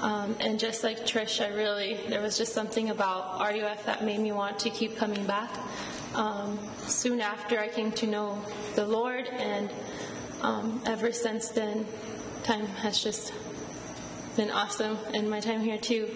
Um, 0.00 0.34
and 0.40 0.58
just 0.58 0.82
like 0.82 1.06
Trish, 1.06 1.40
I 1.40 1.54
really, 1.54 2.00
there 2.08 2.20
was 2.20 2.36
just 2.36 2.52
something 2.52 2.90
about 2.90 3.38
RUF 3.38 3.86
that 3.86 4.04
made 4.04 4.18
me 4.18 4.32
want 4.32 4.58
to 4.58 4.70
keep 4.70 4.96
coming 4.96 5.24
back. 5.24 5.56
Um, 6.16 6.58
soon 6.78 7.20
after, 7.20 7.60
I 7.60 7.68
came 7.68 7.92
to 7.92 8.08
know 8.08 8.42
the 8.74 8.84
Lord, 8.84 9.28
and 9.28 9.70
um, 10.42 10.82
ever 10.84 11.12
since 11.12 11.50
then, 11.50 11.86
time 12.48 12.66
has 12.80 12.98
just 13.02 13.34
been 14.34 14.50
awesome, 14.50 14.96
and 15.12 15.28
my 15.28 15.38
time 15.38 15.60
here 15.60 15.76
too. 15.76 16.08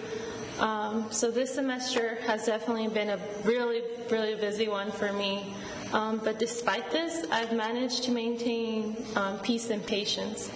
Um, 0.61 1.13
so 1.13 1.31
this 1.31 1.55
semester 1.55 2.15
has 2.27 2.47
definitely 2.47 2.89
been 2.89 3.11
a 3.11 3.19
really, 3.45 3.83
really 4.11 4.35
busy 4.37 4.67
one 4.67 4.91
for 4.93 5.13
me. 5.13 5.53
Um, 5.93 6.23
but 6.25 6.39
despite 6.39 6.91
this, 6.91 7.27
I've 7.31 7.53
managed 7.53 8.05
to 8.05 8.13
maintain 8.13 8.97
um, 9.15 9.41
peace 9.41 9.69
and 9.69 9.87
patience. 9.87 10.51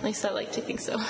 At 0.00 0.04
least 0.04 0.26
I 0.26 0.32
like 0.32 0.52
to 0.52 0.60
think 0.60 0.80
so. 0.80 1.00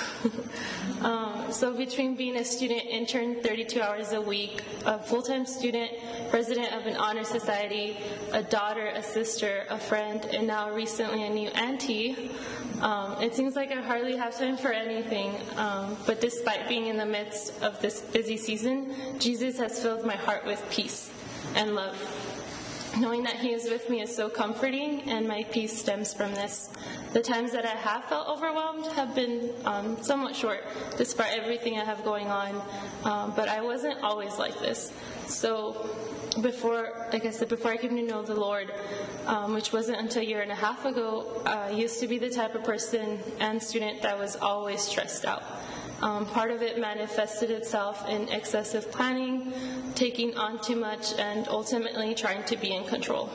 um, 1.01 1.51
so 1.51 1.73
between 1.75 2.15
being 2.15 2.37
a 2.37 2.45
student 2.45 2.83
intern 2.85 3.41
32 3.41 3.81
hours 3.81 4.13
a 4.13 4.21
week, 4.21 4.63
a 4.85 4.99
full-time 4.99 5.45
student, 5.45 5.91
president 6.29 6.71
of 6.73 6.85
an 6.85 6.95
honor 6.95 7.25
society, 7.25 7.97
a 8.31 8.41
daughter, 8.41 8.85
a 8.95 9.03
sister, 9.03 9.65
a 9.69 9.77
friend, 9.77 10.23
and 10.31 10.47
now 10.47 10.71
recently 10.71 11.23
a 11.23 11.29
new 11.29 11.49
auntie, 11.49 12.31
um, 12.83 13.21
it 13.21 13.33
seems 13.33 13.55
like 13.55 13.71
I 13.71 13.81
hardly 13.81 14.17
have 14.17 14.37
time 14.37 14.57
for 14.57 14.73
anything. 14.73 15.33
Um, 15.55 15.95
but 16.05 16.19
despite 16.19 16.67
being 16.67 16.87
in 16.87 16.97
the 16.97 17.05
midst 17.05 17.63
of 17.63 17.81
this 17.81 18.01
busy 18.01 18.35
season, 18.35 18.93
Jesus 19.19 19.57
has 19.57 19.81
filled 19.81 20.05
my 20.05 20.17
heart 20.17 20.45
with 20.45 20.61
peace 20.69 21.09
and 21.55 21.75
love. 21.75 21.97
Knowing 22.99 23.23
that 23.23 23.37
He 23.37 23.53
is 23.53 23.69
with 23.69 23.89
me 23.89 24.01
is 24.01 24.13
so 24.13 24.27
comforting, 24.29 25.09
and 25.09 25.27
my 25.27 25.43
peace 25.45 25.79
stems 25.79 26.13
from 26.13 26.33
this. 26.33 26.69
The 27.13 27.21
times 27.21 27.53
that 27.53 27.65
I 27.65 27.69
have 27.69 28.03
felt 28.05 28.27
overwhelmed 28.27 28.85
have 28.93 29.15
been 29.15 29.49
um, 29.63 29.97
somewhat 30.03 30.35
short, 30.35 30.63
despite 30.97 31.37
everything 31.37 31.79
I 31.79 31.85
have 31.85 32.03
going 32.03 32.27
on. 32.27 32.61
Um, 33.05 33.33
but 33.33 33.47
I 33.47 33.61
wasn't 33.61 34.03
always 34.03 34.37
like 34.37 34.59
this. 34.59 34.91
So, 35.27 35.89
before, 36.41 37.07
like 37.11 37.25
I 37.25 37.31
said, 37.31 37.49
before 37.49 37.71
I 37.71 37.77
came 37.77 37.95
to 37.95 38.01
know 38.01 38.21
the 38.21 38.35
Lord, 38.35 38.73
um, 39.25 39.53
which 39.53 39.71
wasn't 39.71 39.99
until 39.99 40.21
a 40.21 40.25
year 40.25 40.41
and 40.41 40.51
a 40.51 40.55
half 40.55 40.85
ago, 40.85 41.41
I 41.45 41.71
used 41.71 41.99
to 41.99 42.07
be 42.07 42.17
the 42.17 42.29
type 42.29 42.55
of 42.55 42.63
person 42.63 43.19
and 43.39 43.61
student 43.61 44.01
that 44.01 44.17
was 44.17 44.35
always 44.35 44.81
stressed 44.81 45.25
out. 45.25 45.43
Um, 46.01 46.25
part 46.25 46.51
of 46.51 46.61
it 46.61 46.79
manifested 46.79 47.49
itself 47.49 48.09
in 48.09 48.27
excessive 48.29 48.91
planning, 48.91 49.53
taking 49.95 50.35
on 50.35 50.59
too 50.61 50.75
much, 50.75 51.13
and 51.17 51.47
ultimately 51.47 52.13
trying 52.13 52.43
to 52.45 52.57
be 52.57 52.73
in 52.73 52.83
control. 52.85 53.29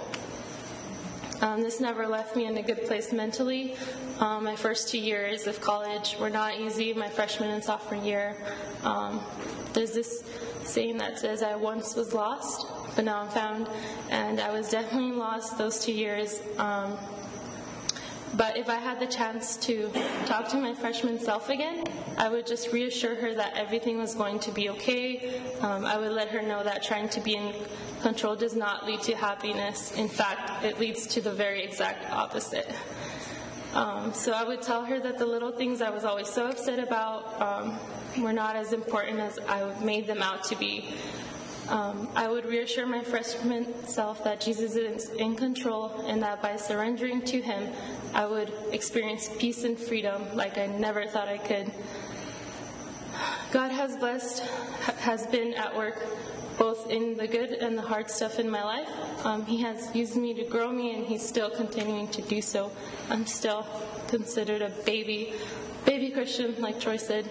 Um, 1.40 1.62
this 1.62 1.80
never 1.80 2.07
left 2.07 2.34
me 2.34 2.46
in 2.46 2.57
a 2.59 2.62
good 2.62 2.84
place 2.86 3.12
mentally. 3.12 3.76
Um, 4.18 4.42
my 4.44 4.57
first 4.57 4.88
two 4.88 4.99
years 4.99 5.46
of 5.46 5.61
college 5.61 6.16
were 6.18 6.30
not 6.30 6.59
easy, 6.59 6.92
my 6.92 7.09
freshman 7.09 7.51
and 7.51 7.62
sophomore 7.62 8.03
year. 8.03 8.36
Um, 8.82 9.20
there's 9.72 9.92
this 9.92 10.24
saying 10.64 10.99
that 10.99 11.18
says, 11.18 11.42
I 11.42 11.55
once 11.55 11.94
was 11.94 12.12
lost, 12.12 12.66
but 12.95 13.05
now 13.05 13.22
I'm 13.22 13.28
found. 13.28 13.68
And 14.11 14.41
I 14.41 14.51
was 14.51 14.70
definitely 14.70 15.16
lost 15.16 15.59
those 15.59 15.78
two 15.84 15.93
years. 15.93 16.41
Um, 16.59 16.97
but 18.36 18.57
if 18.57 18.68
I 18.68 18.74
had 18.74 19.01
the 19.01 19.07
chance 19.07 19.57
to 19.59 19.91
talk 20.26 20.49
to 20.49 20.59
my 20.59 20.74
freshman 20.74 21.18
self 21.18 21.49
again, 21.49 21.84
I 22.18 22.28
would 22.28 22.47
just 22.47 22.72
reassure 22.72 23.14
her 23.14 23.34
that 23.34 23.57
everything 23.57 23.99
was 23.99 24.14
going 24.14 24.39
to 24.41 24.53
be 24.53 24.68
okay. 24.70 25.41
Um, 25.61 25.84
I 25.86 25.97
would 25.97 26.12
let 26.12 26.28
her 26.28 26.43
know 26.43 26.62
that 26.62 26.82
trying 26.82 27.09
to 27.11 27.20
be 27.20 27.36
in 27.36 27.55
control 28.03 28.36
does 28.36 28.55
not 28.55 28.86
lead 28.86 29.01
to 29.03 29.16
happiness. 29.16 29.93
In 29.93 30.09
fact, 30.09 30.64
it 30.64 30.78
leads 30.78 31.07
to 31.09 31.20
the 31.20 31.32
very 31.32 31.62
exact 31.64 32.11
opposite. 32.11 32.70
Um, 33.74 34.12
so 34.12 34.32
I 34.32 34.45
would 34.45 34.62
tell 34.62 34.84
her 34.84 34.99
that 35.01 35.18
the 35.18 35.26
little 35.26 35.53
things 35.53 35.82
I 35.82 35.91
was 35.91 36.05
always 36.05 36.28
so 36.28 36.47
upset 36.47 36.78
about 36.78 37.41
um, 37.41 37.78
were 38.22 38.32
not 38.32 38.57
as 38.57 38.72
important 38.72 39.20
as 39.20 39.39
I 39.49 39.78
made 39.82 40.07
them 40.07 40.22
out 40.22 40.45
to 40.45 40.57
be. 40.57 40.95
Um, 41.68 42.08
I 42.16 42.28
would 42.28 42.46
reassure 42.46 42.86
my 42.86 43.02
freshman 43.02 43.86
self 43.86 44.24
that 44.24 44.40
Jesus 44.40 44.74
is 44.74 45.10
in 45.10 45.36
control 45.36 45.90
and 46.06 46.22
that 46.22 46.40
by 46.40 46.56
surrendering 46.56 47.20
to 47.22 47.42
Him, 47.42 47.72
I 48.14 48.26
would 48.26 48.52
experience 48.72 49.28
peace 49.38 49.64
and 49.64 49.78
freedom 49.78 50.34
like 50.34 50.56
I 50.56 50.66
never 50.66 51.06
thought 51.06 51.28
I 51.28 51.38
could. 51.38 51.70
God 53.52 53.70
has 53.70 53.96
blessed, 53.96 54.40
has 55.00 55.26
been 55.26 55.54
at 55.54 55.76
work 55.76 56.02
both 56.58 56.90
in 56.90 57.16
the 57.16 57.26
good 57.26 57.50
and 57.50 57.78
the 57.78 57.82
hard 57.82 58.10
stuff 58.10 58.38
in 58.38 58.50
my 58.50 58.62
life. 58.62 58.88
Um, 59.24 59.46
he 59.46 59.62
has 59.62 59.94
used 59.94 60.16
me 60.16 60.34
to 60.34 60.44
grow 60.44 60.70
me, 60.72 60.94
and 60.94 61.06
He's 61.06 61.26
still 61.26 61.50
continuing 61.50 62.08
to 62.08 62.22
do 62.22 62.42
so. 62.42 62.72
I'm 63.08 63.26
still 63.26 63.64
considered 64.08 64.60
a 64.60 64.70
baby, 64.70 65.34
baby 65.84 66.10
Christian, 66.10 66.60
like 66.60 66.80
Troy 66.80 66.96
said. 66.96 67.30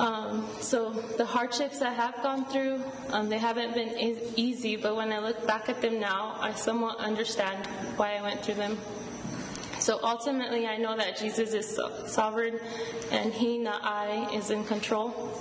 Um, 0.00 0.48
so 0.60 0.92
the 1.18 1.26
hardships 1.26 1.82
I 1.82 1.90
have 1.90 2.22
gone 2.22 2.46
through, 2.46 2.82
um, 3.10 3.28
they 3.28 3.36
haven't 3.36 3.74
been 3.74 3.98
e- 3.98 4.32
easy, 4.34 4.76
but 4.76 4.96
when 4.96 5.12
I 5.12 5.18
look 5.18 5.46
back 5.46 5.68
at 5.68 5.82
them 5.82 6.00
now, 6.00 6.36
I 6.40 6.54
somewhat 6.54 6.96
understand 7.00 7.66
why 7.98 8.16
I 8.16 8.22
went 8.22 8.42
through 8.42 8.54
them. 8.54 8.78
So 9.78 10.00
ultimately, 10.02 10.66
I 10.66 10.78
know 10.78 10.96
that 10.96 11.18
Jesus 11.18 11.52
is 11.52 11.76
so- 11.76 12.06
sovereign 12.06 12.58
and 13.10 13.30
He, 13.30 13.58
not 13.58 13.84
I, 13.84 14.30
is 14.32 14.48
in 14.48 14.64
control. 14.64 15.38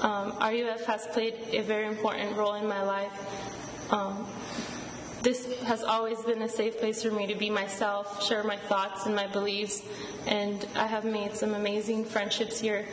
Um, 0.00 0.32
RUF 0.40 0.84
has 0.84 1.08
played 1.08 1.34
a 1.50 1.62
very 1.62 1.88
important 1.88 2.36
role 2.36 2.54
in 2.54 2.68
my 2.68 2.84
life. 2.84 3.92
Um, 3.92 4.28
this 5.22 5.60
has 5.62 5.82
always 5.82 6.22
been 6.22 6.42
a 6.42 6.48
safe 6.48 6.78
place 6.78 7.02
for 7.02 7.10
me 7.10 7.26
to 7.26 7.34
be 7.34 7.50
myself, 7.50 8.24
share 8.24 8.44
my 8.44 8.56
thoughts 8.56 9.06
and 9.06 9.16
my 9.16 9.26
beliefs, 9.26 9.82
and 10.28 10.64
I 10.76 10.86
have 10.86 11.04
made 11.04 11.34
some 11.34 11.54
amazing 11.54 12.04
friendships 12.04 12.60
here. 12.60 12.86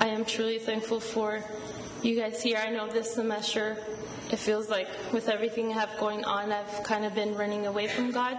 I 0.00 0.06
am 0.06 0.24
truly 0.24 0.58
thankful 0.58 0.98
for 0.98 1.44
you 2.02 2.18
guys 2.18 2.42
here. 2.42 2.56
I 2.56 2.70
know 2.70 2.88
this 2.88 3.12
semester 3.12 3.76
it 4.32 4.38
feels 4.38 4.70
like 4.70 4.88
with 5.12 5.28
everything 5.28 5.72
I 5.72 5.74
have 5.74 5.90
going 5.98 6.24
on, 6.24 6.52
I've 6.52 6.84
kind 6.84 7.04
of 7.04 7.14
been 7.14 7.34
running 7.34 7.66
away 7.66 7.86
from 7.86 8.10
God. 8.10 8.38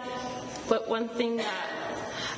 But 0.67 0.89
one 0.89 1.07
thing 1.07 1.37
that 1.37 1.53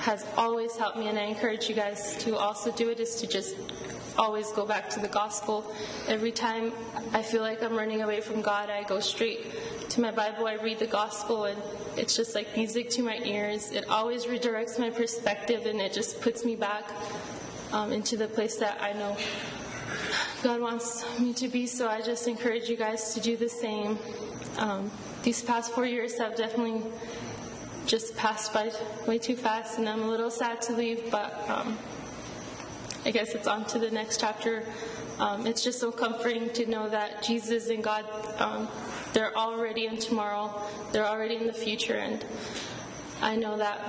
has 0.02 0.26
always 0.36 0.76
helped 0.76 0.98
me, 0.98 1.08
and 1.08 1.18
I 1.18 1.24
encourage 1.24 1.70
you 1.70 1.76
guys 1.76 2.18
to 2.26 2.36
also 2.36 2.72
do 2.74 2.90
it, 2.90 3.00
is 3.00 3.16
to 3.18 3.28
just 3.28 3.56
always 4.18 4.52
go 4.52 4.66
back 4.66 4.90
to 4.90 5.00
the 5.00 5.08
gospel. 5.08 5.74
Every 6.08 6.32
time 6.32 6.74
I 7.14 7.22
feel 7.22 7.42
like 7.42 7.64
I'm 7.64 7.78
running 7.78 8.02
away 8.02 8.20
from 8.20 8.42
God, 8.42 8.70
I 8.70 8.84
go 8.84 9.00
straight 9.00 9.90
to 9.92 10.02
my 10.02 10.12
Bible, 10.12 10.48
I 10.48 10.56
read 10.56 10.80
the 10.80 10.88
gospel, 10.88 11.46
and 11.46 11.62
it's 11.96 12.16
just 12.16 12.36
like 12.36 12.58
music 12.58 12.90
to 12.92 13.04
my 13.04 13.20
ears. 13.24 13.72
It 13.72 13.88
always 13.88 14.26
redirects 14.26 14.80
my 14.80 14.90
perspective, 14.90 15.66
and 15.66 15.80
it 15.80 15.94
just 15.94 16.20
puts 16.22 16.44
me 16.44 16.56
back 16.56 16.92
um, 17.74 17.92
into 17.92 18.16
the 18.16 18.28
place 18.28 18.56
that 18.58 18.82
I 18.82 18.94
know 18.94 19.18
God 20.44 20.62
wants 20.62 21.04
me 21.20 21.34
to 21.34 21.48
be. 21.48 21.66
So 21.68 21.90
I 21.90 22.02
just 22.02 22.28
encourage 22.28 22.70
you 22.70 22.76
guys 22.76 23.14
to 23.14 23.20
do 23.20 23.36
the 23.36 23.50
same. 23.50 23.98
Um, 24.58 24.92
these 25.24 25.42
past 25.42 25.74
four 25.74 25.86
years 25.86 26.18
have 26.18 26.36
definitely 26.36 26.82
just 27.86 28.16
passed 28.16 28.54
by 28.54 28.72
way 29.08 29.18
too 29.18 29.36
fast, 29.36 29.80
and 29.80 29.90
I'm 29.90 30.04
a 30.04 30.08
little 30.08 30.30
sad 30.30 30.62
to 30.64 30.74
leave, 30.74 31.12
but 31.12 31.50
um, 31.50 31.78
I 33.06 33.12
guess 33.12 33.34
it's 33.36 33.48
on 33.48 33.66
to 33.68 33.80
the 33.80 33.92
next 33.92 34.20
chapter. 34.20 34.64
Um, 35.20 35.48
it's 35.48 35.64
just 35.64 35.80
so 35.80 35.92
comforting 35.92 36.50
to 36.54 36.66
know 36.66 36.90
that 36.90 37.24
Jesus 37.24 37.70
and 37.70 37.84
God, 37.84 38.06
um, 38.40 38.68
they're 39.14 39.36
already 39.38 39.86
in 39.86 39.98
tomorrow, 39.98 40.62
they're 40.92 41.08
already 41.08 41.36
in 41.36 41.48
the 41.48 41.54
future, 41.54 41.96
and 41.96 42.24
I 43.22 43.36
know 43.36 43.58
that 43.58 43.80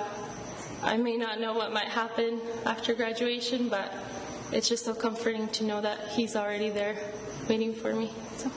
I 0.84 0.98
may 0.98 1.16
not 1.16 1.40
know 1.40 1.54
what 1.54 1.72
might 1.72 1.88
happen 1.88 2.40
after 2.66 2.94
graduation, 2.94 3.68
but 3.68 3.92
it's 4.52 4.68
just 4.68 4.84
so 4.84 4.94
comforting 4.94 5.48
to 5.48 5.64
know 5.64 5.80
that 5.80 6.08
He's 6.08 6.36
already 6.36 6.68
there 6.68 6.96
waiting 7.48 7.74
for 7.74 7.94
me. 7.94 8.12
So, 8.36 8.50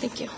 thank 0.00 0.20
you. 0.20 0.28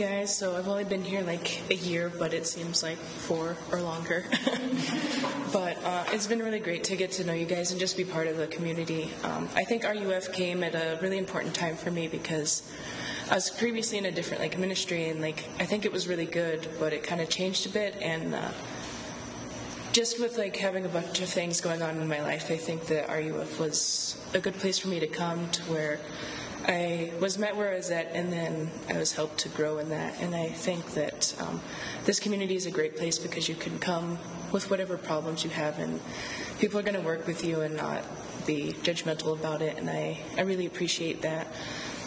Guys, 0.00 0.34
so 0.34 0.56
I've 0.56 0.66
only 0.66 0.84
been 0.84 1.04
here 1.04 1.20
like 1.20 1.60
a 1.70 1.74
year, 1.74 2.10
but 2.18 2.32
it 2.32 2.46
seems 2.46 2.82
like 2.82 2.96
four 2.96 3.54
or 3.70 3.82
longer. 3.82 4.24
but 5.52 5.76
uh, 5.84 6.04
it's 6.10 6.26
been 6.26 6.38
really 6.38 6.58
great 6.58 6.84
to 6.84 6.96
get 6.96 7.12
to 7.12 7.24
know 7.24 7.34
you 7.34 7.44
guys 7.44 7.70
and 7.70 7.78
just 7.78 7.98
be 7.98 8.04
part 8.04 8.26
of 8.26 8.38
the 8.38 8.46
community. 8.46 9.10
Um, 9.24 9.46
I 9.54 9.64
think 9.64 9.84
RUF 9.84 10.32
came 10.32 10.64
at 10.64 10.74
a 10.74 10.98
really 11.02 11.18
important 11.18 11.54
time 11.54 11.76
for 11.76 11.90
me 11.90 12.08
because 12.08 12.62
I 13.30 13.34
was 13.34 13.50
previously 13.50 13.98
in 13.98 14.06
a 14.06 14.10
different 14.10 14.40
like 14.42 14.56
ministry, 14.58 15.10
and 15.10 15.20
like 15.20 15.44
I 15.58 15.66
think 15.66 15.84
it 15.84 15.92
was 15.92 16.08
really 16.08 16.24
good, 16.24 16.66
but 16.78 16.94
it 16.94 17.02
kind 17.02 17.20
of 17.20 17.28
changed 17.28 17.66
a 17.66 17.68
bit, 17.68 17.94
and 18.00 18.34
uh, 18.34 18.52
just 19.92 20.18
with 20.18 20.38
like 20.38 20.56
having 20.56 20.86
a 20.86 20.88
bunch 20.88 21.20
of 21.20 21.28
things 21.28 21.60
going 21.60 21.82
on 21.82 21.98
in 21.98 22.08
my 22.08 22.22
life, 22.22 22.50
I 22.50 22.56
think 22.56 22.86
that 22.86 23.10
RUF 23.10 23.60
was 23.60 24.16
a 24.32 24.38
good 24.38 24.54
place 24.54 24.78
for 24.78 24.88
me 24.88 24.98
to 24.98 25.06
come 25.06 25.50
to 25.50 25.62
where 25.64 26.00
I 26.66 27.12
was 27.20 27.38
met 27.38 27.56
where 27.56 27.72
I 27.72 27.76
was 27.76 27.90
at, 27.90 28.12
and 28.12 28.32
then 28.32 28.70
I 28.88 28.98
was 28.98 29.12
helped 29.12 29.38
to 29.38 29.48
grow 29.48 29.78
in 29.78 29.88
that. 29.90 30.20
And 30.20 30.34
I 30.34 30.48
think 30.48 30.94
that 30.94 31.34
um, 31.40 31.60
this 32.04 32.20
community 32.20 32.54
is 32.54 32.66
a 32.66 32.70
great 32.70 32.96
place 32.96 33.18
because 33.18 33.48
you 33.48 33.54
can 33.54 33.78
come 33.78 34.18
with 34.52 34.70
whatever 34.70 34.96
problems 34.96 35.44
you 35.44 35.50
have, 35.50 35.78
and 35.78 36.00
people 36.58 36.78
are 36.78 36.82
going 36.82 36.94
to 36.94 37.06
work 37.06 37.26
with 37.26 37.44
you 37.44 37.62
and 37.62 37.76
not 37.76 38.04
be 38.46 38.74
judgmental 38.82 39.38
about 39.38 39.62
it. 39.62 39.78
And 39.78 39.88
I, 39.88 40.18
I 40.36 40.42
really 40.42 40.66
appreciate 40.66 41.22
that. 41.22 41.46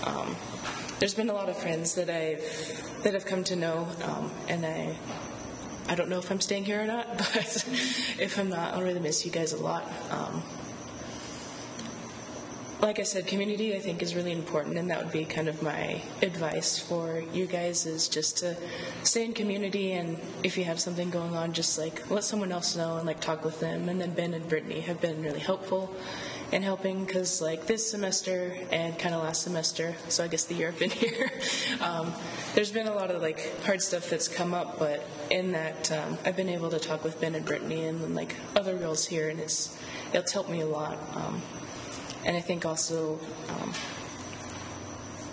Um, 0.05 0.35
there's 0.99 1.13
been 1.13 1.29
a 1.29 1.33
lot 1.33 1.49
of 1.49 1.57
friends 1.57 1.95
that 1.95 2.09
I've 2.09 3.03
that 3.03 3.13
have 3.13 3.25
come 3.25 3.43
to 3.45 3.55
know, 3.55 3.87
um, 4.03 4.31
and 4.47 4.65
I 4.65 4.95
I 5.89 5.95
don't 5.95 6.09
know 6.09 6.19
if 6.19 6.31
I'm 6.31 6.39
staying 6.39 6.65
here 6.65 6.81
or 6.81 6.85
not, 6.85 7.07
but 7.17 7.65
if 8.19 8.37
I'm 8.39 8.49
not, 8.49 8.73
I'll 8.73 8.83
really 8.83 8.99
miss 8.99 9.25
you 9.25 9.31
guys 9.31 9.53
a 9.53 9.61
lot. 9.61 9.83
Like 12.83 12.99
I 12.99 13.03
said, 13.03 13.27
community 13.27 13.73
I 13.73 13.79
think 13.79 14.03
is 14.03 14.13
really 14.13 14.33
important, 14.33 14.77
and 14.77 14.91
that 14.91 15.01
would 15.01 15.13
be 15.13 15.23
kind 15.23 15.47
of 15.47 15.63
my 15.63 16.01
advice 16.21 16.77
for 16.77 17.23
you 17.31 17.45
guys 17.45 17.85
is 17.85 18.09
just 18.09 18.39
to 18.39 18.57
stay 19.03 19.23
in 19.23 19.31
community, 19.31 19.93
and 19.93 20.19
if 20.43 20.57
you 20.57 20.65
have 20.65 20.81
something 20.81 21.09
going 21.09 21.33
on, 21.33 21.53
just 21.53 21.79
like 21.79 22.11
let 22.11 22.25
someone 22.25 22.51
else 22.51 22.75
know 22.75 22.97
and 22.97 23.07
like 23.07 23.21
talk 23.21 23.45
with 23.45 23.61
them. 23.61 23.87
And 23.87 24.01
then 24.01 24.11
Ben 24.13 24.33
and 24.33 24.45
Brittany 24.49 24.81
have 24.81 24.99
been 24.99 25.23
really 25.23 25.39
helpful 25.39 25.95
in 26.51 26.61
helping 26.61 27.05
because 27.05 27.41
like 27.41 27.67
this 27.67 27.89
semester 27.89 28.53
and 28.69 28.99
kind 28.99 29.15
of 29.15 29.23
last 29.23 29.43
semester, 29.43 29.95
so 30.09 30.25
I 30.25 30.27
guess 30.27 30.43
the 30.43 30.55
year 30.55 30.67
I've 30.67 30.77
been 30.77 30.89
here, 31.05 31.31
um, 31.79 32.11
there's 32.53 32.73
been 32.73 32.87
a 32.87 32.93
lot 32.93 33.11
of 33.11 33.21
like 33.21 33.63
hard 33.63 33.81
stuff 33.81 34.09
that's 34.09 34.27
come 34.27 34.53
up, 34.53 34.77
but 34.77 35.07
in 35.31 35.53
that 35.53 35.89
um, 35.93 36.17
I've 36.25 36.35
been 36.35 36.49
able 36.49 36.69
to 36.71 36.79
talk 36.79 37.05
with 37.05 37.21
Ben 37.21 37.33
and 37.33 37.45
Brittany 37.45 37.85
and 37.85 38.13
like 38.13 38.35
other 38.57 38.75
girls 38.77 39.05
here, 39.05 39.29
and 39.29 39.39
it's 39.39 39.79
it's 40.11 40.33
helped 40.33 40.49
me 40.49 40.59
a 40.59 40.67
lot. 40.67 40.97
Um, 41.15 41.41
and 42.25 42.37
I 42.37 42.41
think 42.41 42.65
also 42.65 43.19
um, 43.49 43.73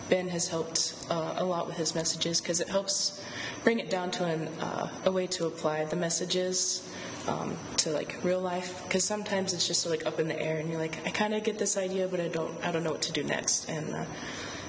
Ben 0.08 0.28
has 0.28 0.48
helped 0.48 0.94
uh, 1.08 1.34
a 1.38 1.44
lot 1.44 1.66
with 1.68 1.76
his 1.76 1.94
messages 1.94 2.40
because 2.40 2.60
it 2.60 2.68
helps 2.68 3.22
bring 3.62 3.78
it 3.78 3.88
down 3.88 4.10
to 4.10 4.24
an, 4.24 4.48
uh, 4.60 4.88
a 5.04 5.10
way 5.12 5.26
to 5.28 5.46
apply 5.46 5.84
the 5.84 5.96
messages 5.96 6.88
um, 7.28 7.56
to 7.76 7.90
like 7.90 8.16
real 8.24 8.40
life. 8.40 8.82
Because 8.84 9.04
sometimes 9.04 9.52
it's 9.52 9.66
just 9.66 9.86
like 9.86 10.04
up 10.06 10.18
in 10.18 10.26
the 10.26 10.40
air 10.40 10.58
and 10.58 10.68
you're 10.68 10.80
like 10.80 11.06
I 11.06 11.10
kind 11.10 11.32
of 11.32 11.44
get 11.44 11.58
this 11.58 11.76
idea 11.76 12.08
but 12.08 12.20
I 12.20 12.28
don't 12.28 12.52
I 12.64 12.72
don't 12.72 12.82
know 12.82 12.90
what 12.90 13.02
to 13.02 13.12
do 13.12 13.22
next. 13.22 13.68
And 13.68 13.94
uh, 13.94 14.04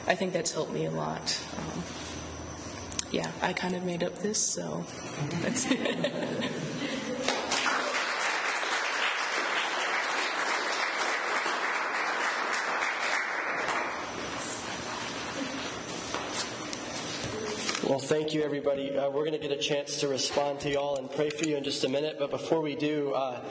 I 0.08 0.16
think 0.16 0.32
that's 0.32 0.52
helped 0.52 0.72
me 0.72 0.86
a 0.86 0.92
lot. 0.92 1.40
Um, 1.58 1.84
yeah, 3.12 3.32
I 3.42 3.54
kind 3.54 3.76
of 3.76 3.84
made 3.84 4.04
up 4.04 4.20
this, 4.20 4.40
so 4.40 4.86
that's 5.42 5.66
Well, 17.92 18.00
thank 18.00 18.34
you, 18.34 18.42
everybody. 18.42 18.98
Uh, 18.98 19.10
we're 19.10 19.26
going 19.26 19.34
to 19.34 19.38
get 19.38 19.52
a 19.52 19.62
chance 19.62 20.00
to 20.00 20.08
respond 20.08 20.62
to 20.62 20.70
y'all 20.70 20.96
and 20.96 21.12
pray 21.12 21.30
for 21.30 21.44
you 21.44 21.58
in 21.58 21.66
just 21.66 21.84
a 21.84 21.90
minute. 21.90 22.16
But 22.18 22.32
before 22.32 22.62
we 22.62 22.74
do, 22.74 23.12
uh, 23.12 23.42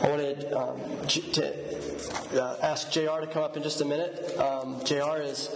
I 0.00 0.08
wanted 0.08 0.52
um, 0.52 0.80
to 1.08 2.40
uh, 2.40 2.56
ask 2.62 2.92
JR 2.92 3.18
to 3.18 3.26
come 3.26 3.42
up 3.42 3.56
in 3.56 3.64
just 3.64 3.80
a 3.80 3.84
minute. 3.84 4.38
Um, 4.38 4.80
JR 4.84 5.20
is 5.20 5.50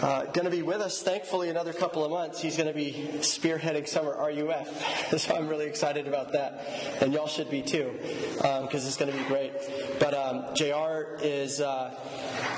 uh, 0.00 0.26
going 0.26 0.44
to 0.44 0.50
be 0.50 0.62
with 0.62 0.80
us, 0.80 1.02
thankfully, 1.02 1.48
another 1.48 1.72
couple 1.72 2.04
of 2.04 2.12
months. 2.12 2.40
He's 2.40 2.56
going 2.56 2.68
to 2.68 2.72
be 2.72 2.92
spearheading 3.14 3.88
summer 3.88 4.14
RUF. 4.16 5.18
so 5.18 5.34
I'm 5.34 5.48
really 5.48 5.66
excited 5.66 6.06
about 6.06 6.34
that. 6.34 7.02
And 7.02 7.12
y'all 7.12 7.26
should 7.26 7.50
be 7.50 7.62
too, 7.62 7.98
because 8.36 8.84
um, 8.84 8.86
it's 8.86 8.96
going 8.96 9.10
to 9.10 9.18
be 9.18 9.24
great. 9.24 9.52
But 9.98 10.14
um, 10.14 10.54
JR 10.54 11.18
is 11.20 11.60
uh, 11.60 11.98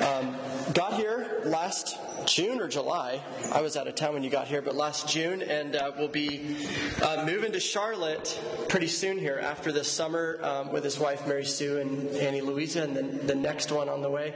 um, 0.04 0.36
got 0.74 0.94
here 0.94 1.40
last 1.46 1.96
June 2.26 2.60
or 2.60 2.68
July. 2.68 3.20
I 3.52 3.60
was 3.60 3.76
out 3.76 3.88
of 3.88 3.94
town 3.94 4.14
when 4.14 4.22
you 4.22 4.30
got 4.30 4.46
here, 4.46 4.62
but 4.62 4.74
last 4.74 5.08
June, 5.08 5.42
and 5.42 5.76
uh, 5.76 5.92
we'll 5.98 6.08
be 6.08 6.56
uh, 7.02 7.24
moving 7.26 7.52
to 7.52 7.60
Charlotte 7.60 8.38
pretty 8.68 8.86
soon 8.88 9.18
here 9.18 9.38
after 9.42 9.72
this 9.72 9.90
summer 9.90 10.38
um, 10.42 10.72
with 10.72 10.84
his 10.84 10.98
wife 10.98 11.26
Mary 11.26 11.44
Sue 11.44 11.78
and 11.78 12.08
Annie 12.16 12.40
Louisa, 12.40 12.82
and 12.82 12.96
then 12.96 13.26
the 13.26 13.34
next 13.34 13.72
one 13.72 13.88
on 13.88 14.02
the 14.02 14.10
way 14.10 14.34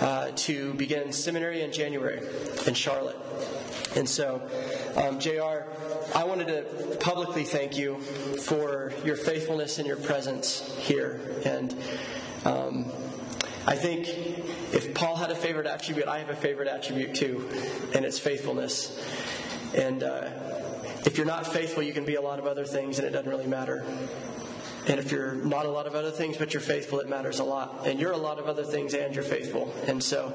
uh, 0.00 0.30
to 0.36 0.74
begin 0.74 1.12
seminary 1.12 1.62
in 1.62 1.72
January 1.72 2.20
in 2.66 2.74
Charlotte. 2.74 3.16
And 3.96 4.08
so, 4.08 4.42
um, 4.96 5.18
JR, 5.18 5.64
I 6.14 6.24
wanted 6.24 6.48
to 6.48 6.96
publicly 6.98 7.44
thank 7.44 7.76
you 7.76 7.98
for 7.98 8.92
your 9.04 9.16
faithfulness 9.16 9.78
and 9.78 9.86
your 9.86 9.96
presence 9.96 10.74
here. 10.78 11.20
And 11.44 11.74
um, 12.44 12.92
I 13.66 13.76
think 13.76 14.08
if 14.08 14.94
Paul 14.94 15.16
had 15.16 15.30
a 15.30 15.34
favorite 15.34 15.66
attribute, 15.66 16.08
I 16.08 16.18
have 16.18 16.30
a 16.30 16.36
favorite 16.36 16.68
attribute 16.68 17.14
too, 17.14 17.48
and 17.94 18.04
it's 18.04 18.18
faithfulness. 18.18 18.98
And 19.74 20.02
uh, 20.02 20.30
if 21.04 21.16
you're 21.16 21.26
not 21.26 21.46
faithful, 21.46 21.82
you 21.82 21.92
can 21.92 22.04
be 22.04 22.14
a 22.14 22.20
lot 22.20 22.38
of 22.38 22.46
other 22.46 22.64
things, 22.64 22.98
and 22.98 23.06
it 23.06 23.10
doesn't 23.10 23.30
really 23.30 23.46
matter. 23.46 23.84
And 24.86 24.98
if 24.98 25.12
you're 25.12 25.34
not 25.34 25.66
a 25.66 25.70
lot 25.70 25.86
of 25.86 25.94
other 25.94 26.10
things, 26.10 26.38
but 26.38 26.54
you're 26.54 26.62
faithful, 26.62 27.00
it 27.00 27.08
matters 27.08 27.40
a 27.40 27.44
lot. 27.44 27.86
And 27.86 28.00
you're 28.00 28.12
a 28.12 28.18
lot 28.18 28.38
of 28.38 28.46
other 28.46 28.64
things, 28.64 28.94
and 28.94 29.14
you're 29.14 29.24
faithful. 29.24 29.72
And 29.86 30.02
so 30.02 30.32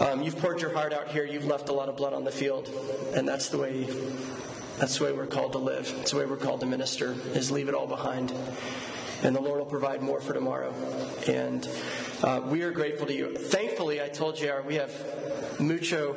um, 0.00 0.22
you've 0.22 0.38
poured 0.38 0.60
your 0.60 0.72
heart 0.72 0.92
out 0.92 1.08
here. 1.08 1.24
You've 1.24 1.46
left 1.46 1.68
a 1.68 1.72
lot 1.72 1.88
of 1.88 1.96
blood 1.96 2.12
on 2.12 2.24
the 2.24 2.32
field, 2.32 2.68
and 3.14 3.28
that's 3.28 3.50
the 3.50 3.58
way. 3.58 3.88
That's 4.78 4.98
the 4.98 5.04
way 5.04 5.12
we're 5.12 5.26
called 5.26 5.52
to 5.52 5.58
live. 5.58 5.92
It's 6.00 6.12
the 6.12 6.18
way 6.18 6.26
we're 6.26 6.36
called 6.36 6.60
to 6.60 6.66
minister. 6.66 7.16
Is 7.34 7.50
leave 7.50 7.68
it 7.68 7.74
all 7.74 7.88
behind 7.88 8.32
and 9.22 9.34
the 9.34 9.40
Lord 9.40 9.58
will 9.58 9.66
provide 9.66 10.02
more 10.02 10.20
for 10.20 10.32
tomorrow. 10.32 10.72
And 11.26 11.68
uh, 12.22 12.40
we 12.46 12.62
are 12.62 12.72
grateful 12.72 13.06
to 13.06 13.14
you. 13.14 13.34
Thankfully, 13.36 14.02
I 14.02 14.08
told 14.08 14.36
JR 14.36 14.60
we 14.66 14.74
have 14.74 14.90
mucho 15.60 16.16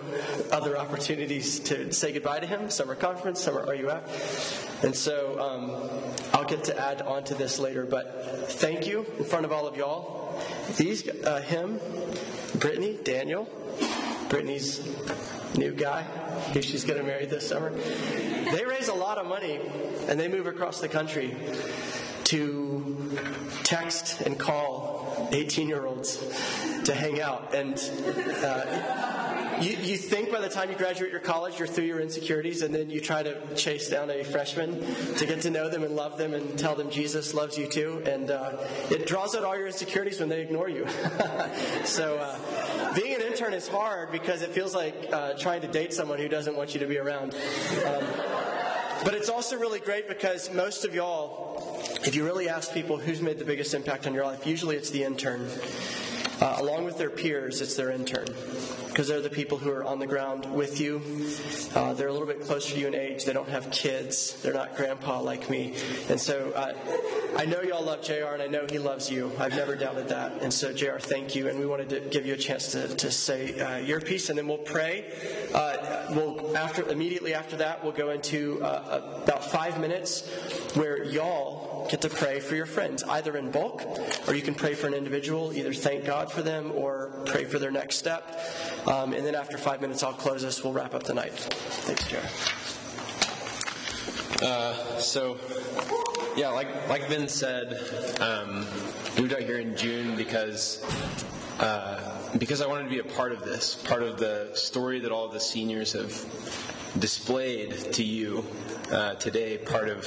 other 0.51 0.77
opportunities 0.77 1.59
to 1.59 1.91
say 1.93 2.11
goodbye 2.11 2.39
to 2.39 2.47
him 2.47 2.69
summer 2.69 2.95
conference, 2.95 3.41
summer 3.41 3.65
RUF. 3.65 4.83
And 4.83 4.95
so 4.95 5.39
um, 5.39 6.15
I'll 6.33 6.45
get 6.45 6.63
to 6.65 6.79
add 6.79 7.01
on 7.03 7.23
to 7.25 7.35
this 7.35 7.59
later. 7.59 7.85
But 7.85 8.49
thank 8.51 8.87
you 8.87 9.05
in 9.19 9.25
front 9.25 9.45
of 9.45 9.51
all 9.51 9.67
of 9.67 9.77
y'all. 9.77 10.41
These, 10.77 11.07
uh, 11.07 11.41
him, 11.41 11.79
Brittany, 12.55 12.97
Daniel, 13.03 13.47
Brittany's 14.29 14.87
new 15.57 15.73
guy 15.73 16.03
who 16.53 16.61
she's 16.61 16.83
going 16.83 16.99
to 16.99 17.05
marry 17.05 17.25
this 17.25 17.47
summer. 17.47 17.71
They 17.71 18.65
raise 18.65 18.87
a 18.87 18.93
lot 18.93 19.17
of 19.17 19.27
money 19.27 19.59
and 20.07 20.19
they 20.19 20.27
move 20.27 20.47
across 20.47 20.81
the 20.81 20.87
country 20.87 21.35
to 22.25 23.19
text 23.63 24.21
and 24.21 24.39
call 24.39 25.00
18 25.31 25.67
year 25.67 25.85
olds 25.85 26.17
to 26.83 26.93
hang 26.93 27.21
out. 27.21 27.53
And 27.53 27.77
uh, 28.43 29.57
you, 29.61 29.77
you 29.77 29.97
think 29.97 30.31
by 30.31 30.41
the 30.41 30.49
time 30.49 30.69
you 30.69 30.75
graduate 30.75 31.11
your 31.11 31.19
college, 31.19 31.59
you're 31.59 31.67
through 31.67 31.85
your 31.85 31.99
insecurities, 31.99 32.61
and 32.61 32.73
then 32.73 32.89
you 32.89 32.99
try 32.99 33.21
to 33.21 33.55
chase 33.55 33.89
down 33.89 34.09
a 34.09 34.23
freshman 34.23 34.79
to 35.17 35.25
get 35.25 35.41
to 35.41 35.49
know 35.49 35.69
them 35.69 35.83
and 35.83 35.95
love 35.95 36.17
them 36.17 36.33
and 36.33 36.57
tell 36.57 36.75
them 36.75 36.89
Jesus 36.89 37.33
loves 37.33 37.57
you 37.57 37.67
too. 37.67 38.01
And 38.05 38.31
uh, 38.31 38.57
it 38.89 39.05
draws 39.05 39.35
out 39.35 39.43
all 39.43 39.55
your 39.55 39.67
insecurities 39.67 40.19
when 40.19 40.29
they 40.29 40.41
ignore 40.41 40.69
you. 40.69 40.87
so 41.83 42.17
uh, 42.17 42.93
being 42.95 43.15
an 43.15 43.21
intern 43.21 43.53
is 43.53 43.67
hard 43.67 44.11
because 44.11 44.41
it 44.41 44.49
feels 44.49 44.73
like 44.73 44.95
uh, 45.11 45.33
trying 45.33 45.61
to 45.61 45.67
date 45.67 45.93
someone 45.93 46.19
who 46.19 46.27
doesn't 46.27 46.55
want 46.55 46.73
you 46.73 46.79
to 46.79 46.87
be 46.87 46.97
around. 46.97 47.35
Um, 47.85 48.03
but 49.03 49.13
it's 49.13 49.29
also 49.29 49.57
really 49.57 49.79
great 49.79 50.07
because 50.07 50.53
most 50.53 50.85
of 50.85 50.93
y'all, 50.93 51.81
if 52.05 52.15
you 52.15 52.23
really 52.23 52.49
ask 52.49 52.73
people 52.73 52.97
who's 52.97 53.21
made 53.21 53.39
the 53.39 53.45
biggest 53.45 53.73
impact 53.73 54.05
on 54.07 54.13
your 54.13 54.25
life, 54.25 54.45
usually 54.45 54.75
it's 54.75 54.89
the 54.89 55.03
intern. 55.03 55.49
Uh, 56.41 56.55
along 56.57 56.83
with 56.83 56.97
their 56.97 57.11
peers, 57.11 57.61
it's 57.61 57.75
their 57.75 57.91
intern 57.91 58.25
because 58.87 59.07
they're 59.07 59.21
the 59.21 59.29
people 59.29 59.57
who 59.57 59.71
are 59.71 59.85
on 59.85 59.99
the 59.99 60.07
ground 60.07 60.45
with 60.53 60.81
you. 60.81 61.01
Uh, 61.75 61.93
they're 61.93 62.09
a 62.09 62.11
little 62.11 62.27
bit 62.27 62.41
closer 62.41 62.73
to 62.73 62.79
you 62.79 62.87
in 62.87 62.95
age. 62.95 63.23
They 63.23 63.31
don't 63.31 63.47
have 63.47 63.71
kids. 63.71 64.41
They're 64.41 64.53
not 64.53 64.75
grandpa 64.75 65.21
like 65.21 65.49
me. 65.49 65.75
And 66.09 66.19
so 66.19 66.51
uh, 66.51 66.73
I 67.37 67.45
know 67.45 67.61
y'all 67.61 67.83
love 67.83 68.01
JR, 68.01 68.33
and 68.33 68.41
I 68.41 68.47
know 68.47 68.65
he 68.69 68.79
loves 68.79 69.09
you. 69.09 69.31
I've 69.39 69.55
never 69.55 69.75
doubted 69.75 70.09
that. 70.09 70.41
And 70.41 70.53
so, 70.53 70.73
JR, 70.73 70.97
thank 70.99 71.35
you. 71.35 71.47
And 71.47 71.59
we 71.59 71.65
wanted 71.65 71.89
to 71.89 72.01
give 72.01 72.25
you 72.25 72.33
a 72.33 72.37
chance 72.37 72.73
to, 72.73 72.87
to 72.95 73.11
say 73.11 73.57
uh, 73.59 73.77
your 73.77 74.01
piece, 74.01 74.29
and 74.29 74.37
then 74.37 74.47
we'll 74.47 74.57
pray. 74.57 75.05
Uh, 75.53 76.07
we'll 76.09 76.57
after 76.57 76.87
immediately 76.89 77.33
after 77.33 77.55
that, 77.57 77.83
we'll 77.83 77.93
go 77.93 78.09
into 78.09 78.61
uh, 78.63 79.21
about 79.23 79.49
five 79.49 79.79
minutes 79.79 80.27
where 80.75 81.03
y'all 81.05 81.70
get 81.89 82.01
to 82.01 82.09
pray 82.09 82.39
for 82.39 82.55
your 82.55 82.65
friends, 82.65 83.03
either 83.03 83.37
in 83.37 83.51
bulk, 83.51 83.83
or 84.27 84.35
you 84.35 84.41
can 84.41 84.55
pray 84.55 84.73
for 84.73 84.87
an 84.87 84.93
individual, 84.93 85.53
either 85.53 85.73
thank 85.73 86.05
God 86.05 86.31
for 86.31 86.41
them 86.41 86.71
or 86.73 87.11
pray 87.25 87.45
for 87.45 87.59
their 87.59 87.71
next 87.71 87.97
step. 87.97 88.39
Um, 88.87 89.13
and 89.13 89.25
then 89.25 89.35
after 89.35 89.57
five 89.57 89.81
minutes, 89.81 90.03
I'll 90.03 90.13
close 90.13 90.41
this. 90.41 90.63
We'll 90.63 90.73
wrap 90.73 90.93
up 90.93 91.03
the 91.03 91.13
night. 91.13 91.33
Thanks, 91.33 92.07
Jared. 92.07 92.29
Uh, 94.41 94.99
so, 94.99 95.37
yeah, 96.35 96.49
like 96.49 96.89
like 96.89 97.07
Ben 97.07 97.27
said, 97.27 97.73
um, 98.19 98.65
moved 99.17 99.33
out 99.33 99.41
here 99.41 99.59
in 99.59 99.77
June 99.77 100.15
because 100.15 100.83
uh, 101.59 102.17
because 102.39 102.61
I 102.61 102.67
wanted 102.67 102.85
to 102.85 102.89
be 102.89 102.99
a 102.99 103.03
part 103.03 103.33
of 103.33 103.43
this, 103.43 103.75
part 103.75 104.01
of 104.01 104.17
the 104.17 104.49
story 104.55 104.99
that 105.01 105.11
all 105.11 105.27
the 105.27 105.39
seniors 105.39 105.93
have 105.93 106.11
displayed 106.97 107.71
to 107.93 108.03
you 108.03 108.43
uh, 108.91 109.13
today, 109.15 109.57
part 109.59 109.89
of 109.89 110.05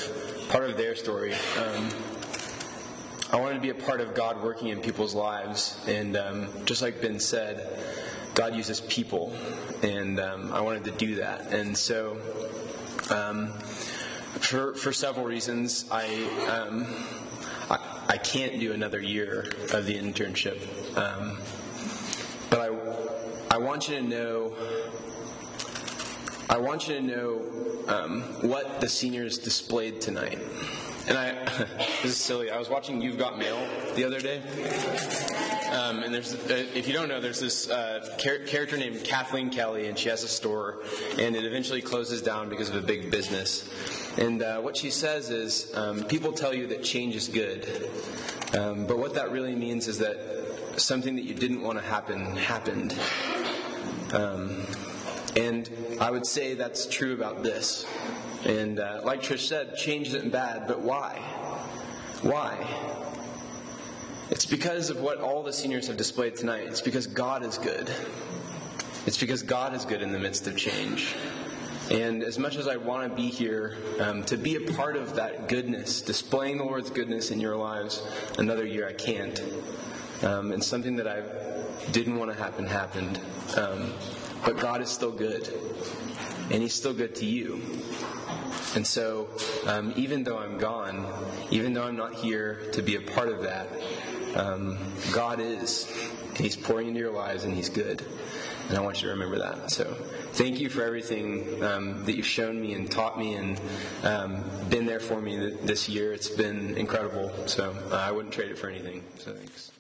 part 0.49 0.68
of 0.68 0.76
their 0.76 0.95
story. 0.95 1.34
Um, 1.34 1.88
I 3.32 3.36
wanted 3.36 3.55
to 3.55 3.61
be 3.61 3.70
a 3.70 3.74
part 3.74 4.01
of 4.01 4.14
God 4.14 4.42
working 4.42 4.68
in 4.68 4.80
people's 4.80 5.14
lives, 5.14 5.76
and 5.88 6.16
um, 6.16 6.49
just 6.66 6.82
like 6.82 7.01
Ben 7.01 7.18
said, 7.18 7.66
God 8.34 8.55
uses 8.55 8.80
people, 8.80 9.32
and 9.82 10.20
um, 10.20 10.53
I 10.53 10.61
wanted 10.61 10.84
to 10.84 10.90
do 10.92 11.16
that. 11.16 11.53
And 11.53 11.76
so, 11.76 12.18
um, 13.11 13.53
for 14.38 14.74
for 14.74 14.92
several 14.92 15.26
reasons, 15.26 15.86
I, 15.90 16.05
um, 16.49 16.86
I 17.70 18.14
I 18.14 18.18
can't 18.18 18.61
do 18.61 18.72
another 18.72 19.01
year 19.01 19.51
of 19.72 19.86
the 19.86 19.97
internship, 19.97 20.61
um, 20.97 21.38
but 22.51 22.61
I 22.61 23.55
I 23.55 23.59
want 23.59 23.88
you 23.88 23.97
to 23.97 24.03
know. 24.03 24.55
I 26.49 26.59
want 26.59 26.88
you 26.88 26.97
to 26.97 27.03
know 27.03 27.73
um, 27.89 28.22
what 28.49 28.80
the 28.80 28.89
seniors 28.89 29.39
displayed 29.39 30.01
tonight. 30.01 30.39
And 31.07 31.18
I, 31.18 31.32
this 32.03 32.12
is 32.12 32.16
silly. 32.16 32.51
I 32.51 32.59
was 32.59 32.70
watching 32.70 33.03
You've 33.03 33.18
Got 33.18 33.39
Mail 33.39 33.59
the 33.95 34.05
other 34.05 34.20
day, 34.20 34.39
um, 35.70 36.03
and 36.03 36.14
there's, 36.14 36.35
uh, 36.35 36.66
if 36.74 36.87
you 36.87 36.95
don't 36.95 37.09
know, 37.09 37.20
there's 37.20 37.41
this 37.41 37.68
uh, 37.68 38.16
char- 38.18 38.39
character 38.39 38.78
named 38.78 39.05
Kathleen 39.05 39.51
Kelly, 39.51 39.89
and 39.89 39.99
she 39.99 40.09
has 40.09 40.22
a 40.22 40.28
store, 40.28 40.78
and 41.18 41.37
it 41.37 41.45
eventually 41.45 41.82
closes 41.82 42.22
down 42.22 42.49
because 42.49 42.70
of 42.70 42.76
a 42.76 42.87
big 42.87 43.11
business. 43.11 43.68
And 44.16 44.43
uh, 44.43 44.61
what 44.61 44.76
she 44.78 44.91
says 44.91 45.28
is, 45.28 45.74
um, 45.76 46.05
people 46.05 46.32
tell 46.32 46.55
you 46.55 46.68
that 46.68 46.82
change 46.82 47.14
is 47.16 47.28
good, 47.28 47.91
um, 48.59 48.87
but 48.87 48.99
what 48.99 49.14
that 49.14 49.30
really 49.30 49.55
means 49.55 49.89
is 49.89 49.99
that 49.99 50.80
something 50.80 51.16
that 51.16 51.24
you 51.24 51.35
didn't 51.35 51.61
want 51.61 51.78
to 51.78 51.85
happen 51.85 52.35
happened. 52.37 52.99
And 55.37 55.68
I 56.01 56.11
would 56.11 56.26
say 56.26 56.55
that's 56.55 56.87
true 56.87 57.12
about 57.12 57.43
this. 57.43 57.87
And 58.45 58.78
uh, 58.78 59.01
like 59.05 59.22
Trish 59.22 59.41
said, 59.41 59.76
change 59.76 60.09
isn't 60.09 60.30
bad, 60.30 60.66
but 60.68 60.80
why? 60.80 61.18
Why? 62.22 62.57
It's 64.30 64.47
because 64.47 64.91
of 64.91 65.01
what 65.01 65.18
all 65.18 65.43
the 65.43 65.53
seniors 65.53 65.89
have 65.89 65.97
displayed 65.97 66.37
tonight. 66.37 66.66
It's 66.66 66.80
because 66.80 67.07
God 67.07 67.45
is 67.45 67.59
good. 67.59 67.91
It's 69.07 69.18
because 69.18 69.43
God 69.43 69.74
is 69.74 69.85
good 69.85 70.03
in 70.03 70.12
the 70.12 70.18
midst 70.18 70.47
of 70.47 70.57
change. 70.57 71.14
And 71.91 72.22
as 72.22 72.39
much 72.39 72.57
as 72.57 72.66
I 72.66 72.76
want 72.76 73.11
to 73.11 73.14
be 73.14 73.28
here 73.28 73.76
um, 74.01 74.24
to 74.24 74.39
be 74.39 74.57
a 74.57 74.72
part 74.72 74.97
of 74.97 75.16
that 75.16 75.49
goodness, 75.49 76.01
displaying 76.01 76.57
the 76.57 76.64
Lord's 76.64 76.89
goodness 76.89 77.30
in 77.30 77.41
your 77.41 77.57
lives, 77.57 78.07
another 78.39 78.64
year 78.64 78.89
I 78.89 78.95
can't. 78.95 79.39
Um, 80.22 80.53
and 80.53 80.64
something 80.64 80.97
that 80.97 81.07
I 81.07 81.22
didn't 81.93 82.16
want 82.16 82.32
to 82.32 82.39
happen 82.39 82.66
happened. 82.66 83.20
Um, 83.57 83.93
but 84.45 84.59
God 84.59 84.80
is 84.80 84.90
still 84.90 85.12
good, 85.12 85.49
and 86.51 86.62
He's 86.62 86.74
still 86.74 86.95
good 86.95 87.14
to 87.16 87.26
you. 87.26 87.61
And 88.74 88.86
so, 88.86 89.28
um, 89.66 89.92
even 89.97 90.24
though 90.24 90.38
I'm 90.38 90.59
gone, 90.59 91.07
even 91.51 91.72
though 91.72 91.84
I'm 91.84 91.97
not 91.97 92.14
here 92.14 92.61
to 92.72 92.82
be 92.82 92.97
a 92.97 93.01
part 93.01 93.28
of 93.28 93.42
that, 93.42 93.68
um, 94.34 94.78
God 95.12 95.40
is. 95.40 95.88
He's 96.36 96.57
pouring 96.57 96.88
into 96.88 96.99
your 96.99 97.12
lives, 97.12 97.45
and 97.45 97.55
He's 97.55 97.68
good. 97.68 98.05
And 98.68 98.76
I 98.76 98.80
want 98.80 98.97
you 99.01 99.09
to 99.09 99.14
remember 99.14 99.38
that. 99.38 99.70
So, 99.70 99.84
thank 100.32 100.59
you 100.59 100.68
for 100.68 100.82
everything 100.82 101.62
um, 101.62 102.05
that 102.07 102.16
you've 102.16 102.26
shown 102.26 102.61
me 102.61 102.74
and 102.74 102.90
taught 102.90 103.18
me 103.18 103.34
and 103.34 103.61
um, 104.03 104.42
been 104.68 104.86
there 104.86 105.01
for 105.01 105.20
me 105.20 105.36
th- 105.36 105.61
this 105.62 105.88
year. 105.88 106.12
It's 106.12 106.30
been 106.30 106.76
incredible. 106.76 107.32
So, 107.47 107.76
uh, 107.92 107.95
I 107.95 108.11
wouldn't 108.11 108.34
trade 108.34 108.51
it 108.51 108.59
for 108.59 108.68
anything. 108.68 109.05
So, 109.18 109.32
thanks. 109.32 109.70